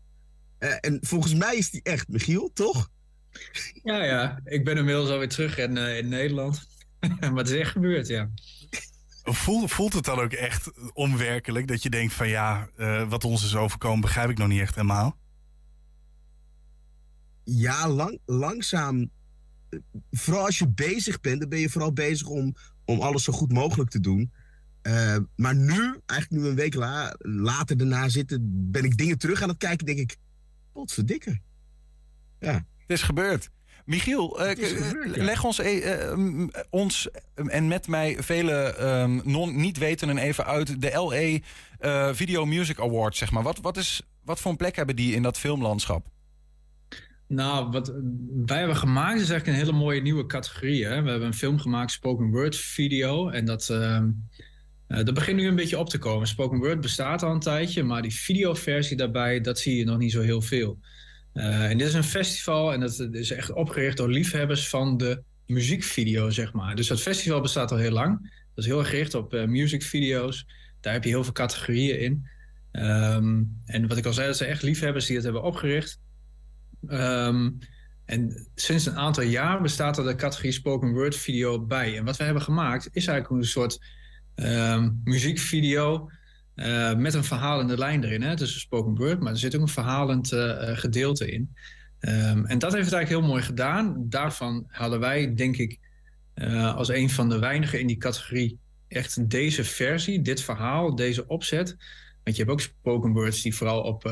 En 0.58 0.98
volgens 1.00 1.34
mij 1.34 1.56
is 1.56 1.70
die 1.70 1.82
echt, 1.82 2.08
Michiel, 2.08 2.50
toch? 2.54 2.90
Ja, 3.82 4.04
ja. 4.04 4.40
Ik 4.44 4.64
ben 4.64 4.76
inmiddels 4.76 5.10
alweer 5.10 5.28
terug 5.28 5.58
in, 5.58 5.76
uh, 5.76 5.98
in 5.98 6.08
Nederland. 6.08 6.66
maar 7.20 7.34
het 7.34 7.48
is 7.48 7.58
echt 7.58 7.70
gebeurd, 7.70 8.06
ja. 8.06 8.30
Voelt, 9.22 9.70
voelt 9.70 9.92
het 9.92 10.04
dan 10.04 10.20
ook 10.20 10.32
echt 10.32 10.70
onwerkelijk 10.92 11.68
dat 11.68 11.82
je 11.82 11.90
denkt 11.90 12.12
van 12.12 12.28
ja, 12.28 12.68
uh, 12.76 13.08
wat 13.08 13.24
ons 13.24 13.44
is 13.44 13.56
overkomen 13.56 14.00
begrijp 14.00 14.30
ik 14.30 14.38
nog 14.38 14.48
niet 14.48 14.60
echt 14.60 14.74
helemaal? 14.74 15.18
Ja, 17.44 17.88
lang, 17.88 18.18
langzaam. 18.24 19.10
Vooral 20.10 20.44
als 20.44 20.58
je 20.58 20.68
bezig 20.68 21.20
bent, 21.20 21.40
dan 21.40 21.48
ben 21.48 21.58
je 21.58 21.70
vooral 21.70 21.92
bezig 21.92 22.26
om, 22.26 22.54
om 22.84 23.00
alles 23.00 23.24
zo 23.24 23.32
goed 23.32 23.52
mogelijk 23.52 23.90
te 23.90 24.00
doen. 24.00 24.32
Uh, 24.82 25.16
maar 25.36 25.54
nu, 25.56 26.00
eigenlijk 26.06 26.42
nu 26.42 26.48
een 26.48 26.54
week 26.54 26.74
la, 26.74 27.14
later 27.18 27.76
daarna 27.76 28.08
zitten, 28.08 28.70
ben 28.70 28.84
ik 28.84 28.96
dingen 28.96 29.18
terug 29.18 29.42
aan 29.42 29.48
het 29.48 29.58
kijken. 29.58 29.86
Denk 29.86 29.98
ik, 29.98 30.16
wat 30.74 30.92
verdikken. 30.92 31.42
Ja. 32.38 32.52
Het 32.52 32.90
is 32.90 33.02
gebeurd. 33.02 33.50
Michiel, 33.84 34.40
uh, 34.40 34.50
gebeurd, 34.50 35.14
ja. 35.14 35.24
leg 35.24 35.44
ons, 35.44 35.60
uh, 35.60 36.46
ons 36.70 37.08
en 37.34 37.68
met 37.68 37.88
mij 37.88 38.16
vele 38.18 38.76
um, 38.80 39.20
non, 39.24 39.56
niet 39.56 39.78
wetenden 39.78 40.18
even 40.18 40.44
uit 40.44 40.80
de 40.80 40.90
LA 40.90 41.38
uh, 41.88 42.14
Video 42.14 42.44
Music 42.44 42.80
Awards, 42.80 43.18
zeg 43.18 43.30
maar. 43.30 43.42
Wat, 43.42 43.60
wat, 43.60 43.76
is, 43.76 44.02
wat 44.24 44.40
voor 44.40 44.50
een 44.50 44.56
plek 44.56 44.76
hebben 44.76 44.96
die 44.96 45.14
in 45.14 45.22
dat 45.22 45.38
filmlandschap? 45.38 46.06
Nou, 47.28 47.70
wat 47.70 47.92
wij 48.46 48.58
hebben 48.58 48.76
gemaakt 48.76 49.20
is 49.20 49.30
eigenlijk 49.30 49.46
een 49.46 49.64
hele 49.64 49.78
mooie 49.78 50.00
nieuwe 50.00 50.26
categorie. 50.26 50.84
Hè? 50.84 51.02
We 51.02 51.10
hebben 51.10 51.28
een 51.28 51.34
film 51.34 51.58
gemaakt, 51.58 51.90
Spoken 51.90 52.30
Word 52.30 52.56
Video. 52.56 53.28
En 53.28 53.44
dat, 53.44 53.66
uh, 54.94 55.04
dat 55.04 55.14
begint 55.14 55.36
nu 55.36 55.46
een 55.46 55.56
beetje 55.56 55.78
op 55.78 55.88
te 55.88 55.98
komen. 55.98 56.28
Spoken 56.28 56.58
Word 56.58 56.80
bestaat 56.80 57.22
al 57.22 57.32
een 57.32 57.40
tijdje, 57.40 57.82
maar 57.82 58.02
die 58.02 58.14
videoversie 58.14 58.96
daarbij, 58.96 59.40
dat 59.40 59.58
zie 59.58 59.76
je 59.76 59.84
nog 59.84 59.98
niet 59.98 60.12
zo 60.12 60.20
heel 60.20 60.42
veel. 60.42 60.78
Uh, 61.34 61.70
en 61.70 61.78
dit 61.78 61.86
is 61.86 61.94
een 61.94 62.04
festival 62.04 62.72
en 62.72 62.80
dat 62.80 63.08
is 63.10 63.30
echt 63.30 63.52
opgericht 63.52 63.96
door 63.96 64.10
liefhebbers 64.10 64.68
van 64.68 64.96
de 64.96 65.22
muziekvideo, 65.46 66.30
zeg 66.30 66.52
maar. 66.52 66.74
Dus 66.74 66.86
dat 66.86 67.00
festival 67.00 67.40
bestaat 67.40 67.70
al 67.70 67.76
heel 67.76 67.90
lang. 67.90 68.20
Dat 68.54 68.64
is 68.64 68.70
heel 68.70 68.78
erg 68.78 68.88
gericht 68.88 69.14
op 69.14 69.34
uh, 69.34 69.44
musicvideo's. 69.44 70.46
Daar 70.80 70.92
heb 70.92 71.04
je 71.04 71.10
heel 71.10 71.24
veel 71.24 71.32
categorieën 71.32 72.00
in. 72.00 72.28
Um, 72.72 73.60
en 73.64 73.88
wat 73.88 73.96
ik 73.96 74.06
al 74.06 74.12
zei, 74.12 74.26
dat 74.26 74.36
zijn 74.36 74.50
echt 74.50 74.62
liefhebbers 74.62 75.06
die 75.06 75.14
het 75.14 75.24
hebben 75.24 75.42
opgericht. 75.42 76.00
Um, 76.88 77.58
en 78.04 78.48
sinds 78.54 78.86
een 78.86 78.96
aantal 78.96 79.22
jaar 79.22 79.62
bestaat 79.62 79.98
er 79.98 80.04
de 80.04 80.14
categorie 80.14 80.52
spoken 80.52 80.92
word 80.92 81.16
video 81.16 81.66
bij. 81.66 81.96
En 81.96 82.04
wat 82.04 82.16
we 82.16 82.24
hebben 82.24 82.42
gemaakt 82.42 82.88
is 82.92 83.06
eigenlijk 83.06 83.42
een 83.42 83.48
soort 83.48 83.78
um, 84.36 85.00
muziekvideo 85.04 86.10
uh, 86.56 86.94
met 86.94 87.14
een 87.14 87.24
verhalende 87.24 87.78
lijn 87.78 88.04
erin. 88.04 88.22
Hè? 88.22 88.28
Het 88.28 88.40
is 88.40 88.54
een 88.54 88.60
spoken 88.60 88.94
word, 88.94 89.20
maar 89.20 89.32
er 89.32 89.38
zit 89.38 89.54
ook 89.54 89.62
een 89.62 89.68
verhalend 89.68 90.32
uh, 90.32 90.76
gedeelte 90.76 91.30
in. 91.30 91.54
Um, 92.00 92.46
en 92.46 92.58
dat 92.58 92.72
heeft 92.72 92.84
het 92.84 92.94
eigenlijk 92.94 93.08
heel 93.08 93.22
mooi 93.22 93.42
gedaan. 93.42 93.96
Daarvan 94.08 94.64
hadden 94.68 95.00
wij, 95.00 95.34
denk 95.34 95.56
ik, 95.56 95.78
uh, 96.34 96.74
als 96.74 96.88
een 96.88 97.10
van 97.10 97.28
de 97.28 97.38
weinigen 97.38 97.80
in 97.80 97.86
die 97.86 97.96
categorie 97.96 98.58
echt 98.88 99.30
deze 99.30 99.64
versie, 99.64 100.22
dit 100.22 100.40
verhaal, 100.40 100.94
deze 100.94 101.26
opzet. 101.26 101.76
Want 102.24 102.36
je 102.36 102.42
hebt 102.42 102.54
ook 102.54 102.60
spoken 102.60 103.12
words 103.12 103.42
die 103.42 103.54
vooral 103.54 103.82
op 103.82 104.02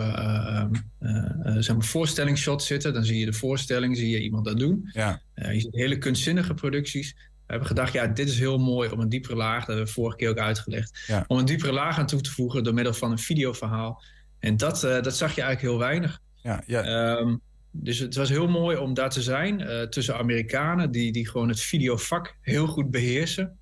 zeg 1.58 1.74
maar 1.74 1.84
voorstellingsshots 1.84 2.66
zitten. 2.66 2.92
Dan 2.92 3.04
zie 3.04 3.18
je 3.18 3.24
de 3.24 3.32
voorstelling, 3.32 3.96
zie 3.96 4.10
je 4.10 4.22
iemand 4.22 4.44
dat 4.44 4.58
doen. 4.58 4.90
Ja. 4.92 5.20
je 5.34 5.60
ziet 5.60 5.74
hele 5.74 5.98
kunstzinnige 5.98 6.54
producties. 6.54 7.16
We 7.52 7.58
hebben 7.58 7.76
gedacht, 7.76 7.92
ja, 7.92 8.06
dit 8.06 8.28
is 8.28 8.38
heel 8.38 8.58
mooi 8.58 8.90
om 8.90 9.00
een 9.00 9.08
diepere 9.08 9.36
laag, 9.36 9.58
dat 9.58 9.66
hebben 9.66 9.84
we 9.84 9.92
vorige 9.92 10.16
keer 10.16 10.28
ook 10.28 10.38
uitgelegd, 10.38 11.04
ja. 11.06 11.24
om 11.26 11.38
een 11.38 11.44
diepere 11.44 11.72
laag 11.72 11.98
aan 11.98 12.06
toe 12.06 12.20
te 12.20 12.30
voegen 12.30 12.64
door 12.64 12.74
middel 12.74 12.94
van 12.94 13.10
een 13.10 13.18
videoverhaal. 13.18 14.02
En 14.38 14.56
dat, 14.56 14.84
uh, 14.84 15.02
dat 15.02 15.16
zag 15.16 15.34
je 15.34 15.42
eigenlijk 15.42 15.60
heel 15.60 15.78
weinig. 15.78 16.20
Ja, 16.42 16.62
ja. 16.66 17.16
Um, 17.18 17.40
dus 17.70 17.98
het 17.98 18.14
was 18.14 18.28
heel 18.28 18.48
mooi 18.48 18.76
om 18.76 18.94
daar 18.94 19.10
te 19.10 19.22
zijn 19.22 19.60
uh, 19.60 19.82
tussen 19.82 20.18
Amerikanen 20.18 20.90
die, 20.90 21.12
die 21.12 21.28
gewoon 21.28 21.48
het 21.48 21.60
videovak 21.60 22.36
heel 22.40 22.66
goed 22.66 22.90
beheersen. 22.90 23.58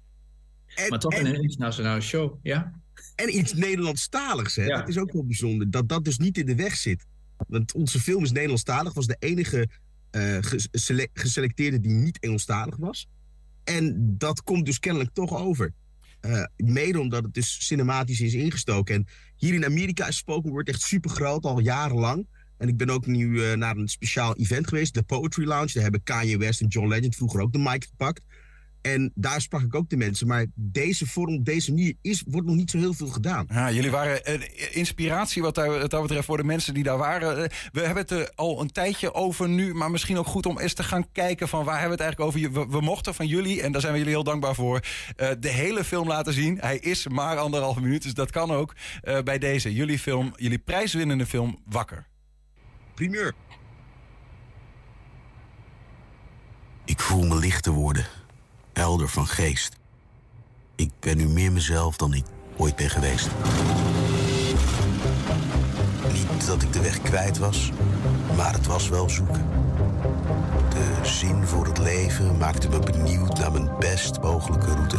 En, 0.74 0.88
maar 0.88 0.98
toch 0.98 1.12
en, 1.12 1.26
in 1.26 1.34
een 1.34 1.42
internationale 1.42 2.00
show, 2.00 2.38
ja. 2.42 2.72
En 3.14 3.38
iets 3.38 3.54
Nederlandstaligs, 3.54 4.56
hè? 4.56 4.64
Ja. 4.64 4.78
Dat 4.78 4.88
is 4.88 4.98
ook 4.98 5.12
wel 5.12 5.24
bijzonder, 5.24 5.70
dat 5.70 5.88
dat 5.88 6.04
dus 6.04 6.18
niet 6.18 6.38
in 6.38 6.46
de 6.46 6.54
weg 6.54 6.74
zit. 6.74 7.06
Want 7.48 7.74
onze 7.74 8.00
film 8.00 8.22
is 8.24 8.32
Nederlandstalig, 8.32 8.94
was 8.94 9.06
de 9.06 9.16
enige 9.18 9.68
uh, 10.10 10.38
gesele 10.40 11.08
geselecteerde 11.12 11.80
die 11.80 11.92
niet 11.92 12.18
Engelstalig 12.18 12.76
was. 12.76 13.06
En 13.76 14.14
dat 14.18 14.42
komt 14.42 14.66
dus 14.66 14.78
kennelijk 14.78 15.10
toch 15.12 15.36
over. 15.36 15.72
Uh, 16.26 16.44
mede 16.56 17.00
omdat 17.00 17.22
het 17.22 17.34
dus 17.34 17.66
cinematisch 17.66 18.20
is 18.20 18.34
ingestoken. 18.34 18.94
En 18.94 19.06
hier 19.36 19.54
in 19.54 19.64
Amerika 19.64 20.08
is 20.08 20.16
spoken 20.16 20.50
word 20.50 20.68
echt 20.68 20.82
super 20.82 21.10
groot, 21.10 21.44
al 21.44 21.60
jarenlang. 21.60 22.26
En 22.56 22.68
ik 22.68 22.76
ben 22.76 22.90
ook 22.90 23.06
nu 23.06 23.28
uh, 23.28 23.52
naar 23.52 23.76
een 23.76 23.88
speciaal 23.88 24.36
event 24.36 24.68
geweest, 24.68 24.94
de 24.94 25.02
Poetry 25.02 25.46
Lounge. 25.46 25.72
Daar 25.72 25.82
hebben 25.82 26.02
Kanye 26.02 26.38
West 26.38 26.60
en 26.60 26.66
John 26.66 26.88
Legend 26.88 27.16
vroeger 27.16 27.40
ook 27.40 27.52
de 27.52 27.58
mic 27.58 27.84
gepakt. 27.84 28.22
En 28.82 29.12
daar 29.14 29.40
sprak 29.40 29.62
ik 29.62 29.74
ook 29.74 29.88
de 29.88 29.96
mensen. 29.96 30.26
Maar 30.26 30.46
deze 30.54 31.06
vorm, 31.06 31.34
op 31.34 31.44
deze 31.44 31.70
manier, 31.70 31.94
is, 32.00 32.22
wordt 32.26 32.46
nog 32.46 32.56
niet 32.56 32.70
zo 32.70 32.78
heel 32.78 32.94
veel 32.94 33.06
gedaan. 33.06 33.46
Ja, 33.48 33.70
jullie 33.70 33.90
waren 33.90 34.32
een 34.32 34.72
inspiratie 34.72 35.42
wat 35.42 35.54
dat 35.54 36.02
betreft 36.02 36.24
voor 36.24 36.36
de 36.36 36.44
mensen 36.44 36.74
die 36.74 36.82
daar 36.82 36.98
waren. 36.98 37.50
We 37.72 37.80
hebben 37.80 38.02
het 38.02 38.10
er 38.10 38.32
al 38.34 38.60
een 38.60 38.72
tijdje 38.72 39.14
over 39.14 39.48
nu. 39.48 39.74
Maar 39.74 39.90
misschien 39.90 40.18
ook 40.18 40.26
goed 40.26 40.46
om 40.46 40.58
eens 40.58 40.74
te 40.74 40.82
gaan 40.82 41.12
kijken 41.12 41.48
van 41.48 41.64
waar 41.64 41.80
hebben 41.80 41.98
we 41.98 42.04
het 42.04 42.16
eigenlijk 42.16 42.52
over. 42.52 42.68
We, 42.68 42.78
we 42.78 42.80
mochten 42.84 43.14
van 43.14 43.26
jullie, 43.26 43.62
en 43.62 43.72
daar 43.72 43.80
zijn 43.80 43.92
we 43.92 43.98
jullie 43.98 44.14
heel 44.14 44.24
dankbaar 44.24 44.54
voor, 44.54 44.80
uh, 45.16 45.28
de 45.40 45.48
hele 45.48 45.84
film 45.84 46.08
laten 46.08 46.32
zien. 46.32 46.58
Hij 46.60 46.78
is 46.78 47.08
maar 47.08 47.38
anderhalve 47.38 47.80
minuut, 47.80 48.02
dus 48.02 48.14
dat 48.14 48.30
kan 48.30 48.50
ook 48.50 48.74
uh, 49.02 49.18
bij 49.18 49.38
deze. 49.38 49.74
Jullie 49.74 49.98
film, 49.98 50.32
jullie 50.36 50.58
prijswinnende 50.58 51.26
film 51.26 51.58
Wakker. 51.64 52.06
Primeur. 52.94 53.34
Ik 56.84 57.00
voel 57.00 57.26
me 57.26 57.34
lichter 57.34 57.72
worden 57.72 58.06
helder 58.72 59.08
van 59.08 59.26
geest. 59.26 59.76
Ik 60.76 60.90
ben 61.00 61.16
nu 61.16 61.28
meer 61.28 61.52
mezelf 61.52 61.96
dan 61.96 62.14
ik 62.14 62.24
ooit 62.56 62.76
ben 62.76 62.90
geweest. 62.90 63.28
Niet 66.12 66.46
dat 66.46 66.62
ik 66.62 66.72
de 66.72 66.80
weg 66.80 67.00
kwijt 67.02 67.38
was, 67.38 67.72
maar 68.36 68.52
het 68.52 68.66
was 68.66 68.88
wel 68.88 69.08
zoeken. 69.08 69.46
De 70.68 70.98
zin 71.02 71.46
voor 71.46 71.66
het 71.66 71.78
leven 71.78 72.36
maakte 72.38 72.68
me 72.68 72.78
benieuwd 72.78 73.38
naar 73.38 73.52
mijn 73.52 73.70
best 73.78 74.20
mogelijke 74.20 74.66
route. 74.66 74.98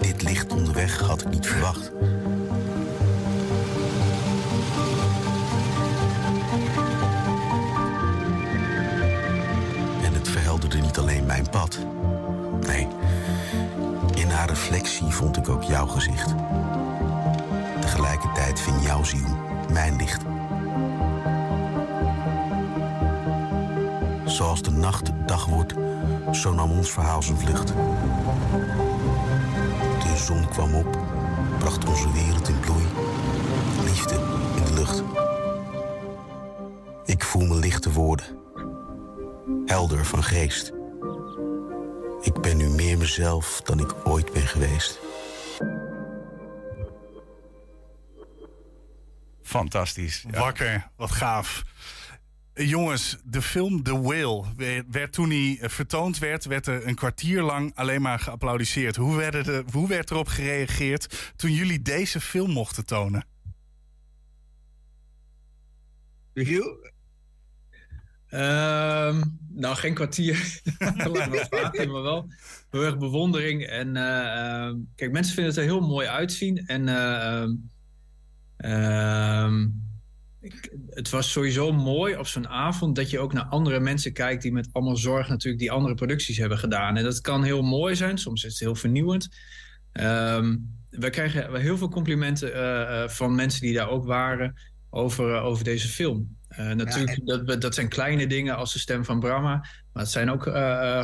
Dit 0.00 0.22
licht 0.22 0.52
onderweg 0.52 1.00
had 1.00 1.20
ik 1.20 1.28
niet 1.28 1.46
verwacht. 1.46 1.92
Niet 10.74 10.98
alleen 10.98 11.26
mijn 11.26 11.50
pad. 11.50 11.78
Nee, 12.66 12.88
in 14.14 14.28
haar 14.28 14.48
reflectie 14.48 15.06
vond 15.06 15.36
ik 15.36 15.48
ook 15.48 15.62
jouw 15.62 15.86
gezicht. 15.86 16.34
Tegelijkertijd 17.80 18.60
vindt 18.60 18.84
jouw 18.84 19.04
ziel 19.04 19.26
mijn 19.72 19.96
licht. 19.96 20.22
Zoals 24.24 24.62
de 24.62 24.70
nacht 24.70 25.10
dag 25.26 25.46
wordt, 25.46 25.74
zo 26.32 26.52
nam 26.52 26.70
ons 26.70 26.90
verhaal 26.90 27.22
zijn 27.22 27.38
vlucht. 27.38 27.66
De 30.02 30.16
zon 30.16 30.48
kwam 30.48 30.74
op, 30.74 30.98
bracht 31.58 31.88
onze 31.88 32.12
wereld 32.12 32.48
in 32.48 32.60
bloei. 32.60 32.84
Liefde 33.84 34.14
in 34.56 34.64
de 34.64 34.74
lucht. 34.74 35.02
Ik 37.04 37.24
voel 37.24 37.46
me 37.46 37.54
lichter 37.54 37.92
worden. 37.92 38.45
Helder 39.66 40.04
van 40.04 40.24
geest. 40.24 40.72
Ik 42.20 42.40
ben 42.40 42.56
nu 42.56 42.68
meer 42.68 42.98
mezelf 42.98 43.60
dan 43.60 43.78
ik 43.78 44.06
ooit 44.06 44.32
ben 44.32 44.46
geweest. 44.46 45.00
Fantastisch. 49.42 50.24
Ja. 50.30 50.38
Wakker, 50.38 50.90
wat 50.96 51.10
gaaf. 51.10 51.64
Jongens, 52.54 53.16
de 53.24 53.42
film 53.42 53.82
The 53.82 54.00
Whale 54.00 54.44
werd 54.90 55.12
toen 55.12 55.30
hij 55.30 55.58
vertoond 55.62 56.18
werd, 56.18 56.44
werd 56.44 56.66
er 56.66 56.86
een 56.86 56.94
kwartier 56.94 57.42
lang 57.42 57.72
alleen 57.74 58.02
maar 58.02 58.18
geapplaudiseerd. 58.18 58.96
Hoe, 58.96 59.16
werden 59.16 59.44
de, 59.44 59.64
hoe 59.72 59.88
werd 59.88 60.10
erop 60.10 60.28
gereageerd 60.28 61.32
toen 61.36 61.52
jullie 61.52 61.82
deze 61.82 62.20
film 62.20 62.50
mochten 62.50 62.86
tonen? 62.86 63.26
Michiel? 66.32 66.94
Um, 68.30 69.38
nou, 69.48 69.76
geen 69.76 69.94
kwartier. 69.94 70.60
Lang 70.96 71.30
wel 71.30 71.44
vaak, 71.50 71.86
maar 71.86 72.02
wel 72.02 72.30
heel 72.70 72.84
erg 72.84 72.98
bewondering. 72.98 73.62
En 73.62 73.88
uh, 73.88 74.72
kijk, 74.94 75.12
mensen 75.12 75.34
vinden 75.34 75.52
het 75.52 75.62
er 75.62 75.68
heel 75.68 75.80
mooi 75.80 76.06
uitzien. 76.06 76.66
En 76.66 76.88
uh, 76.88 77.48
het 80.90 81.10
was 81.10 81.30
sowieso 81.30 81.72
mooi 81.72 82.16
op 82.16 82.26
zo'n 82.26 82.48
avond 82.48 82.96
dat 82.96 83.10
je 83.10 83.18
ook 83.18 83.32
naar 83.32 83.44
andere 83.44 83.80
mensen 83.80 84.12
kijkt 84.12 84.42
die 84.42 84.52
met 84.52 84.68
allemaal 84.72 84.96
zorg 84.96 85.28
natuurlijk 85.28 85.62
die 85.62 85.72
andere 85.72 85.94
producties 85.94 86.36
hebben 86.36 86.58
gedaan. 86.58 86.96
En 86.96 87.04
dat 87.04 87.20
kan 87.20 87.42
heel 87.42 87.62
mooi 87.62 87.96
zijn, 87.96 88.18
soms 88.18 88.44
is 88.44 88.50
het 88.50 88.60
heel 88.60 88.74
vernieuwend. 88.74 89.28
We 90.90 91.10
krijgen 91.10 91.60
heel 91.60 91.76
veel 91.76 91.88
complimenten 91.88 92.56
uh, 92.56 93.08
van 93.08 93.34
mensen 93.34 93.60
die 93.60 93.74
daar 93.74 93.88
ook 93.88 94.04
waren 94.04 94.54
over, 94.90 95.40
over 95.40 95.64
deze 95.64 95.88
film. 95.88 96.35
Uh, 96.58 96.72
natuurlijk, 96.72 97.20
ja, 97.24 97.34
en... 97.34 97.46
dat, 97.46 97.60
dat 97.60 97.74
zijn 97.74 97.88
kleine 97.88 98.26
dingen 98.26 98.56
als 98.56 98.72
de 98.72 98.78
stem 98.78 99.04
van 99.04 99.20
Brahma, 99.20 99.68
maar 99.92 100.02
het 100.02 100.10
zijn 100.10 100.30
ook 100.30 100.42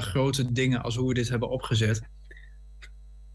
grote 0.02 0.52
dingen 0.52 0.82
als 0.82 0.96
hoe 0.96 1.08
we 1.08 1.14
dit 1.14 1.28
hebben 1.28 1.50
opgezet. 1.50 2.02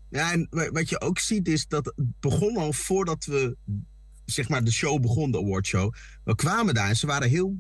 Ja, 0.10 0.32
en 0.32 0.48
wat 0.72 0.90
je 0.90 1.02
ook 1.02 1.20
ziet 1.20 1.48
is 1.48 1.68
dat 1.68 1.86
het 1.86 2.06
begon 2.20 2.58
al 2.58 2.74
voordat 2.74 3.26
we 3.26 3.58
zeg 4.26 4.50
maar 4.50 4.64
de 4.64 4.72
show 4.72 5.02
begon, 5.02 5.32
de 5.32 5.38
awardshow. 5.38 5.94
We 6.24 6.36
kwamen 6.36 6.74
daar 6.74 6.90
en 6.90 6.96
ze 6.96 7.08
waren 7.08 7.30
heel 7.30 7.58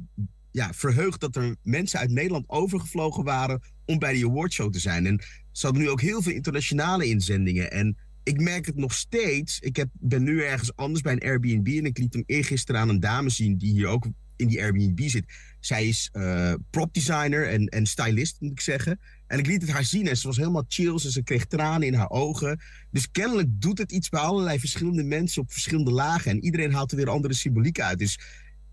ja, 0.51 0.73
verheugd 0.73 1.19
dat 1.19 1.35
er 1.35 1.55
mensen 1.61 1.99
uit 1.99 2.09
Nederland 2.09 2.49
overgevlogen 2.49 3.23
waren 3.23 3.61
om 3.85 3.99
bij 3.99 4.13
die 4.13 4.25
awardshow 4.25 4.71
te 4.71 4.79
zijn. 4.79 5.05
En 5.05 5.21
ze 5.51 5.65
hadden 5.65 5.83
nu 5.83 5.89
ook 5.89 6.01
heel 6.01 6.21
veel 6.21 6.33
internationale 6.33 7.05
inzendingen. 7.05 7.71
En 7.71 7.97
ik 8.23 8.41
merk 8.41 8.65
het 8.65 8.75
nog 8.75 8.93
steeds. 8.93 9.59
Ik 9.59 9.75
heb, 9.75 9.89
ben 9.93 10.23
nu 10.23 10.43
ergens 10.43 10.75
anders 10.75 11.01
bij 11.01 11.13
een 11.13 11.21
Airbnb 11.21 11.67
en 11.67 11.85
ik 11.85 11.97
liet 11.97 12.13
hem 12.13 12.23
eergisteren 12.25 12.81
aan 12.81 12.89
een 12.89 12.99
dame 12.99 13.29
zien 13.29 13.57
die 13.57 13.71
hier 13.71 13.87
ook 13.87 14.07
in 14.37 14.47
die 14.47 14.61
Airbnb 14.61 14.99
zit. 14.99 15.25
Zij 15.59 15.87
is 15.87 16.09
uh, 16.13 16.53
prop 16.69 16.93
designer 16.93 17.49
en, 17.49 17.65
en 17.65 17.85
stylist, 17.85 18.35
moet 18.39 18.51
ik 18.51 18.59
zeggen. 18.59 18.99
En 19.27 19.39
ik 19.39 19.47
liet 19.47 19.61
het 19.61 19.71
haar 19.71 19.83
zien 19.83 20.07
en 20.07 20.17
ze 20.17 20.27
was 20.27 20.37
helemaal 20.37 20.65
chill. 20.67 20.91
En 20.91 20.99
ze 20.99 21.23
kreeg 21.23 21.45
tranen 21.45 21.87
in 21.87 21.93
haar 21.93 22.09
ogen. 22.09 22.59
Dus 22.91 23.11
kennelijk 23.11 23.47
doet 23.51 23.77
het 23.77 23.91
iets 23.91 24.09
bij 24.09 24.19
allerlei 24.19 24.59
verschillende 24.59 25.03
mensen 25.03 25.41
op 25.41 25.51
verschillende 25.51 25.91
lagen. 25.91 26.31
En 26.31 26.43
iedereen 26.43 26.73
haalt 26.73 26.91
er 26.91 26.97
weer 26.97 27.09
andere 27.09 27.33
symboliek 27.33 27.79
uit. 27.79 27.99
Dus 27.99 28.19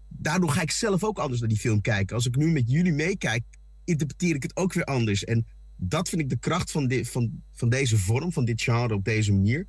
daardoor 0.09 0.51
ga 0.51 0.63
ik 0.63 0.71
zelf 0.71 1.05
ook 1.05 1.19
anders 1.19 1.41
naar 1.41 1.49
die 1.49 1.59
film 1.59 1.81
kijken. 1.81 2.17
Als 2.17 2.27
ik 2.27 2.37
nu 2.37 2.51
met 2.51 2.71
jullie 2.71 2.93
meekijk, 2.93 3.43
interpreteer 3.85 4.35
ik 4.35 4.43
het 4.43 4.57
ook 4.57 4.73
weer 4.73 4.85
anders. 4.85 5.25
En 5.25 5.47
dat 5.77 6.09
vind 6.09 6.21
ik 6.21 6.29
de 6.29 6.39
kracht 6.39 6.71
van, 6.71 6.93
van, 7.03 7.43
van 7.53 7.69
deze 7.69 7.99
vorm, 7.99 8.33
van 8.33 8.45
dit 8.45 8.63
genre 8.63 8.95
op 8.95 9.05
deze 9.05 9.33
manier. 9.33 9.67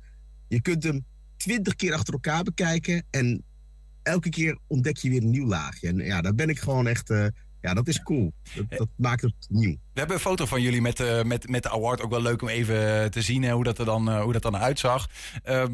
Je 0.48 0.60
kunt 0.60 0.82
hem 0.82 1.04
twintig 1.36 1.74
keer 1.74 1.92
achter 1.92 2.14
elkaar 2.14 2.42
bekijken 2.42 3.06
en 3.10 3.44
elke 4.06 4.28
keer 4.28 4.58
ontdek 4.66 4.96
je 4.96 5.10
weer 5.10 5.22
een 5.22 5.30
nieuw 5.30 5.46
laagje. 5.46 5.88
En 5.88 5.96
ja, 5.96 6.20
daar 6.20 6.34
ben 6.34 6.48
ik 6.48 6.58
gewoon 6.58 6.86
echt. 6.86 7.10
Uh, 7.10 7.26
ja, 7.60 7.74
dat 7.74 7.88
is 7.88 8.02
cool. 8.02 8.32
Dat, 8.54 8.78
dat, 8.78 8.88
maakt 8.96 9.22
het 9.22 9.34
nieuw. 9.48 9.72
We 9.92 9.98
hebben 9.98 10.16
een 10.16 10.22
foto 10.22 10.46
van 10.46 10.62
jullie 10.62 10.80
met, 10.80 11.00
uh, 11.00 11.22
met, 11.22 11.48
met 11.48 11.62
de 11.62 11.70
award. 11.70 12.02
Ook 12.02 12.10
wel 12.10 12.22
leuk 12.22 12.42
om 12.42 12.48
even 12.48 13.10
te 13.10 13.22
zien 13.22 13.42
hè, 13.42 13.52
hoe, 13.52 13.64
dat 13.64 13.78
er 13.78 13.84
dan, 13.84 14.08
uh, 14.08 14.22
hoe 14.22 14.32
dat 14.32 14.42
dan 14.42 14.56
uitzag. 14.56 15.08
Uh, 15.44 15.64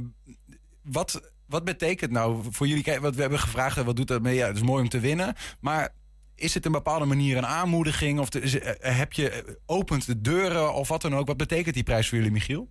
wat, 0.83 1.33
wat 1.47 1.64
betekent 1.64 2.11
nou 2.11 2.45
voor 2.51 2.66
jullie? 2.66 3.01
Wat 3.01 3.14
we 3.14 3.20
hebben 3.20 3.39
gevraagd, 3.39 3.83
wat 3.83 3.97
doet 3.97 4.09
dat 4.09 4.22
mee? 4.22 4.35
Ja, 4.35 4.47
het 4.47 4.57
is 4.57 4.62
mooi 4.62 4.83
om 4.83 4.89
te 4.89 5.01
winnen. 5.01 5.35
Maar 5.61 5.95
is 6.35 6.55
het 6.55 6.66
een 6.66 6.72
bepaalde 6.72 7.05
manier 7.05 7.37
een 7.37 7.47
aanmoediging? 7.47 8.18
Of 8.18 8.28
de, 8.28 8.76
heb 8.80 9.12
je 9.12 9.59
opent 9.66 10.07
de 10.07 10.20
deuren 10.20 10.74
of 10.74 10.89
wat 10.89 11.03
dan 11.03 11.16
ook? 11.16 11.26
Wat 11.26 11.37
betekent 11.37 11.74
die 11.74 11.85
prijs 11.85 12.09
voor 12.09 12.18
jullie, 12.18 12.33
Michiel? 12.33 12.68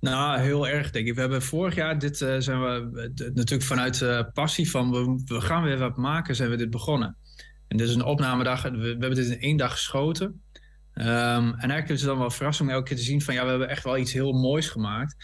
Nou, 0.00 0.40
heel 0.40 0.68
erg 0.68 0.90
denk 0.90 1.06
ik. 1.06 1.14
We 1.14 1.20
hebben 1.20 1.42
vorig 1.42 1.74
jaar, 1.74 1.98
dit 1.98 2.20
uh, 2.20 2.34
zijn 2.38 2.60
we 2.60 3.10
natuurlijk 3.34 3.62
vanuit 3.62 4.00
uh, 4.00 4.20
passie 4.32 4.70
van 4.70 4.90
we, 5.24 5.40
gaan 5.40 5.62
weer 5.62 5.78
wat 5.78 5.96
maken, 5.96 6.36
zijn 6.36 6.50
we 6.50 6.56
dit 6.56 6.70
begonnen. 6.70 7.16
En 7.68 7.76
dit 7.76 7.88
is 7.88 7.94
een 7.94 8.04
opnamedag, 8.04 8.62
we, 8.62 8.70
we 8.70 8.86
hebben 8.86 9.14
dit 9.14 9.28
in 9.28 9.40
één 9.40 9.56
dag 9.56 9.72
geschoten. 9.72 10.42
Um, 10.94 11.04
en 11.04 11.54
eigenlijk 11.54 11.88
is 11.88 12.00
het 12.00 12.08
dan 12.08 12.18
wel 12.18 12.30
verrassing 12.30 12.68
om 12.68 12.74
elke 12.74 12.88
keer 12.88 12.96
te 12.96 13.02
zien 13.02 13.22
van 13.22 13.34
ja, 13.34 13.42
we 13.42 13.50
hebben 13.50 13.68
echt 13.68 13.84
wel 13.84 13.98
iets 13.98 14.12
heel 14.12 14.32
moois 14.32 14.68
gemaakt. 14.68 15.16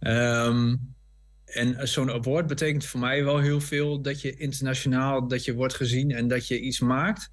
Um, 0.00 0.94
en 1.44 1.88
zo'n 1.88 2.10
award 2.10 2.46
betekent 2.46 2.84
voor 2.84 3.00
mij 3.00 3.24
wel 3.24 3.38
heel 3.38 3.60
veel 3.60 4.02
dat 4.02 4.20
je 4.20 4.36
internationaal 4.36 5.28
dat 5.28 5.44
je 5.44 5.54
wordt 5.54 5.74
gezien 5.74 6.10
en 6.10 6.28
dat 6.28 6.48
je 6.48 6.60
iets 6.60 6.80
maakt 6.80 7.30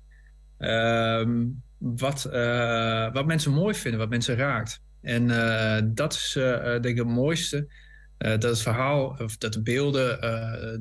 um, 0.59 1.63
wat, 1.77 2.29
uh, 2.33 3.13
wat 3.13 3.25
mensen 3.25 3.51
mooi 3.51 3.75
vinden, 3.75 3.99
wat 3.99 4.09
mensen 4.09 4.35
raakt. 4.35 4.81
En 5.07 5.29
uh, 5.29 5.77
dat 5.85 6.13
is 6.13 6.35
uh, 6.37 6.61
denk 6.63 6.85
ik 6.85 6.97
het 6.97 7.07
mooiste. 7.07 7.67
dat 8.17 8.43
het 8.43 8.61
verhaal, 8.61 9.15
of 9.19 9.37
dat 9.37 9.53
de 9.53 9.61
beelden, 9.61 10.21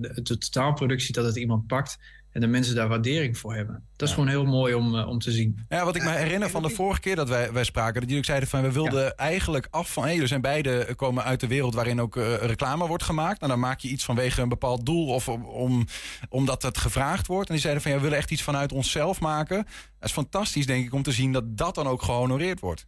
de, 0.00 0.10
de, 0.22 0.38
totaalproductie, 0.38 1.12
dat 1.12 1.24
het 1.24 1.36
iemand 1.36 1.66
pakt 1.66 1.98
en 2.36 2.42
de 2.42 2.46
mensen 2.46 2.74
daar 2.74 2.88
waardering 2.88 3.38
voor 3.38 3.54
hebben. 3.54 3.82
Dat 3.96 4.08
is 4.08 4.14
ja. 4.14 4.14
gewoon 4.14 4.28
heel 4.28 4.44
mooi 4.44 4.74
om, 4.74 4.98
om 4.98 5.18
te 5.18 5.30
zien. 5.30 5.64
Ja, 5.68 5.84
wat 5.84 5.96
ik 5.96 6.02
me 6.02 6.10
herinner 6.10 6.50
van 6.50 6.62
de 6.62 6.68
vorige 6.68 7.00
keer 7.00 7.16
dat 7.16 7.28
wij, 7.28 7.52
wij 7.52 7.64
spraken, 7.64 7.94
dat 7.94 8.02
jullie 8.02 8.18
ook 8.18 8.24
zeiden 8.24 8.48
van 8.48 8.62
we 8.62 8.72
wilden 8.72 9.02
ja. 9.02 9.14
eigenlijk 9.14 9.68
af 9.70 9.92
van, 9.92 10.02
hé, 10.02 10.10
hey, 10.10 10.18
we 10.18 10.26
zijn 10.26 10.40
beide 10.40 10.94
komen 10.96 11.24
uit 11.24 11.40
de 11.40 11.46
wereld 11.46 11.74
waarin 11.74 12.00
ook 12.00 12.16
uh, 12.16 12.34
reclame 12.34 12.86
wordt 12.86 13.02
gemaakt. 13.02 13.40
Nou, 13.40 13.52
dan 13.52 13.60
maak 13.60 13.80
je 13.80 13.88
iets 13.88 14.04
vanwege 14.04 14.42
een 14.42 14.48
bepaald 14.48 14.86
doel 14.86 15.06
of 15.06 15.28
om, 15.28 15.86
omdat 16.28 16.62
het 16.62 16.78
gevraagd 16.78 17.26
wordt. 17.26 17.48
En 17.48 17.54
die 17.54 17.62
zeiden 17.62 17.82
van 17.82 17.92
ja, 17.92 17.96
we 17.96 18.02
willen 18.02 18.18
echt 18.18 18.30
iets 18.30 18.42
vanuit 18.42 18.72
onszelf 18.72 19.20
maken. 19.20 19.56
Dat 19.98 20.08
is 20.08 20.12
fantastisch, 20.12 20.66
denk 20.66 20.86
ik, 20.86 20.94
om 20.94 21.02
te 21.02 21.12
zien 21.12 21.32
dat 21.32 21.56
dat 21.58 21.74
dan 21.74 21.86
ook 21.86 22.02
gehonoreerd 22.02 22.60
wordt. 22.60 22.86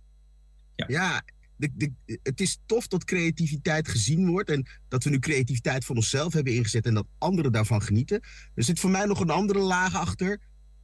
Ja, 0.87 0.87
ja 0.89 1.23
de, 1.57 1.71
de, 1.75 2.19
het 2.23 2.41
is 2.41 2.59
tof 2.67 2.89
dat 2.89 3.05
creativiteit 3.05 3.89
gezien 3.89 4.27
wordt. 4.27 4.51
En 4.51 4.67
dat 4.89 5.05
we 5.05 5.11
nu 5.11 5.19
creativiteit 5.19 5.85
voor 5.85 5.97
onszelf 5.97 6.33
hebben 6.33 6.55
ingezet. 6.55 6.87
En 6.87 6.95
dat 6.95 7.07
anderen 7.19 7.53
daarvan 7.53 7.83
genieten. 7.83 8.21
Er 8.55 8.65
zit 8.65 8.81
voor 8.81 8.91
mij 8.91 9.05
nog 9.05 9.21
een 9.21 9.31
andere 9.31 9.59
laag 9.59 9.95
achter. 9.95 10.41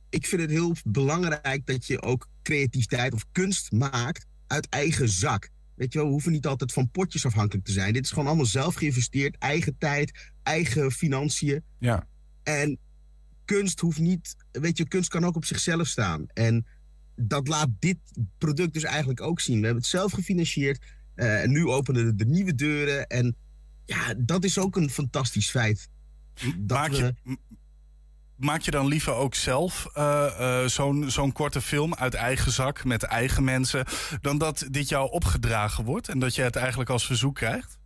Ik 0.08 0.26
vind 0.26 0.40
het 0.40 0.50
heel 0.50 0.74
belangrijk 0.84 1.66
dat 1.66 1.86
je 1.86 2.02
ook 2.02 2.28
creativiteit 2.42 3.12
of 3.12 3.24
kunst 3.32 3.72
maakt 3.72 4.26
uit 4.46 4.68
eigen 4.68 5.08
zak. 5.08 5.48
Weet 5.74 5.92
je 5.92 5.98
wel, 5.98 6.06
we 6.06 6.12
hoeven 6.12 6.32
niet 6.32 6.46
altijd 6.46 6.72
van 6.72 6.90
potjes 6.90 7.26
afhankelijk 7.26 7.66
te 7.66 7.72
zijn. 7.72 7.92
Dit 7.92 8.04
is 8.04 8.10
gewoon 8.10 8.26
allemaal 8.26 8.46
zelf 8.46 8.74
geïnvesteerd. 8.74 9.38
Eigen 9.38 9.78
tijd, 9.78 10.32
eigen 10.42 10.92
financiën. 10.92 11.64
Ja. 11.78 12.06
En 12.42 12.78
kunst 13.44 13.80
hoeft 13.80 13.98
niet... 13.98 14.36
Weet 14.50 14.78
je, 14.78 14.88
kunst 14.88 15.08
kan 15.08 15.24
ook 15.24 15.36
op 15.36 15.44
zichzelf 15.44 15.86
staan. 15.86 16.26
En 16.26 16.66
dat 17.16 17.48
laat 17.48 17.68
dit 17.78 17.98
product 18.38 18.72
dus 18.72 18.82
eigenlijk 18.82 19.20
ook 19.20 19.40
zien. 19.40 19.58
We 19.58 19.64
hebben 19.64 19.82
het 19.82 19.90
zelf 19.90 20.12
gefinancierd. 20.12 20.84
Uh, 21.16 21.42
en 21.42 21.50
nu 21.50 21.66
openen 21.66 22.04
de, 22.04 22.14
de, 22.14 22.30
nieuwe 22.30 22.54
deuren. 22.54 23.06
En 23.06 23.36
ja, 23.84 24.14
dat 24.18 24.44
is 24.44 24.58
ook 24.58 24.76
een 24.76 24.90
fantastisch 24.90 25.50
feit. 25.50 25.88
Dat 26.56 26.78
maak, 26.78 26.90
je, 26.90 27.14
we... 27.24 27.36
maak 28.36 28.60
je 28.60 28.70
dan 28.70 28.86
liever 28.86 29.12
ook 29.12 29.34
zelf 29.34 29.88
uh, 29.96 30.26
uh, 30.40 30.66
zo'n 30.66 31.10
zo'n 31.10 31.32
korte 31.32 31.60
film 31.60 31.94
uit 31.94 32.14
eigen 32.14 32.52
zak 32.52 32.84
met 32.84 33.02
eigen 33.02 33.44
mensen... 33.44 33.84
dan 34.20 34.38
dat 34.38 34.66
dit 34.70 34.88
jou 34.88 35.10
opgedragen 35.10 35.84
wordt 35.84 36.08
en 36.08 36.18
dat 36.18 36.34
je 36.34 36.42
het 36.42 36.56
eigenlijk 36.56 36.90
als 36.90 37.06
verzoek 37.06 37.34
krijgt? 37.34 37.78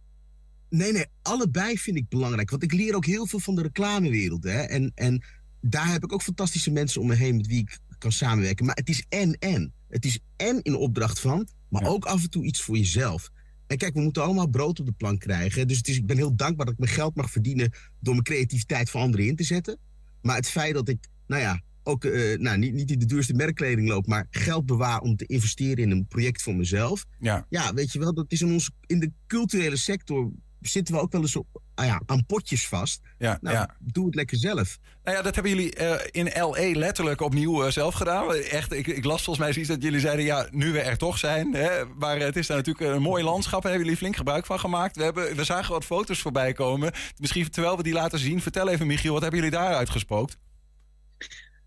Nee, 0.68 0.92
nee, 0.92 1.06
allebei 1.22 1.78
vind 1.78 1.96
ik 1.96 2.08
belangrijk. 2.08 2.50
Want 2.50 2.62
ik 2.62 2.72
leer 2.72 2.94
ook 2.94 3.06
heel 3.06 3.26
veel 3.26 3.40
van 3.40 3.54
de 3.54 3.62
reclamewereld. 3.62 4.44
Hè? 4.44 4.60
En, 4.60 4.92
en 4.94 5.24
daar 5.60 5.92
heb 5.92 6.04
ik 6.04 6.12
ook 6.12 6.22
fantastische 6.22 6.70
mensen 6.70 7.00
om 7.00 7.06
me 7.06 7.14
heen 7.14 7.36
met 7.36 7.46
wie 7.46 7.60
ik 7.60 7.78
kan 7.98 8.12
samenwerken. 8.12 8.66
Maar 8.66 8.74
het 8.74 8.88
is 8.88 9.04
en-en. 9.08 9.72
Het 9.88 10.04
is 10.04 10.18
en 10.36 10.62
in 10.62 10.74
opdracht 10.74 11.20
van, 11.20 11.48
maar 11.68 11.82
ja. 11.82 11.88
ook 11.88 12.04
af 12.04 12.22
en 12.22 12.30
toe 12.30 12.44
iets 12.44 12.60
voor 12.60 12.76
jezelf. 12.76 13.30
En 13.66 13.76
kijk, 13.76 13.94
we 13.94 14.00
moeten 14.00 14.22
allemaal 14.22 14.48
brood 14.48 14.80
op 14.80 14.86
de 14.86 14.92
plank 14.92 15.20
krijgen. 15.20 15.68
Dus 15.68 15.76
het 15.76 15.88
is, 15.88 15.96
ik 15.96 16.06
ben 16.06 16.16
heel 16.16 16.36
dankbaar 16.36 16.66
dat 16.66 16.74
ik 16.74 16.80
mijn 16.80 16.92
geld 16.92 17.14
mag 17.14 17.30
verdienen 17.30 17.72
door 18.00 18.12
mijn 18.12 18.24
creativiteit 18.24 18.90
voor 18.90 19.00
anderen 19.00 19.26
in 19.26 19.36
te 19.36 19.44
zetten. 19.44 19.78
Maar 20.22 20.36
het 20.36 20.48
feit 20.48 20.74
dat 20.74 20.88
ik, 20.88 21.08
nou 21.26 21.42
ja, 21.42 21.62
ook 21.82 22.04
uh, 22.04 22.38
nou, 22.38 22.58
niet, 22.58 22.72
niet 22.72 22.90
in 22.90 22.98
de 22.98 23.04
duurste 23.04 23.34
merkkleding 23.34 23.88
loop, 23.88 24.06
maar 24.06 24.26
geld 24.30 24.66
bewaar 24.66 25.00
om 25.00 25.16
te 25.16 25.26
investeren 25.26 25.84
in 25.84 25.90
een 25.90 26.06
project 26.06 26.42
voor 26.42 26.54
mezelf. 26.54 27.04
Ja, 27.18 27.46
ja 27.48 27.74
weet 27.74 27.92
je 27.92 27.98
wel, 27.98 28.14
dat 28.14 28.32
is 28.32 28.40
in, 28.40 28.52
ons, 28.52 28.70
in 28.86 28.98
de 28.98 29.12
culturele 29.26 29.76
sector 29.76 30.30
zitten 30.60 30.94
we 30.94 31.00
ook 31.00 31.12
wel 31.12 31.20
eens 31.20 31.36
op, 31.36 31.46
ah 31.74 31.86
ja, 31.86 32.02
aan 32.06 32.26
potjes 32.26 32.68
vast. 32.68 33.00
Ja, 33.18 33.38
nou, 33.40 33.56
ja. 33.56 33.74
doe 33.78 34.06
het 34.06 34.14
lekker 34.14 34.36
zelf. 34.36 34.78
Nou 35.04 35.16
ja, 35.16 35.22
dat 35.22 35.34
hebben 35.34 35.54
jullie 35.54 35.78
uh, 35.80 35.94
in 36.10 36.30
LA 36.34 36.78
letterlijk 36.78 37.20
opnieuw 37.20 37.64
uh, 37.64 37.70
zelf 37.70 37.94
gedaan. 37.94 38.34
Echt, 38.34 38.72
ik, 38.72 38.86
ik 38.86 39.04
las 39.04 39.22
volgens 39.22 39.44
mij 39.44 39.52
zoiets 39.52 39.70
dat 39.70 39.82
jullie 39.82 40.00
zeiden, 40.00 40.24
ja, 40.24 40.48
nu 40.50 40.72
we 40.72 40.80
er 40.80 40.96
toch 40.96 41.18
zijn. 41.18 41.54
Hè, 41.54 41.84
maar 41.84 42.18
het 42.18 42.36
is 42.36 42.46
daar 42.46 42.56
natuurlijk 42.56 42.94
een 42.94 43.02
mooi 43.02 43.24
landschap. 43.24 43.62
Daar 43.62 43.70
hebben 43.70 43.88
jullie 43.88 44.00
flink 44.00 44.16
gebruik 44.16 44.46
van 44.46 44.60
gemaakt. 44.60 44.96
We, 44.96 45.02
hebben, 45.02 45.36
we 45.36 45.44
zagen 45.44 45.72
wat 45.72 45.84
foto's 45.84 46.20
voorbij 46.20 46.52
komen. 46.52 46.92
Misschien 47.16 47.50
terwijl 47.50 47.76
we 47.76 47.82
die 47.82 47.92
laten 47.92 48.18
zien, 48.18 48.40
vertel 48.40 48.68
even 48.68 48.86
Michiel, 48.86 49.12
wat 49.12 49.22
hebben 49.22 49.40
jullie 49.40 49.56
daar 49.56 49.74
uitgespookt? 49.74 50.38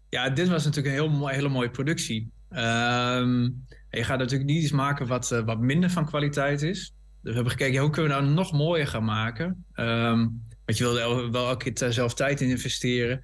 Ja, 0.10 0.30
dit 0.30 0.48
was 0.48 0.66
natuurlijk 0.66 0.96
een 0.96 1.10
heel, 1.10 1.28
hele 1.28 1.50
mooie 1.50 1.72
productie. 1.72 2.32
Um, 2.50 3.66
je 3.90 4.04
gaat 4.04 4.20
natuurlijk 4.20 4.50
niet 4.50 4.64
iets 4.64 4.72
maken 4.72 5.08
wat, 5.08 5.32
uh, 5.32 5.40
wat 5.40 5.60
minder 5.60 5.90
van 5.90 6.06
kwaliteit 6.06 6.62
is. 6.62 6.94
We 7.22 7.34
hebben 7.34 7.52
gekeken, 7.52 7.82
hoe 7.82 7.90
kunnen 7.90 8.18
we 8.18 8.22
nou 8.22 8.34
nog 8.34 8.52
mooier 8.52 8.88
gaan 8.88 9.04
maken? 9.04 9.66
Um, 9.76 10.50
want 10.66 10.78
je 10.78 10.84
wilde 10.84 11.30
wel 11.32 11.48
elke 11.48 11.72
keer 11.72 11.94
zelf 11.94 12.14
tijd 12.14 12.42
in 12.42 12.50
investeren. 12.50 13.22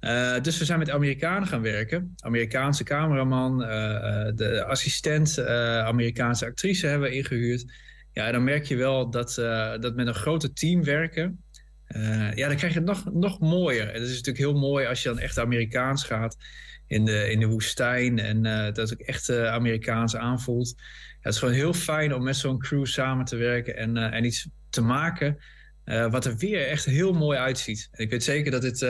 Uh, 0.00 0.40
dus 0.40 0.58
we 0.58 0.64
zijn 0.64 0.78
met 0.78 0.90
Amerikanen 0.90 1.48
gaan 1.48 1.62
werken. 1.62 2.14
Amerikaanse 2.18 2.84
cameraman, 2.84 3.62
uh, 3.62 3.68
de 4.34 4.64
assistent, 4.64 5.46
Amerikaanse 5.46 6.46
actrice 6.46 6.86
hebben 6.86 7.08
we 7.08 7.16
ingehuurd. 7.16 7.72
Ja, 8.12 8.32
dan 8.32 8.44
merk 8.44 8.64
je 8.64 8.76
wel 8.76 9.10
dat, 9.10 9.34
dat 9.80 9.94
met 9.94 10.06
een 10.06 10.14
grote 10.14 10.52
team 10.52 10.84
werken. 10.84 11.44
ja, 12.34 12.48
dan 12.48 12.56
krijg 12.56 12.72
je 12.72 12.78
het 12.78 12.88
nog, 12.88 13.12
nog 13.12 13.40
mooier. 13.40 13.88
En 13.88 13.94
het 13.94 14.02
is 14.02 14.16
natuurlijk 14.16 14.38
heel 14.38 14.58
mooi 14.58 14.86
als 14.86 15.02
je 15.02 15.08
dan 15.08 15.18
echt 15.18 15.38
Amerikaans 15.38 16.04
gaat 16.04 16.36
in 16.92 17.04
de, 17.04 17.30
in 17.30 17.40
de 17.40 17.46
woestijn. 17.46 18.18
En 18.18 18.42
dat 18.42 18.76
het 18.76 18.92
ook 18.92 19.06
echt 19.06 19.30
Amerikaans 19.30 20.16
aanvoelt. 20.16 20.74
Ja, 20.76 20.84
het 21.20 21.32
is 21.32 21.38
gewoon 21.38 21.54
heel 21.54 21.74
fijn 21.74 22.14
om 22.14 22.22
met 22.22 22.36
zo'n 22.36 22.58
crew 22.58 22.86
samen 22.86 23.24
te 23.24 23.36
werken 23.36 23.76
en, 23.76 23.96
en 23.96 24.24
iets 24.24 24.48
te 24.70 24.82
maken. 24.82 25.38
wat 25.84 26.24
er 26.24 26.36
weer 26.36 26.66
echt 26.66 26.84
heel 26.84 27.12
mooi 27.12 27.38
uitziet. 27.38 27.88
En 27.90 28.04
ik 28.04 28.10
weet 28.10 28.24
zeker 28.24 28.50
dat 28.50 28.62
dit 28.62 28.80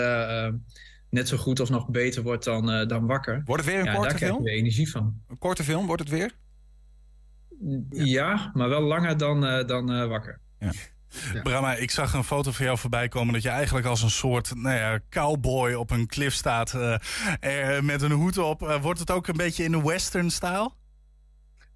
net 1.13 1.29
zo 1.29 1.37
goed 1.37 1.61
of 1.61 1.71
nog 1.71 1.89
beter 1.89 2.23
wordt 2.23 2.45
dan, 2.45 2.71
uh, 2.71 2.87
dan 2.87 3.07
wakker. 3.07 3.43
Wordt 3.45 3.65
het 3.65 3.73
weer 3.73 3.81
een 3.81 3.87
ja, 3.87 3.95
korte 3.95 4.09
daar 4.09 4.19
film? 4.19 4.31
Daar 4.31 4.41
krijg 4.41 4.57
je 4.57 4.61
energie 4.61 4.91
van. 4.91 5.21
Een 5.29 5.39
korte 5.39 5.65
film, 5.65 5.87
wordt 5.87 6.03
het 6.03 6.11
weer? 6.11 6.33
Ja, 7.91 8.51
maar 8.55 8.69
wel 8.69 8.81
langer 8.81 9.17
dan, 9.17 9.45
uh, 9.45 9.67
dan 9.67 9.93
uh, 9.93 10.07
wakker. 10.07 10.41
Ja. 10.59 10.73
Ja. 11.33 11.43
Brahma, 11.43 11.75
ik 11.75 11.91
zag 11.91 12.13
een 12.13 12.25
foto 12.25 12.53
van 12.53 12.65
jou 12.65 12.79
voorbij 12.79 13.09
komen 13.09 13.33
dat 13.33 13.43
je 13.43 13.49
eigenlijk 13.49 13.87
als 13.87 14.03
een 14.03 14.11
soort 14.11 14.55
nou 14.55 14.77
ja, 14.77 15.01
cowboy 15.11 15.73
op 15.73 15.91
een 15.91 16.07
cliff 16.07 16.37
staat 16.37 16.73
met 17.83 18.03
een 18.03 18.13
hoed 18.13 18.39
op. 18.39 18.79
wordt 18.81 19.01
het 19.01 19.11
ook 19.11 19.27
een 19.27 19.37
beetje 19.37 19.65
in 19.65 19.73
de 19.73 19.83
western-stijl? 19.83 20.77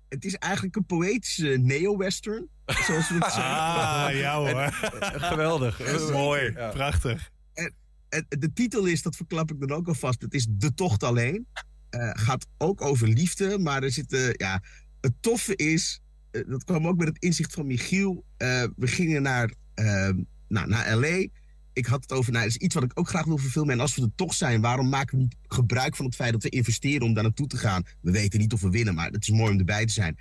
Het 0.08 0.24
is 0.24 0.34
eigenlijk 0.34 0.76
een 0.76 0.86
poëtische 0.86 1.58
neo-western, 1.62 2.48
zoals 2.66 3.08
we 3.08 3.14
het 3.14 3.32
zeggen. 3.34 3.54
Ah, 3.54 4.08
ja 4.12 4.36
hoor. 4.36 4.72
Geweldig. 5.20 5.80
Mooi, 6.12 6.52
prachtig 6.52 7.30
de 8.28 8.52
titel 8.54 8.84
is, 8.86 9.02
dat 9.02 9.16
verklap 9.16 9.50
ik 9.50 9.60
dan 9.60 9.72
ook 9.72 9.88
alvast, 9.88 10.22
het 10.22 10.34
is 10.34 10.46
De 10.50 10.74
Tocht 10.74 11.02
Alleen. 11.02 11.46
Uh, 11.90 12.10
gaat 12.12 12.46
ook 12.58 12.80
over 12.80 13.08
liefde, 13.08 13.58
maar 13.58 13.82
er 13.82 13.92
zitten, 13.92 14.34
ja, 14.36 14.62
het 15.00 15.12
toffe 15.20 15.56
is, 15.56 16.00
dat 16.46 16.64
kwam 16.64 16.86
ook 16.86 16.96
met 16.96 17.08
het 17.08 17.22
inzicht 17.22 17.52
van 17.52 17.66
Michiel. 17.66 18.24
Uh, 18.38 18.64
we 18.76 18.86
gingen 18.86 19.22
naar, 19.22 19.52
ehm, 19.74 20.22
nou, 20.48 20.68
naar 20.68 20.96
L.A. 20.96 21.26
Ik 21.72 21.86
had 21.86 22.02
het 22.02 22.12
over, 22.12 22.32
nou, 22.32 22.46
is 22.46 22.56
iets 22.56 22.74
wat 22.74 22.84
ik 22.84 22.90
ook 22.94 23.08
graag 23.08 23.24
wil 23.24 23.38
verfilmen. 23.38 23.74
En 23.74 23.80
als 23.80 23.94
we 23.94 24.02
er 24.02 24.14
toch 24.14 24.34
zijn, 24.34 24.60
waarom 24.60 24.88
maken 24.88 25.16
we 25.16 25.22
niet 25.22 25.36
gebruik 25.46 25.96
van 25.96 26.06
het 26.06 26.14
feit 26.14 26.32
dat 26.32 26.42
we 26.42 26.48
investeren 26.48 27.06
om 27.06 27.14
daar 27.14 27.22
naartoe 27.22 27.46
te 27.46 27.56
gaan? 27.56 27.82
We 28.00 28.10
weten 28.10 28.40
niet 28.40 28.52
of 28.52 28.60
we 28.60 28.70
winnen, 28.70 28.94
maar 28.94 29.10
het 29.10 29.22
is 29.22 29.30
mooi 29.30 29.52
om 29.52 29.58
erbij 29.58 29.86
te 29.86 29.92
zijn. 29.92 30.18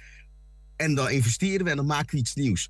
En 0.75 0.95
dan 0.95 1.09
investeren 1.09 1.65
we 1.65 1.69
en 1.69 1.75
dan 1.75 1.85
maken 1.85 2.11
we 2.11 2.17
iets 2.17 2.35
nieuws. 2.35 2.69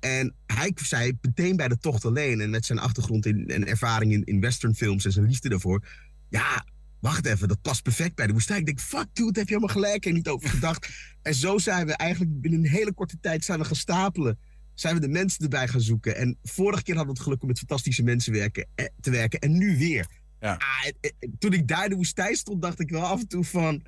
En 0.00 0.34
hij 0.46 0.72
zei 0.74 1.18
meteen 1.20 1.56
bij 1.56 1.68
de 1.68 1.78
tocht 1.78 2.04
alleen 2.04 2.40
en 2.40 2.50
met 2.50 2.66
zijn 2.66 2.78
achtergrond 2.78 3.26
in, 3.26 3.48
en 3.48 3.66
ervaring 3.66 4.12
in, 4.12 4.24
in 4.24 4.40
westernfilms 4.40 5.04
en 5.04 5.12
zijn 5.12 5.26
liefde 5.26 5.48
daarvoor. 5.48 5.86
Ja, 6.28 6.64
wacht 7.00 7.26
even, 7.26 7.48
dat 7.48 7.62
past 7.62 7.82
perfect 7.82 8.14
bij 8.14 8.26
de 8.26 8.32
woestijn. 8.32 8.58
Ik 8.58 8.66
denk, 8.66 8.80
fuck 8.80 9.06
dude, 9.12 9.38
heb 9.38 9.48
je 9.48 9.54
helemaal 9.54 9.74
gelijk 9.74 10.06
en 10.06 10.14
niet 10.14 10.28
over 10.28 10.48
gedacht. 10.48 10.88
en 11.22 11.34
zo 11.34 11.58
zijn 11.58 11.86
we 11.86 11.92
eigenlijk 11.92 12.40
binnen 12.40 12.60
een 12.60 12.70
hele 12.70 12.94
korte 12.94 13.20
tijd 13.20 13.44
zijn 13.44 13.58
we 13.58 13.64
gaan 13.64 13.76
stapelen. 13.76 14.38
Zijn 14.74 14.94
we 14.94 15.00
de 15.00 15.08
mensen 15.08 15.42
erbij 15.42 15.68
gaan 15.68 15.80
zoeken. 15.80 16.16
En 16.16 16.38
vorige 16.42 16.82
keer 16.82 16.94
hadden 16.94 17.12
we 17.12 17.18
het 17.18 17.28
geluk 17.28 17.42
om 17.42 17.48
met 17.48 17.58
fantastische 17.58 18.02
mensen 18.02 18.32
werken, 18.32 18.68
eh, 18.74 18.86
te 19.00 19.10
werken. 19.10 19.40
En 19.40 19.58
nu 19.58 19.78
weer. 19.78 20.06
Ja. 20.40 20.52
Ah, 20.52 20.86
eh, 21.00 21.10
eh, 21.18 21.30
toen 21.38 21.52
ik 21.52 21.68
daar 21.68 21.84
in 21.84 21.90
de 21.90 21.96
woestijn 21.96 22.36
stond, 22.36 22.62
dacht 22.62 22.80
ik 22.80 22.90
wel 22.90 23.02
af 23.02 23.20
en 23.20 23.28
toe 23.28 23.44
van... 23.44 23.82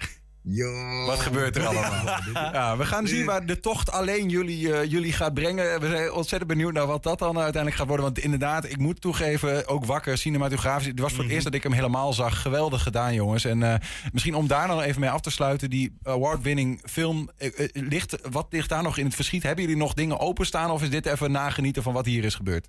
Yo. 0.44 1.04
Wat 1.06 1.20
gebeurt 1.20 1.56
er 1.56 1.66
allemaal? 1.66 2.06
ja, 2.52 2.76
we 2.76 2.84
gaan 2.84 3.06
zien 3.06 3.24
waar 3.24 3.46
de 3.46 3.60
tocht 3.60 3.90
alleen 3.90 4.28
jullie, 4.28 4.68
uh, 4.68 4.84
jullie 4.84 5.12
gaat 5.12 5.34
brengen. 5.34 5.80
We 5.80 5.88
zijn 5.88 6.12
ontzettend 6.12 6.50
benieuwd 6.50 6.72
naar 6.72 6.86
wat 6.86 7.02
dat 7.02 7.18
dan 7.18 7.38
uiteindelijk 7.38 7.76
gaat 7.76 7.86
worden. 7.86 8.04
Want 8.04 8.18
inderdaad, 8.18 8.64
ik 8.64 8.78
moet 8.78 9.00
toegeven, 9.00 9.68
ook 9.68 9.84
wakker, 9.84 10.18
cinematografisch. 10.18 10.86
Het 10.86 10.98
was 10.98 11.08
voor 11.08 11.18
het 11.18 11.26
mhm. 11.26 11.34
eerst 11.34 11.44
dat 11.44 11.54
ik 11.54 11.62
hem 11.62 11.72
helemaal 11.72 12.12
zag. 12.12 12.42
Geweldig 12.42 12.82
gedaan, 12.82 13.14
jongens. 13.14 13.44
En 13.44 13.60
uh, 13.60 13.74
misschien 14.12 14.34
om 14.34 14.46
daar 14.46 14.66
dan 14.66 14.80
even 14.80 15.00
mee 15.00 15.10
af 15.10 15.20
te 15.20 15.30
sluiten. 15.30 15.70
Die 15.70 15.96
award-winning 16.02 16.80
film, 16.84 17.30
uh, 17.38 17.68
ligt, 17.72 18.16
wat 18.30 18.46
ligt 18.50 18.68
daar 18.68 18.82
nog 18.82 18.98
in 18.98 19.04
het 19.04 19.14
verschiet? 19.14 19.42
Hebben 19.42 19.64
jullie 19.64 19.80
nog 19.80 19.94
dingen 19.94 20.18
openstaan? 20.18 20.70
Of 20.70 20.82
is 20.82 20.90
dit 20.90 21.06
even 21.06 21.30
nagenieten 21.30 21.82
van 21.82 21.92
wat 21.92 22.06
hier 22.06 22.24
is 22.24 22.34
gebeurd? 22.34 22.68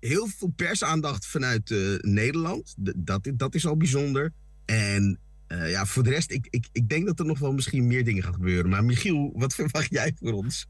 Heel 0.00 0.28
veel 0.38 0.52
persaandacht 0.56 1.26
vanuit 1.26 1.74
Nederland. 2.00 2.74
dat, 2.96 3.30
dat 3.34 3.54
is 3.54 3.66
al 3.66 3.76
bijzonder. 3.76 4.32
En 4.64 5.20
uh, 5.48 5.70
ja, 5.70 5.86
voor 5.86 6.02
de 6.02 6.10
rest, 6.10 6.30
ik, 6.30 6.46
ik, 6.50 6.68
ik 6.72 6.88
denk 6.88 7.06
dat 7.06 7.18
er 7.18 7.24
nog 7.24 7.38
wel 7.38 7.52
misschien 7.52 7.86
meer 7.86 8.04
dingen 8.04 8.22
gaan 8.22 8.34
gebeuren. 8.34 8.70
Maar 8.70 8.84
Michiel, 8.84 9.32
wat 9.34 9.54
verwacht 9.64 9.90
jij 9.90 10.12
voor 10.20 10.32
ons? 10.32 10.66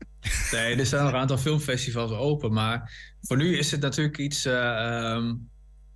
Nee, 0.53 0.77
er 0.77 0.87
staan 0.87 1.03
nog 1.05 1.13
een 1.13 1.19
aantal 1.19 1.39
filmfestivals 1.39 2.11
open. 2.11 2.53
Maar 2.53 2.93
voor 3.23 3.37
nu 3.37 3.59
is 3.59 3.71
het 3.71 3.81
natuurlijk 3.81 4.19
iets. 4.19 4.47
Uh, 4.47 4.53
um, 5.15 5.49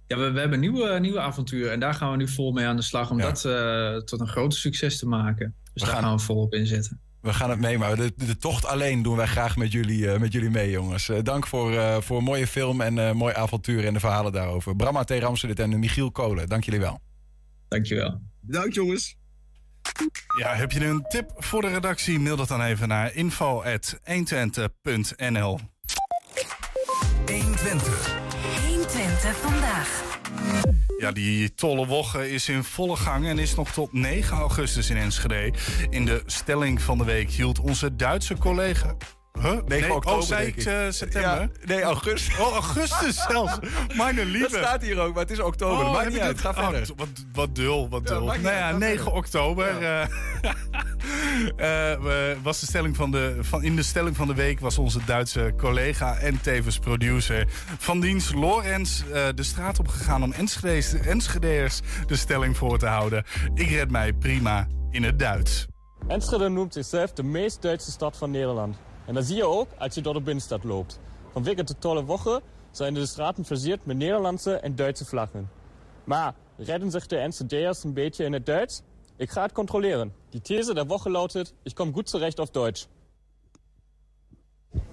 ja, 0.06 0.16
we, 0.16 0.30
we 0.30 0.40
hebben 0.40 0.60
nieuwe, 0.60 1.00
nieuwe 1.00 1.20
avontuur. 1.20 1.70
En 1.70 1.80
daar 1.80 1.94
gaan 1.94 2.10
we 2.10 2.16
nu 2.16 2.28
vol 2.28 2.52
mee 2.52 2.66
aan 2.66 2.76
de 2.76 2.82
slag 2.82 3.10
om 3.10 3.18
ja. 3.18 3.24
dat 3.24 3.44
uh, 3.44 3.96
tot 3.96 4.20
een 4.20 4.28
groot 4.28 4.54
succes 4.54 4.98
te 4.98 5.06
maken. 5.06 5.54
Dus 5.72 5.72
we 5.72 5.80
daar 5.80 5.88
gaan, 5.88 6.02
gaan 6.02 6.16
we 6.16 6.22
volop 6.22 6.54
inzetten. 6.54 7.00
We 7.20 7.32
gaan 7.32 7.50
het 7.50 7.60
mee, 7.60 7.78
maar 7.78 7.96
de, 7.96 8.12
de, 8.16 8.36
tocht 8.36 8.66
alleen 8.66 9.02
doen 9.02 9.16
wij 9.16 9.26
graag 9.26 9.56
met 9.56 9.72
jullie, 9.72 10.02
uh, 10.02 10.18
met 10.18 10.32
jullie 10.32 10.50
mee, 10.50 10.70
jongens. 10.70 11.08
Uh, 11.08 11.18
dank 11.22 11.46
voor, 11.46 11.72
uh, 11.72 12.00
voor 12.00 12.18
een 12.18 12.24
mooie 12.24 12.46
film 12.46 12.80
en 12.80 12.96
uh, 12.96 13.12
mooi 13.12 13.34
avontuur 13.34 13.86
en 13.86 13.92
de 13.92 14.00
verhalen 14.00 14.32
daarover. 14.32 14.76
Brahma 14.76 15.04
T. 15.04 15.10
Ramsden 15.10 15.54
en 15.54 15.78
Michiel 15.78 16.10
Kolen, 16.10 16.48
dank 16.48 16.64
jullie 16.64 16.80
wel. 16.80 17.00
Dankjewel. 17.68 18.29
Bedankt 18.50 18.74
jongens. 18.74 19.16
Ja, 20.38 20.54
heb 20.54 20.72
je 20.72 20.84
een 20.84 21.04
tip 21.08 21.30
voor 21.36 21.60
de 21.60 21.68
redactie? 21.68 22.18
Mail 22.18 22.36
dat 22.36 22.48
dan 22.48 22.62
even 22.62 22.88
naar 22.88 23.14
info.120.nl 23.14 25.60
120. 27.26 28.18
120 28.66 29.36
vandaag. 29.36 30.18
Ja, 30.98 31.12
die 31.12 31.54
tolle 31.54 31.86
woche 31.86 32.30
is 32.30 32.48
in 32.48 32.64
volle 32.64 32.96
gang 32.96 33.26
en 33.26 33.38
is 33.38 33.54
nog 33.54 33.70
tot 33.70 33.92
9 33.92 34.36
augustus 34.36 34.90
in 34.90 34.96
Enschede. 34.96 35.52
In 35.90 36.04
de 36.04 36.22
stelling 36.26 36.82
van 36.82 36.98
de 36.98 37.04
week 37.04 37.30
hield 37.30 37.58
onze 37.58 37.96
Duitse 37.96 38.38
collega 38.38 38.96
Huh? 39.32 39.50
9 39.50 39.66
nee, 39.68 39.94
oktober, 39.94 40.20
oh, 40.20 40.26
zei 40.26 40.46
ik, 40.46 40.64
uh, 40.64 40.80
september? 40.88 41.40
Ja, 41.40 41.48
nee, 41.64 41.82
augustus. 41.82 42.38
Oh, 42.38 42.52
augustus 42.52 43.24
zelfs. 43.28 43.58
Mijn 43.96 44.20
lieve. 44.20 44.50
Dat 44.50 44.60
staat 44.60 44.82
hier 44.82 44.98
ook, 44.98 45.14
maar 45.14 45.22
het 45.22 45.30
is 45.30 45.40
oktober. 45.40 45.84
Oh, 45.84 45.92
maakt 45.92 46.10
niet 46.10 46.18
uit, 46.18 46.40
ga 46.40 46.54
verder. 46.54 46.88
wat, 46.96 47.08
wat 47.32 47.54
dul, 47.54 47.88
wat 47.88 48.06
dul. 48.06 48.32
Ja, 48.32 48.40
nou 48.40 48.56
ja, 48.56 48.78
9 48.78 49.12
oktober 49.12 49.82
ja. 49.82 50.08
uh, 51.56 52.04
uh, 52.04 52.36
was 52.42 52.60
de 52.60 52.66
stelling 52.66 52.96
van 52.96 53.10
de, 53.10 53.36
van, 53.40 53.62
in 53.62 53.76
de 53.76 53.82
stelling 53.82 54.16
van 54.16 54.26
de 54.26 54.34
week 54.34 54.60
was 54.60 54.78
onze 54.78 55.00
Duitse 55.04 55.54
collega 55.56 56.18
en 56.18 56.40
tevens 56.40 56.78
producer 56.78 57.46
van 57.78 58.00
dienst 58.00 58.34
Lorenz 58.34 59.02
de 59.34 59.42
straat 59.42 59.78
op 59.78 59.88
gegaan 59.88 60.22
om 60.22 60.32
Enschede's, 60.32 60.92
Enschedeers 60.92 61.80
de 62.06 62.16
stelling 62.16 62.56
voor 62.56 62.78
te 62.78 62.86
houden. 62.86 63.24
Ik 63.54 63.70
red 63.70 63.90
mij 63.90 64.12
prima 64.12 64.66
in 64.90 65.02
het 65.02 65.18
Duits. 65.18 65.66
Enschede 66.08 66.48
noemt 66.48 66.72
zichzelf 66.72 67.12
de 67.12 67.22
meest 67.22 67.62
Duitse 67.62 67.90
stad 67.90 68.16
van 68.16 68.30
Nederland. 68.30 68.76
En 69.10 69.16
dat 69.16 69.24
zie 69.24 69.36
je 69.36 69.44
ook 69.44 69.68
als 69.78 69.94
je 69.94 70.00
door 70.00 70.14
de 70.14 70.20
binnenstad 70.20 70.64
loopt. 70.64 71.00
Vanwege 71.32 71.64
de 71.64 71.78
tolle 71.78 72.04
woche 72.04 72.42
zijn 72.70 72.94
de 72.94 73.06
straten 73.06 73.44
versierd 73.44 73.86
met 73.86 73.96
Nederlandse 73.96 74.54
en 74.54 74.74
Duitse 74.74 75.04
vlaggen. 75.04 75.50
Maar 76.04 76.34
redden 76.56 76.90
zich 76.90 77.06
de 77.06 77.16
Enschedeers 77.16 77.84
een 77.84 77.92
beetje 77.92 78.24
in 78.24 78.32
het 78.32 78.46
Duits? 78.46 78.82
Ik 79.16 79.30
ga 79.30 79.42
het 79.42 79.52
controleren. 79.52 80.12
Die 80.28 80.40
These 80.40 80.74
der 80.74 80.86
Woche 80.86 81.10
lautet, 81.10 81.54
ich 81.62 81.74
komme 81.74 81.92
gut 81.92 82.08
zurecht 82.08 82.40
auf 82.40 82.50
Deutsch. 82.50 82.86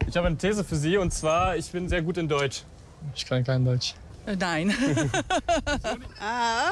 Ich 0.08 0.16
habe 0.16 0.28
eine 0.28 0.38
These 0.38 0.64
für 0.64 0.76
Sie 0.76 0.98
und 0.98 1.14
zwar, 1.14 1.56
ich 1.56 1.72
bin 1.72 1.88
sehr 1.88 2.02
gut 2.02 2.18
in 2.18 2.28
Deutsch. 2.28 2.64
Ich 3.14 3.26
kann 3.26 3.44
kein 3.44 3.66
Deutsch. 3.66 3.94
Nein. 4.40 4.72
ah, 6.20 6.72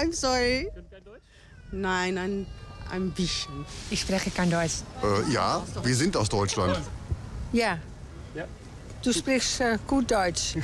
I'm 0.00 0.12
sorry. 0.12 0.70
Deutsch? 1.04 1.22
Nein, 1.70 2.46
ein 2.90 3.10
bisschen. 3.10 3.64
Ich 3.90 4.00
spreche 4.00 4.30
kein 4.30 4.50
Deutsch. 4.50 4.82
Äh, 5.02 5.32
ja, 5.32 5.62
wir 5.82 5.94
sind 5.94 6.16
aus 6.16 6.28
Deutschland. 6.28 6.78
Ja. 7.52 7.78
ja. 8.34 8.44
Du 9.02 9.12
sprichst 9.12 9.60
äh, 9.60 9.78
gut 9.86 10.10
Deutsch. 10.10 10.56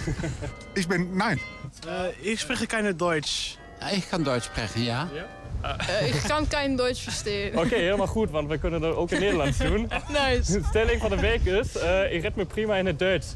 ich 0.75 0.89
bin, 0.89 1.16
nein. 1.16 1.41
Äh, 1.87 2.12
ich 2.23 2.41
spreche 2.41 2.66
keine 2.66 2.95
Deutsch. 2.95 3.59
Ja, 3.81 3.91
ich 3.97 4.09
kann 4.11 4.25
Deutsch 4.25 4.47
sprechen, 4.47 4.85
ja. 4.85 5.09
ja. 5.14 5.25
Uh, 5.64 6.07
ik 6.07 6.23
kan 6.27 6.49
kein 6.49 6.77
Deutsch 6.77 7.03
verstehen. 7.03 7.57
Oké, 7.57 7.61
okay, 7.66 7.81
helemaal 7.81 8.07
goed, 8.07 8.31
want 8.31 8.49
we 8.49 8.59
kunnen 8.59 8.81
dat 8.81 8.95
ook 8.95 9.11
in 9.11 9.21
Nederlands 9.21 9.59
doen. 9.69 9.91
nice. 10.09 10.53
De 10.53 10.64
stelling 10.69 11.01
van 11.01 11.11
de 11.11 11.21
week 11.21 11.45
is, 11.45 11.77
uh, 11.77 12.12
ik 12.12 12.23
red 12.23 12.37
me 12.37 12.47
prima 12.47 12.77
in 12.77 12.87
het 12.87 12.99
Duits. 12.99 13.35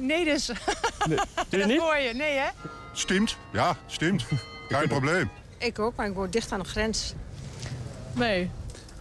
nee 0.00 0.24
dus. 0.24 0.50
Nee. 1.08 1.18
Doe 1.48 1.60
je 1.60 1.66
niet? 1.66 1.76
Dat 1.76 1.86
hoor 1.86 1.98
je, 1.98 2.14
nee 2.14 2.38
hè? 2.38 2.48
Stimmt, 2.92 3.36
ja, 3.52 3.76
stimmt. 3.86 4.24
Kein 4.68 4.88
probleem. 4.88 5.30
Ik 5.58 5.78
ook, 5.78 5.96
maar 5.96 6.06
ik 6.06 6.14
woon 6.14 6.30
dicht 6.30 6.52
aan 6.52 6.60
de 6.60 6.68
grens. 6.68 7.14
Nee. 8.18 8.50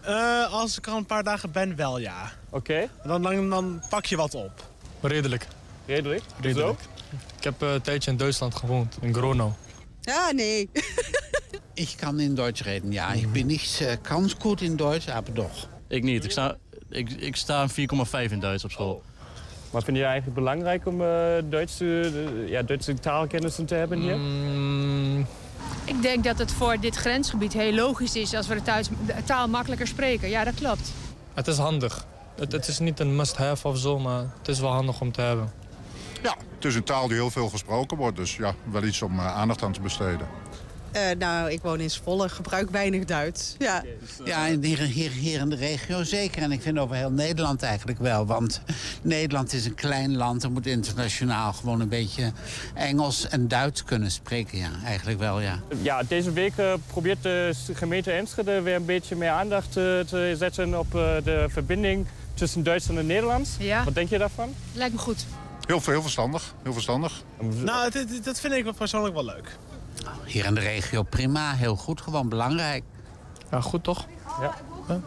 Uh, 0.08 0.54
als 0.54 0.78
ik 0.78 0.88
al 0.88 0.98
een 0.98 1.06
paar 1.06 1.24
dagen 1.24 1.52
ben, 1.52 1.76
wel 1.76 2.00
ja. 2.00 2.32
Oké. 2.50 2.58
Okay. 2.58 2.90
Dan, 3.04 3.22
dan, 3.22 3.50
dan, 3.50 3.82
pak 3.90 4.06
je 4.06 4.16
wat 4.16 4.36
op. 4.36 4.52
Redelijk. 5.02 5.48
Redelijk? 5.86 6.24
Redelijk. 6.42 6.80
Ik 7.38 7.44
heb 7.44 7.64
uh, 7.64 7.74
een 7.74 7.82
tijdje 7.82 8.12
in 8.12 8.18
Duitsland 8.18 8.56
gewoond, 8.56 8.98
in 9.02 9.14
Gronau. 9.14 9.52
Ja, 10.02 10.32
nee. 10.32 10.70
ik 11.74 11.94
kan 11.98 12.20
in 12.20 12.36
Duits 12.36 12.64
reden, 12.64 12.92
ja. 12.92 13.14
Ik 13.14 13.32
ben 13.32 13.46
niet 13.46 13.80
uh, 13.82 13.92
ganz 14.02 14.36
goed 14.40 14.62
in 14.62 14.76
Duits, 14.76 15.06
maar 15.06 15.24
toch. 15.34 15.68
Ik 15.88 16.04
niet. 16.04 16.24
Ik 16.24 16.32
sta, 16.32 16.58
ik, 16.90 17.12
ik 17.12 17.36
sta 17.36 17.68
4,5 17.70 17.76
in 18.32 18.40
Duits 18.40 18.64
op 18.64 18.72
school. 18.72 19.04
Maar 19.72 19.84
vind 19.84 19.98
je 19.98 20.04
eigenlijk 20.04 20.36
belangrijk 20.36 20.86
om 20.86 21.02
uh, 21.02 21.08
Duitse, 21.50 22.12
ja, 22.48 22.62
Duitse 22.62 22.94
taalkennissen 22.94 23.66
te 23.66 23.76
hebben 23.76 24.00
hier? 24.00 24.18
Mm, 24.18 25.26
ik 25.84 26.02
denk 26.02 26.24
dat 26.24 26.38
het 26.38 26.52
voor 26.52 26.80
dit 26.80 26.96
grensgebied 26.96 27.54
heel 27.54 27.74
logisch 27.74 28.16
is 28.16 28.34
als 28.34 28.48
we 28.48 28.62
de 28.62 29.24
taal 29.26 29.48
makkelijker 29.48 29.88
spreken. 29.88 30.30
Ja, 30.30 30.44
dat 30.44 30.54
klopt. 30.54 30.92
Het 31.34 31.48
is 31.48 31.58
handig. 31.58 32.06
Het, 32.36 32.52
het 32.52 32.68
is 32.68 32.80
niet 32.80 33.00
een 33.00 33.16
must-have 33.16 33.68
of 33.68 33.78
zo, 33.78 34.00
maar 34.00 34.20
het 34.38 34.48
is 34.48 34.60
wel 34.60 34.72
handig 34.72 35.02
om 35.02 35.12
te 35.12 35.22
hebben. 35.22 35.52
Ja, 36.24 36.36
het 36.56 36.66
is 36.66 36.76
een 36.76 36.84
taal 36.84 37.08
die 37.08 37.18
heel 37.18 37.32
veel 37.32 37.50
gesproken 37.50 37.98
wordt. 37.98 38.18
Dus 38.18 38.36
ja, 38.36 38.54
wel 38.72 38.84
iets 38.84 39.02
om 39.02 39.20
uh, 39.20 39.36
aandacht 39.36 39.64
aan 39.64 39.72
te 39.72 39.82
besteden. 39.82 40.28
Uh, 40.98 41.18
nou, 41.18 41.52
ik 41.52 41.62
woon 41.62 41.80
in 41.80 41.92
Zwolle, 41.92 42.30
gebruik 42.30 42.70
weinig 42.70 43.06
Duits. 43.06 43.56
Ja, 43.58 43.84
ja 44.26 44.46
hier, 44.46 44.80
hier, 44.80 45.12
hier 45.12 45.40
in 45.40 45.50
de 45.50 45.56
regio 45.56 46.04
zeker. 46.04 46.42
En 46.42 46.52
ik 46.52 46.62
vind 46.62 46.78
over 46.78 46.96
heel 46.96 47.12
Nederland 47.12 47.64
eigenlijk 47.64 48.00
wel. 48.00 48.26
Want 48.26 48.62
Nederland 49.02 49.54
is 49.54 49.66
een 49.66 49.76
klein 49.76 50.16
land. 50.16 50.44
Er 50.44 50.52
moet 50.52 50.66
internationaal 50.66 51.54
gewoon 51.54 51.80
een 51.80 51.90
beetje 51.90 52.32
Engels 52.74 53.28
en 53.28 53.48
Duits 53.48 53.84
kunnen 53.84 54.12
spreken. 54.12 54.58
Ja, 54.58 54.70
eigenlijk 54.86 55.20
wel, 55.20 55.40
ja. 55.40 55.60
Ja, 55.82 56.04
deze 56.04 56.32
week 56.32 56.54
uh, 56.60 56.74
probeert 56.88 57.24
de 57.24 57.54
gemeente 57.74 58.12
Enschede 58.12 58.62
weer 58.62 58.76
een 58.76 58.86
beetje 58.86 59.16
meer 59.16 59.30
aandacht 59.30 59.68
uh, 59.68 60.00
te 60.00 60.36
zetten 60.38 60.80
op 60.80 60.92
de 60.92 61.46
verbinding 61.50 62.08
tussen 62.34 62.64
Duitsland 62.64 63.00
en 63.00 63.06
Nederland. 63.06 63.56
Ja. 63.60 63.84
Wat 63.84 63.96
denk 63.96 64.10
je 64.10 64.18
daarvan? 64.18 64.54
Lijkt 64.74 64.94
me 64.94 65.00
goed. 65.00 65.26
Heel, 65.66 65.82
heel 65.86 66.02
verstandig, 66.02 66.54
heel 66.64 66.74
verstandig. 66.74 67.24
Nou, 67.64 67.92
dat 68.24 68.40
vind 68.40 68.54
ik 68.54 68.76
persoonlijk 68.76 69.14
wel 69.14 69.26
leuk. 69.26 69.58
Hier 70.26 70.46
in 70.46 70.54
de 70.54 70.60
regio 70.60 71.04
prima, 71.04 71.54
heel 71.54 71.76
goed, 71.76 72.02
gewoon 72.02 72.30
belangrijk. 72.30 72.84
Ja, 73.52 73.62
goed 73.62 73.84
toch? 73.84 74.06
Ja. 74.42 74.54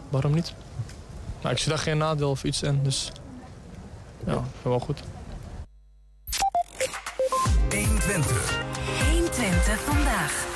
waarom 0.09 0.33
niet? 0.33 0.53
Nou, 1.41 1.53
ik 1.53 1.59
zie 1.59 1.69
daar 1.69 1.77
geen 1.77 1.97
nadeel 1.97 2.29
of 2.29 2.43
iets 2.43 2.63
in, 2.63 2.83
dus 2.83 3.11
ja, 4.25 4.43
wel 4.61 4.79
goed. 4.79 5.03
120. 7.69 8.61
120 9.11 9.79
vandaag. 9.79 10.49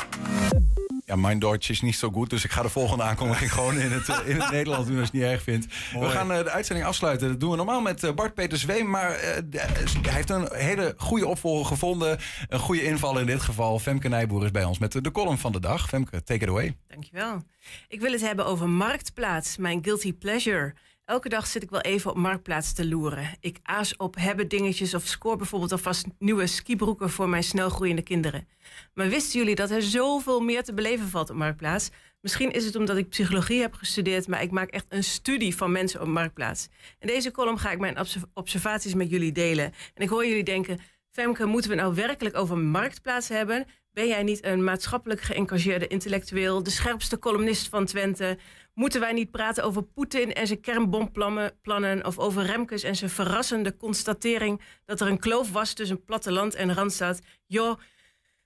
Ja, 1.05 1.15
mijn 1.15 1.39
Duits 1.39 1.69
is 1.69 1.81
niet 1.81 1.95
zo 1.95 2.09
goed, 2.09 2.29
dus 2.29 2.43
ik 2.43 2.51
ga 2.51 2.61
de 2.61 2.69
volgende 2.69 3.03
aankondiging 3.03 3.53
gewoon 3.57 3.79
in 3.79 3.91
het, 3.91 4.07
in 4.25 4.41
het 4.41 4.51
Nederlands 4.51 4.87
doen 4.87 4.99
als 4.99 5.09
je 5.11 5.17
het 5.17 5.23
niet 5.23 5.31
erg 5.31 5.41
vindt. 5.41 5.65
We 5.99 6.09
gaan 6.09 6.31
uh, 6.31 6.37
de 6.37 6.49
uitzending 6.49 6.87
afsluiten. 6.87 7.27
Dat 7.27 7.39
doen 7.39 7.49
we 7.49 7.55
normaal 7.55 7.81
met 7.81 8.03
uh, 8.03 8.11
Bart 8.11 8.33
Peter 8.33 8.57
Zweem, 8.57 8.89
maar 8.89 9.11
uh, 9.11 9.59
hij 10.01 10.13
heeft 10.13 10.29
een 10.29 10.47
hele 10.51 10.93
goede 10.97 11.27
opvolger 11.27 11.65
gevonden. 11.65 12.19
Een 12.47 12.59
goede 12.59 12.83
inval 12.83 13.19
in 13.19 13.25
dit 13.25 13.41
geval. 13.41 13.79
Femke 13.79 14.07
Nijboer 14.07 14.43
is 14.43 14.51
bij 14.51 14.63
ons 14.63 14.79
met 14.79 15.03
de 15.03 15.11
column 15.11 15.37
van 15.37 15.51
de 15.51 15.59
dag. 15.59 15.87
Femke, 15.87 16.23
take 16.23 16.43
it 16.43 16.49
away. 16.49 16.77
Dankjewel. 16.87 17.43
Ik 17.87 18.01
wil 18.01 18.11
het 18.11 18.21
hebben 18.21 18.45
over 18.45 18.69
Marktplaats, 18.69 19.57
mijn 19.57 19.83
guilty 19.83 20.13
pleasure. 20.13 20.73
Elke 21.05 21.29
dag 21.29 21.47
zit 21.47 21.63
ik 21.63 21.69
wel 21.69 21.81
even 21.81 22.11
op 22.11 22.17
Marktplaats 22.17 22.73
te 22.73 22.87
loeren. 22.87 23.37
Ik 23.39 23.59
aas 23.63 23.97
op 23.97 24.15
hebben 24.15 24.47
dingetjes 24.47 24.93
of 24.93 25.05
scoor 25.05 25.37
bijvoorbeeld 25.37 25.71
alvast 25.71 26.05
nieuwe 26.19 26.47
skibroeken 26.47 27.09
voor 27.09 27.29
mijn 27.29 27.43
snelgroeiende 27.43 28.01
kinderen. 28.01 28.47
Maar 28.93 29.09
wisten 29.09 29.39
jullie 29.39 29.55
dat 29.55 29.71
er 29.71 29.81
zoveel 29.81 30.39
meer 30.39 30.63
te 30.63 30.73
beleven 30.73 31.07
valt 31.07 31.29
op 31.29 31.35
Marktplaats? 31.35 31.89
Misschien 32.21 32.51
is 32.51 32.65
het 32.65 32.75
omdat 32.75 32.97
ik 32.97 33.09
psychologie 33.09 33.61
heb 33.61 33.73
gestudeerd, 33.73 34.27
maar 34.27 34.41
ik 34.41 34.51
maak 34.51 34.69
echt 34.69 34.85
een 34.89 35.03
studie 35.03 35.55
van 35.55 35.71
mensen 35.71 36.01
op 36.01 36.07
Marktplaats. 36.07 36.67
In 36.99 37.07
deze 37.07 37.31
column 37.31 37.59
ga 37.59 37.71
ik 37.71 37.79
mijn 37.79 37.97
observaties 38.33 38.93
met 38.93 39.09
jullie 39.09 39.31
delen. 39.31 39.73
En 39.93 40.03
ik 40.03 40.09
hoor 40.09 40.25
jullie 40.25 40.43
denken, 40.43 40.79
Femke, 41.11 41.45
moeten 41.45 41.69
we 41.69 41.75
nou 41.75 41.95
werkelijk 41.95 42.37
over 42.37 42.57
Marktplaats 42.57 43.29
hebben? 43.29 43.65
Ben 43.91 44.07
jij 44.07 44.23
niet 44.23 44.45
een 44.45 44.63
maatschappelijk 44.63 45.21
geëngageerde 45.21 45.87
intellectueel, 45.87 46.63
de 46.63 46.69
scherpste 46.69 47.19
columnist 47.19 47.69
van 47.69 47.85
Twente? 47.85 48.37
Moeten 48.75 48.99
wij 48.99 49.13
niet 49.13 49.31
praten 49.31 49.63
over 49.63 49.83
Poetin 49.83 50.33
en 50.33 50.47
zijn 50.47 50.61
kernbomplannen 50.61 52.05
of 52.05 52.19
over 52.19 52.43
Remkes 52.43 52.83
en 52.83 52.95
zijn 52.95 53.09
verrassende 53.09 53.77
constatering 53.77 54.61
dat 54.85 55.01
er 55.01 55.07
een 55.07 55.19
kloof 55.19 55.51
was 55.51 55.73
tussen 55.73 56.03
platteland 56.03 56.55
en 56.55 56.73
randstad? 56.73 57.21
Joh, 57.45 57.79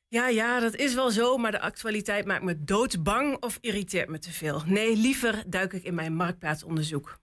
ja, 0.07 0.27
ja, 0.27 0.59
dat 0.59 0.75
is 0.75 0.93
wel 0.93 1.11
zo, 1.11 1.37
maar 1.37 1.51
de 1.51 1.59
actualiteit 1.59 2.25
maakt 2.25 2.43
me 2.43 2.63
doodsbang 2.63 3.43
of 3.43 3.57
irriteert 3.61 4.09
me 4.09 4.19
te 4.19 4.31
veel. 4.31 4.61
Nee, 4.65 4.95
liever 4.95 5.43
duik 5.47 5.73
ik 5.73 5.83
in 5.83 5.95
mijn 5.95 6.15
marktplaatsonderzoek. 6.15 7.19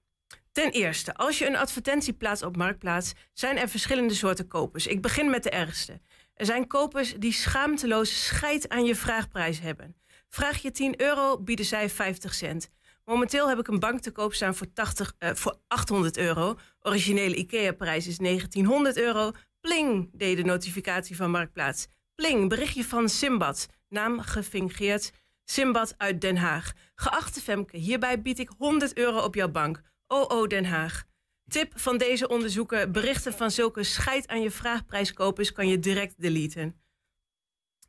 Ten 0.52 0.70
eerste, 0.70 1.14
als 1.14 1.38
je 1.38 1.46
een 1.46 1.56
advertentie 1.56 2.12
plaatst 2.12 2.42
op 2.42 2.56
Marktplaats, 2.56 3.12
zijn 3.32 3.58
er 3.58 3.68
verschillende 3.68 4.14
soorten 4.14 4.48
kopers. 4.48 4.86
Ik 4.86 5.02
begin 5.02 5.30
met 5.30 5.42
de 5.42 5.50
ergste. 5.50 6.00
Er 6.34 6.46
zijn 6.46 6.66
kopers 6.66 7.14
die 7.14 7.32
schaamteloos 7.32 8.26
scheid 8.26 8.68
aan 8.68 8.84
je 8.84 8.94
vraagprijs 8.94 9.60
hebben. 9.60 9.96
Vraag 10.28 10.62
je 10.62 10.70
10 10.70 11.00
euro, 11.00 11.40
bieden 11.40 11.64
zij 11.64 11.90
50 11.90 12.34
cent. 12.34 12.70
Momenteel 13.08 13.48
heb 13.48 13.58
ik 13.58 13.68
een 13.68 13.78
bank 13.78 14.00
te 14.00 14.10
koop 14.10 14.34
staan 14.34 14.54
voor, 14.54 14.72
80, 14.72 15.14
uh, 15.18 15.30
voor 15.34 15.58
800 15.68 16.16
euro. 16.16 16.58
Originele 16.80 17.36
IKEA-prijs 17.36 18.06
is 18.06 18.18
1900 18.18 18.96
euro. 18.96 19.32
Pling, 19.60 20.10
deed 20.12 20.36
de 20.36 20.42
notificatie 20.42 21.16
van 21.16 21.30
Marktplaats. 21.30 21.86
Pling, 22.14 22.48
berichtje 22.48 22.84
van 22.84 23.08
Simbad. 23.08 23.68
Naam 23.88 24.20
gefingeerd. 24.20 25.12
Simbad 25.44 25.94
uit 25.98 26.20
Den 26.20 26.36
Haag. 26.36 26.72
Geachte 26.94 27.40
Femke, 27.40 27.76
hierbij 27.76 28.22
bied 28.22 28.38
ik 28.38 28.50
100 28.58 28.96
euro 28.96 29.18
op 29.18 29.34
jouw 29.34 29.50
bank. 29.50 29.82
OO 30.06 30.46
Den 30.46 30.64
Haag. 30.64 31.04
Tip 31.48 31.72
van 31.80 31.98
deze 31.98 32.28
onderzoeken: 32.28 32.92
berichten 32.92 33.32
van 33.32 33.50
zulke 33.50 33.82
scheid 33.82 34.28
aan 34.28 34.42
je 34.42 34.50
vraagprijskopers 34.50 35.52
kan 35.52 35.68
je 35.68 35.78
direct 35.78 36.20
deleten. 36.20 36.80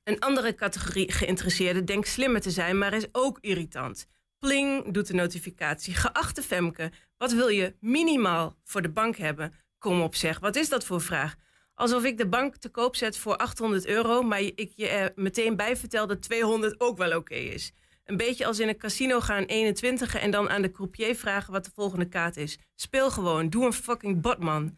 Een 0.03 0.19
andere 0.19 0.55
categorie 0.55 1.11
geïnteresseerden 1.11 1.85
denkt 1.85 2.07
slimmer 2.07 2.41
te 2.41 2.51
zijn, 2.51 2.77
maar 2.77 2.93
is 2.93 3.07
ook 3.11 3.37
irritant. 3.41 4.07
Pling 4.39 4.91
doet 4.91 5.07
de 5.07 5.13
notificatie. 5.13 5.93
Geachte 5.93 6.41
Femke, 6.41 6.91
wat 7.17 7.31
wil 7.31 7.47
je 7.47 7.75
minimaal 7.79 8.57
voor 8.63 8.81
de 8.81 8.89
bank 8.89 9.15
hebben? 9.15 9.53
Kom 9.79 10.01
op 10.01 10.15
zeg, 10.15 10.39
wat 10.39 10.55
is 10.55 10.69
dat 10.69 10.85
voor 10.85 11.01
vraag? 11.01 11.35
Alsof 11.73 12.03
ik 12.03 12.17
de 12.17 12.27
bank 12.27 12.55
te 12.55 12.69
koop 12.69 12.95
zet 12.95 13.17
voor 13.17 13.37
800 13.37 13.85
euro, 13.85 14.21
maar 14.21 14.39
ik 14.39 14.71
je 14.75 14.87
er 14.87 15.11
meteen 15.15 15.55
bij 15.55 15.77
vertel 15.77 16.07
dat 16.07 16.21
200 16.21 16.79
ook 16.79 16.97
wel 16.97 17.17
oké 17.17 17.35
is. 17.35 17.71
Een 18.05 18.17
beetje 18.17 18.45
als 18.45 18.59
in 18.59 18.67
een 18.67 18.77
casino 18.77 19.19
gaan 19.19 19.43
21 19.43 20.15
en 20.15 20.31
dan 20.31 20.49
aan 20.49 20.61
de 20.61 20.71
croupier 20.71 21.15
vragen 21.15 21.53
wat 21.53 21.65
de 21.65 21.71
volgende 21.73 22.07
kaart 22.07 22.37
is. 22.37 22.57
Speel 22.75 23.11
gewoon, 23.11 23.49
doe 23.49 23.65
een 23.65 23.73
fucking 23.73 24.21
botman. 24.21 24.77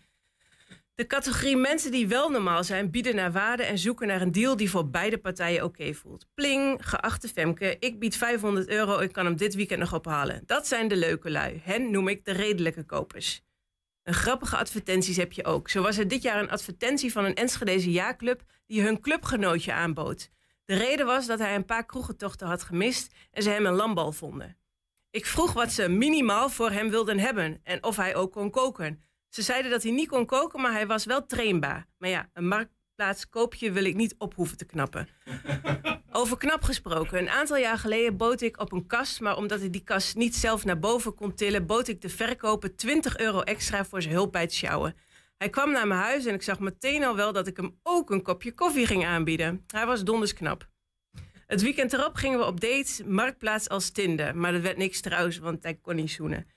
De 0.99 1.07
categorie 1.07 1.57
mensen 1.57 1.91
die 1.91 2.07
wel 2.07 2.29
normaal 2.29 2.63
zijn, 2.63 2.91
bieden 2.91 3.15
naar 3.15 3.31
waarde 3.31 3.63
en 3.63 3.77
zoeken 3.77 4.07
naar 4.07 4.21
een 4.21 4.31
deal 4.31 4.55
die 4.55 4.69
voor 4.69 4.89
beide 4.89 5.17
partijen 5.17 5.63
oké 5.63 5.93
voelt. 5.93 6.27
Pling, 6.33 6.89
geachte 6.89 7.27
Femke, 7.27 7.77
ik 7.79 7.99
bied 7.99 8.17
500 8.17 8.67
euro, 8.67 8.99
ik 8.99 9.11
kan 9.11 9.25
hem 9.25 9.35
dit 9.35 9.55
weekend 9.55 9.79
nog 9.79 9.93
ophalen. 9.93 10.43
Dat 10.45 10.67
zijn 10.67 10.87
de 10.87 10.95
leuke 10.95 11.31
lui. 11.31 11.61
Hen 11.63 11.91
noem 11.91 12.07
ik 12.07 12.25
de 12.25 12.31
redelijke 12.31 12.83
kopers. 12.83 13.41
Een 14.03 14.13
grappige 14.13 14.57
advertenties 14.57 15.17
heb 15.17 15.31
je 15.31 15.45
ook. 15.45 15.69
Zo 15.69 15.81
was 15.81 15.97
er 15.97 16.07
dit 16.07 16.21
jaar 16.21 16.39
een 16.39 16.49
advertentie 16.49 17.11
van 17.11 17.25
een 17.25 17.35
Enschedeze 17.35 17.91
jaarclub 17.91 18.41
die 18.65 18.81
hun 18.81 19.01
clubgenootje 19.01 19.73
aanbood. 19.73 20.29
De 20.65 20.75
reden 20.75 21.05
was 21.05 21.25
dat 21.25 21.39
hij 21.39 21.55
een 21.55 21.65
paar 21.65 21.85
kroegentochten 21.85 22.47
had 22.47 22.63
gemist 22.63 23.13
en 23.31 23.43
ze 23.43 23.49
hem 23.49 23.65
een 23.65 23.73
lambal 23.73 24.11
vonden. 24.11 24.57
Ik 25.11 25.25
vroeg 25.25 25.53
wat 25.53 25.71
ze 25.71 25.89
minimaal 25.89 26.49
voor 26.49 26.71
hem 26.71 26.89
wilden 26.89 27.19
hebben 27.19 27.59
en 27.63 27.83
of 27.83 27.95
hij 27.95 28.15
ook 28.15 28.31
kon 28.31 28.49
koken. 28.49 29.01
Ze 29.29 29.41
zeiden 29.41 29.71
dat 29.71 29.83
hij 29.83 29.91
niet 29.91 30.07
kon 30.07 30.25
koken, 30.25 30.61
maar 30.61 30.71
hij 30.71 30.87
was 30.87 31.05
wel 31.05 31.25
trainbaar. 31.25 31.87
Maar 31.97 32.09
ja, 32.09 32.29
een 32.33 32.47
marktplaats 32.47 33.29
koopje 33.29 33.71
wil 33.71 33.85
ik 33.85 33.95
niet 33.95 34.15
op 34.17 34.33
hoeven 34.35 34.57
te 34.57 34.65
knappen. 34.65 35.07
Over 36.11 36.37
knap 36.37 36.63
gesproken. 36.63 37.17
Een 37.17 37.29
aantal 37.29 37.57
jaar 37.57 37.77
geleden 37.77 38.17
bood 38.17 38.41
ik 38.41 38.59
op 38.59 38.71
een 38.71 38.87
kast, 38.87 39.19
maar 39.19 39.37
omdat 39.37 39.61
ik 39.61 39.71
die 39.71 39.83
kast 39.83 40.15
niet 40.15 40.35
zelf 40.35 40.65
naar 40.65 40.79
boven 40.79 41.15
kon 41.15 41.33
tillen, 41.33 41.65
bood 41.65 41.87
ik 41.87 42.01
de 42.01 42.09
verkoper 42.09 42.75
20 42.75 43.17
euro 43.17 43.41
extra 43.41 43.85
voor 43.85 44.01
zijn 44.01 44.13
hulp 44.13 44.31
bij 44.31 44.41
het 44.41 44.53
sjouwen. 44.53 44.95
Hij 45.37 45.49
kwam 45.49 45.71
naar 45.71 45.87
mijn 45.87 46.01
huis 46.01 46.25
en 46.25 46.33
ik 46.33 46.41
zag 46.41 46.59
meteen 46.59 47.03
al 47.03 47.15
wel 47.15 47.33
dat 47.33 47.47
ik 47.47 47.57
hem 47.57 47.79
ook 47.83 48.09
een 48.09 48.21
kopje 48.21 48.53
koffie 48.53 48.85
ging 48.85 49.05
aanbieden. 49.05 49.63
Hij 49.67 49.85
was 49.85 50.03
donders 50.03 50.33
knap. 50.33 50.67
Het 51.47 51.61
weekend 51.61 51.93
erop 51.93 52.15
gingen 52.15 52.39
we 52.39 52.45
op 52.45 52.59
date, 52.59 53.03
marktplaats 53.07 53.69
als 53.69 53.89
Tinder. 53.89 54.35
Maar 54.35 54.51
dat 54.51 54.61
werd 54.61 54.77
niks 54.77 55.01
trouwens, 55.01 55.37
want 55.37 55.63
hij 55.63 55.75
kon 55.75 55.95
niet 55.95 56.11
zoenen. 56.11 56.47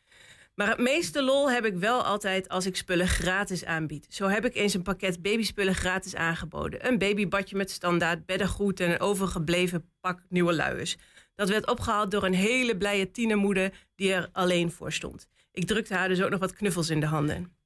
Maar 0.55 0.69
het 0.69 0.79
meeste 0.79 1.23
lol 1.23 1.51
heb 1.51 1.65
ik 1.65 1.77
wel 1.77 2.03
altijd 2.03 2.49
als 2.49 2.67
ik 2.67 2.77
spullen 2.77 3.09
gratis 3.09 3.65
aanbied. 3.65 4.07
Zo 4.09 4.27
heb 4.27 4.45
ik 4.45 4.55
eens 4.55 4.75
een 4.75 4.83
pakket 4.83 5.23
babyspullen 5.23 5.75
gratis 5.75 6.15
aangeboden. 6.15 6.87
Een 6.87 6.99
babybadje 6.99 7.57
met 7.57 7.71
standaard 7.71 8.27
beddengoed 8.27 8.81
en 8.81 8.91
een 8.91 9.01
overgebleven 9.01 9.91
pak 10.01 10.23
nieuwe 10.29 10.55
luiers. 10.55 10.97
Dat 11.35 11.49
werd 11.49 11.71
opgehaald 11.71 12.11
door 12.11 12.25
een 12.25 12.35
hele 12.35 12.77
blije 12.77 13.11
tienermoeder 13.11 13.73
die 13.95 14.13
er 14.13 14.29
alleen 14.33 14.71
voor 14.71 14.93
stond. 14.93 15.27
Ik 15.53 15.67
drukte 15.67 15.95
haar 15.95 16.09
dus 16.09 16.23
ook 16.23 16.31
nog 16.31 16.41
wat 16.41 16.53
knuffels 16.53 16.91
in 16.91 17.01
de 17.01 17.07
handen. 17.07 17.57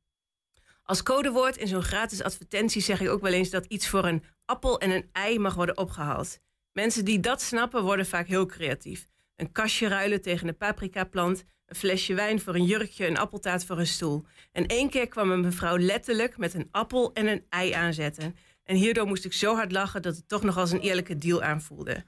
Als 0.82 1.02
codewoord 1.02 1.56
in 1.56 1.68
zo'n 1.68 1.82
gratis 1.82 2.22
advertentie 2.22 2.82
zeg 2.82 3.00
ik 3.00 3.08
ook 3.08 3.20
wel 3.20 3.32
eens 3.32 3.50
dat 3.50 3.66
iets 3.66 3.88
voor 3.88 4.04
een 4.04 4.24
appel 4.44 4.80
en 4.80 4.90
een 4.90 5.08
ei 5.12 5.38
mag 5.38 5.54
worden 5.54 5.76
opgehaald. 5.76 6.38
Mensen 6.72 7.04
die 7.04 7.20
dat 7.20 7.42
snappen 7.42 7.82
worden 7.82 8.06
vaak 8.06 8.26
heel 8.26 8.46
creatief. 8.46 9.08
Een 9.36 9.52
kastje 9.52 9.88
ruilen 9.88 10.22
tegen 10.22 10.48
een 10.48 10.56
paprikaplant, 10.56 11.44
een 11.66 11.76
flesje 11.76 12.14
wijn 12.14 12.40
voor 12.40 12.54
een 12.54 12.64
jurkje, 12.64 13.06
een 13.06 13.18
appeltaart 13.18 13.64
voor 13.64 13.78
een 13.78 13.86
stoel. 13.86 14.24
En 14.52 14.66
één 14.66 14.90
keer 14.90 15.08
kwam 15.08 15.30
een 15.30 15.40
mevrouw 15.40 15.78
letterlijk 15.78 16.36
met 16.36 16.54
een 16.54 16.68
appel 16.70 17.12
en 17.12 17.26
een 17.26 17.44
ei 17.48 17.72
aanzetten. 17.72 18.36
En 18.64 18.76
hierdoor 18.76 19.06
moest 19.06 19.24
ik 19.24 19.32
zo 19.32 19.54
hard 19.54 19.72
lachen 19.72 20.02
dat 20.02 20.16
het 20.16 20.28
toch 20.28 20.42
nog 20.42 20.56
als 20.56 20.70
een 20.70 20.80
eerlijke 20.80 21.18
deal 21.18 21.42
aanvoelde. 21.42 22.04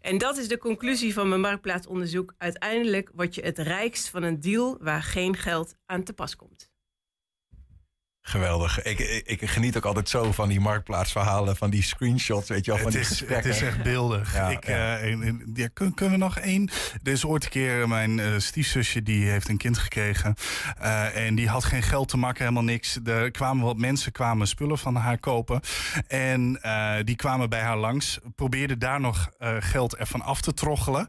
En 0.00 0.18
dat 0.18 0.36
is 0.36 0.48
de 0.48 0.58
conclusie 0.58 1.12
van 1.12 1.28
mijn 1.28 1.40
marktplaatsonderzoek. 1.40 2.34
Uiteindelijk 2.38 3.10
word 3.14 3.34
je 3.34 3.42
het 3.42 3.58
rijkst 3.58 4.08
van 4.08 4.22
een 4.22 4.40
deal 4.40 4.78
waar 4.80 5.02
geen 5.02 5.36
geld 5.36 5.74
aan 5.86 6.02
te 6.02 6.12
pas 6.12 6.36
komt. 6.36 6.70
Geweldig. 8.28 8.82
Ik, 8.82 8.98
ik, 8.98 9.40
ik 9.40 9.50
geniet 9.50 9.76
ook 9.76 9.84
altijd 9.84 10.08
zo 10.08 10.32
van 10.32 10.48
die 10.48 10.60
marktplaatsverhalen, 10.60 11.56
van 11.56 11.70
die 11.70 11.82
screenshots, 11.82 12.48
weet 12.48 12.64
je 12.64 12.70
wel, 12.70 12.80
van 12.80 12.92
Het 12.92 13.08
die 13.08 13.26
is, 13.26 13.34
het 13.34 13.44
is 13.44 13.62
echt 13.62 13.82
beeldig. 13.82 14.34
Ja, 14.34 14.48
ik, 14.48 14.66
ja. 14.66 14.98
eh, 14.98 15.12
en- 15.12 15.22
en- 15.22 15.50
ja, 15.54 15.68
kun- 15.72 15.94
kunnen 15.94 16.18
we 16.18 16.24
nog 16.24 16.38
één? 16.38 16.70
Er 17.02 17.12
is 17.12 17.24
ooit 17.24 17.44
een 17.44 17.50
keer 17.50 17.88
mijn 17.88 18.18
eh, 18.20 18.26
stiefzusje, 18.38 19.02
die 19.02 19.28
heeft 19.30 19.48
een 19.48 19.56
kind 19.56 19.78
gekregen. 19.78 20.34
eh, 20.80 21.26
en 21.26 21.34
die 21.34 21.48
had 21.48 21.64
geen 21.64 21.82
geld 21.82 22.08
te 22.08 22.16
makken, 22.16 22.42
helemaal 22.42 22.64
niks. 22.64 22.98
Er 23.04 23.30
kwamen 23.30 23.64
wat 23.64 23.76
mensen, 23.76 24.12
kwamen 24.12 24.46
spullen 24.48 24.78
van 24.78 24.94
haar 24.96 25.18
kopen. 25.18 25.60
En 26.06 26.60
die 27.04 27.16
kwamen 27.16 27.48
bij 27.48 27.60
haar 27.60 27.76
langs. 27.78 28.18
Probeerden 28.36 28.78
daar 28.78 29.00
nog 29.00 29.28
geld 29.58 29.96
ervan 29.96 30.22
af 30.22 30.40
te 30.40 30.54
troggelen. 30.54 31.08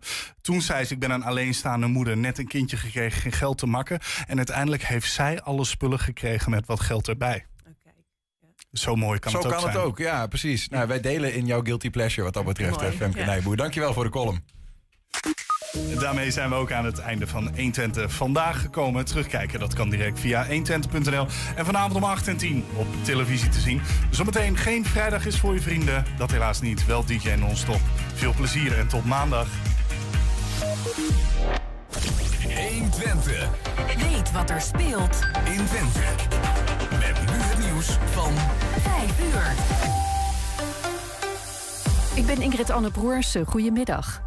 Toen 0.50 0.62
zei 0.62 0.86
ze, 0.86 0.94
ik 0.94 1.00
ben 1.00 1.12
een 1.12 1.24
alleenstaande 1.24 1.88
moeder. 1.88 2.18
Net 2.18 2.38
een 2.38 2.48
kindje 2.48 2.78
gekregen, 2.78 3.22
geen 3.22 3.32
geld 3.32 3.58
te 3.58 3.66
makken. 3.66 4.00
En 4.28 4.38
uiteindelijk 4.38 4.84
heeft 4.84 5.12
zij 5.12 5.42
alle 5.42 5.66
spullen 5.66 6.00
gekregen 6.00 6.52
met 6.52 6.66
wat 6.66 6.80
geld 6.80 7.08
erbij. 7.08 7.46
Zo 8.72 8.96
mooi 8.96 9.20
kan 9.20 9.32
Zo 9.32 9.38
het 9.38 9.46
ook 9.46 9.52
kan 9.52 9.62
zijn. 9.62 9.74
het 9.74 9.84
ook, 9.84 9.98
ja, 9.98 10.28
precies. 10.28 10.70
Nou, 10.70 10.88
wij 10.88 11.02
delen 11.02 11.34
in 11.34 11.46
jouw 11.46 11.62
guilty 11.62 11.90
pleasure 11.90 12.24
wat 12.24 12.34
dat 12.34 12.46
betreft, 12.46 12.76
Mooi, 12.76 12.88
eh, 12.88 12.98
Femke 12.98 13.20
ja. 13.20 13.26
Nijboer. 13.26 13.56
Dankjewel 13.56 13.94
voor 13.94 14.04
de 14.04 14.10
column. 14.10 14.44
En 15.74 16.00
Daarmee 16.00 16.32
zijn 16.32 16.50
we 16.50 16.56
ook 16.56 16.72
aan 16.72 16.86
het 16.86 17.00
einde 17.00 17.28
van 17.28 17.44
120 17.44 18.14
vandaag 18.14 18.62
gekomen. 18.62 19.06
Terugkijken, 19.06 19.60
dat 19.60 19.74
kan 19.74 19.90
direct 19.90 20.20
via 20.20 20.48
120.nl. 20.48 21.28
En 21.56 21.66
vanavond 21.66 21.96
om 21.96 22.04
8 22.04 22.28
en 22.28 22.38
10 22.38 22.66
op 22.76 22.88
televisie 23.02 23.50
te 23.50 23.60
zien. 23.60 23.82
Zometeen 24.10 24.58
geen 24.58 24.86
vrijdag 24.86 25.26
is 25.26 25.40
voor 25.40 25.54
je 25.54 25.62
vrienden. 25.62 26.06
Dat 26.18 26.32
helaas 26.32 26.62
niet. 26.62 26.86
Wel 26.86 27.06
DJ 27.06 27.30
non-stop. 27.30 27.82
Veel 28.14 28.34
plezier 28.34 28.78
en 28.78 28.88
tot 28.88 29.06
maandag. 29.06 29.48
120. 30.80 33.50
Weet 33.98 34.32
wat 34.32 34.50
er 34.50 34.62
speelt 34.62 35.20
in 35.46 35.66
Twente. 35.66 36.00
Met 36.90 37.20
nu 37.26 37.38
het 37.38 37.60
nieuws 37.60 37.88
van 37.88 38.34
5 38.80 39.34
uur. 39.34 39.54
Ik 42.16 42.26
ben 42.26 42.42
Ingrid 42.42 42.70
Anne 42.70 42.92
Broersen. 42.92 43.46
Goedemiddag. 43.46 44.22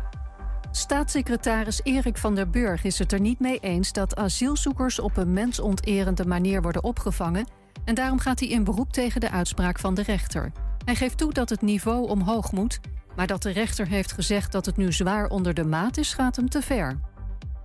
Staatssecretaris 0.70 1.80
Erik 1.82 2.16
van 2.16 2.34
der 2.34 2.50
Burg 2.50 2.84
is 2.84 2.98
het 2.98 3.12
er 3.12 3.20
niet 3.20 3.40
mee 3.40 3.58
eens 3.58 3.92
dat 3.92 4.16
asielzoekers 4.16 5.00
op 5.00 5.16
een 5.16 5.32
mensonterende 5.32 6.26
manier 6.26 6.62
worden 6.62 6.84
opgevangen. 6.84 7.46
En 7.84 7.94
daarom 7.94 8.18
gaat 8.18 8.40
hij 8.40 8.48
in 8.48 8.64
beroep 8.64 8.92
tegen 8.92 9.20
de 9.20 9.30
uitspraak 9.30 9.78
van 9.78 9.94
de 9.94 10.02
rechter. 10.02 10.52
Hij 10.84 10.94
geeft 10.94 11.18
toe 11.18 11.32
dat 11.32 11.48
het 11.48 11.62
niveau 11.62 12.08
omhoog 12.08 12.52
moet, 12.52 12.80
maar 13.16 13.26
dat 13.26 13.42
de 13.42 13.50
rechter 13.50 13.86
heeft 13.86 14.12
gezegd 14.12 14.52
dat 14.52 14.66
het 14.66 14.76
nu 14.76 14.92
zwaar 14.92 15.28
onder 15.28 15.54
de 15.54 15.64
maat 15.64 15.96
is, 15.96 16.14
gaat 16.14 16.36
hem 16.36 16.48
te 16.48 16.62
ver. 16.62 16.98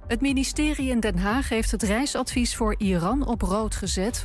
Het 0.08 0.22
ministerie 0.22 0.90
in 0.90 1.00
Den 1.00 1.18
Haag 1.18 1.50
heeft 1.50 1.72
het 1.72 1.84
reisadvies 1.84 2.56
voor 2.56 2.76
Iran 2.78 3.26
op 3.26 3.42
rood 3.42 3.76
gezet. 3.76 4.24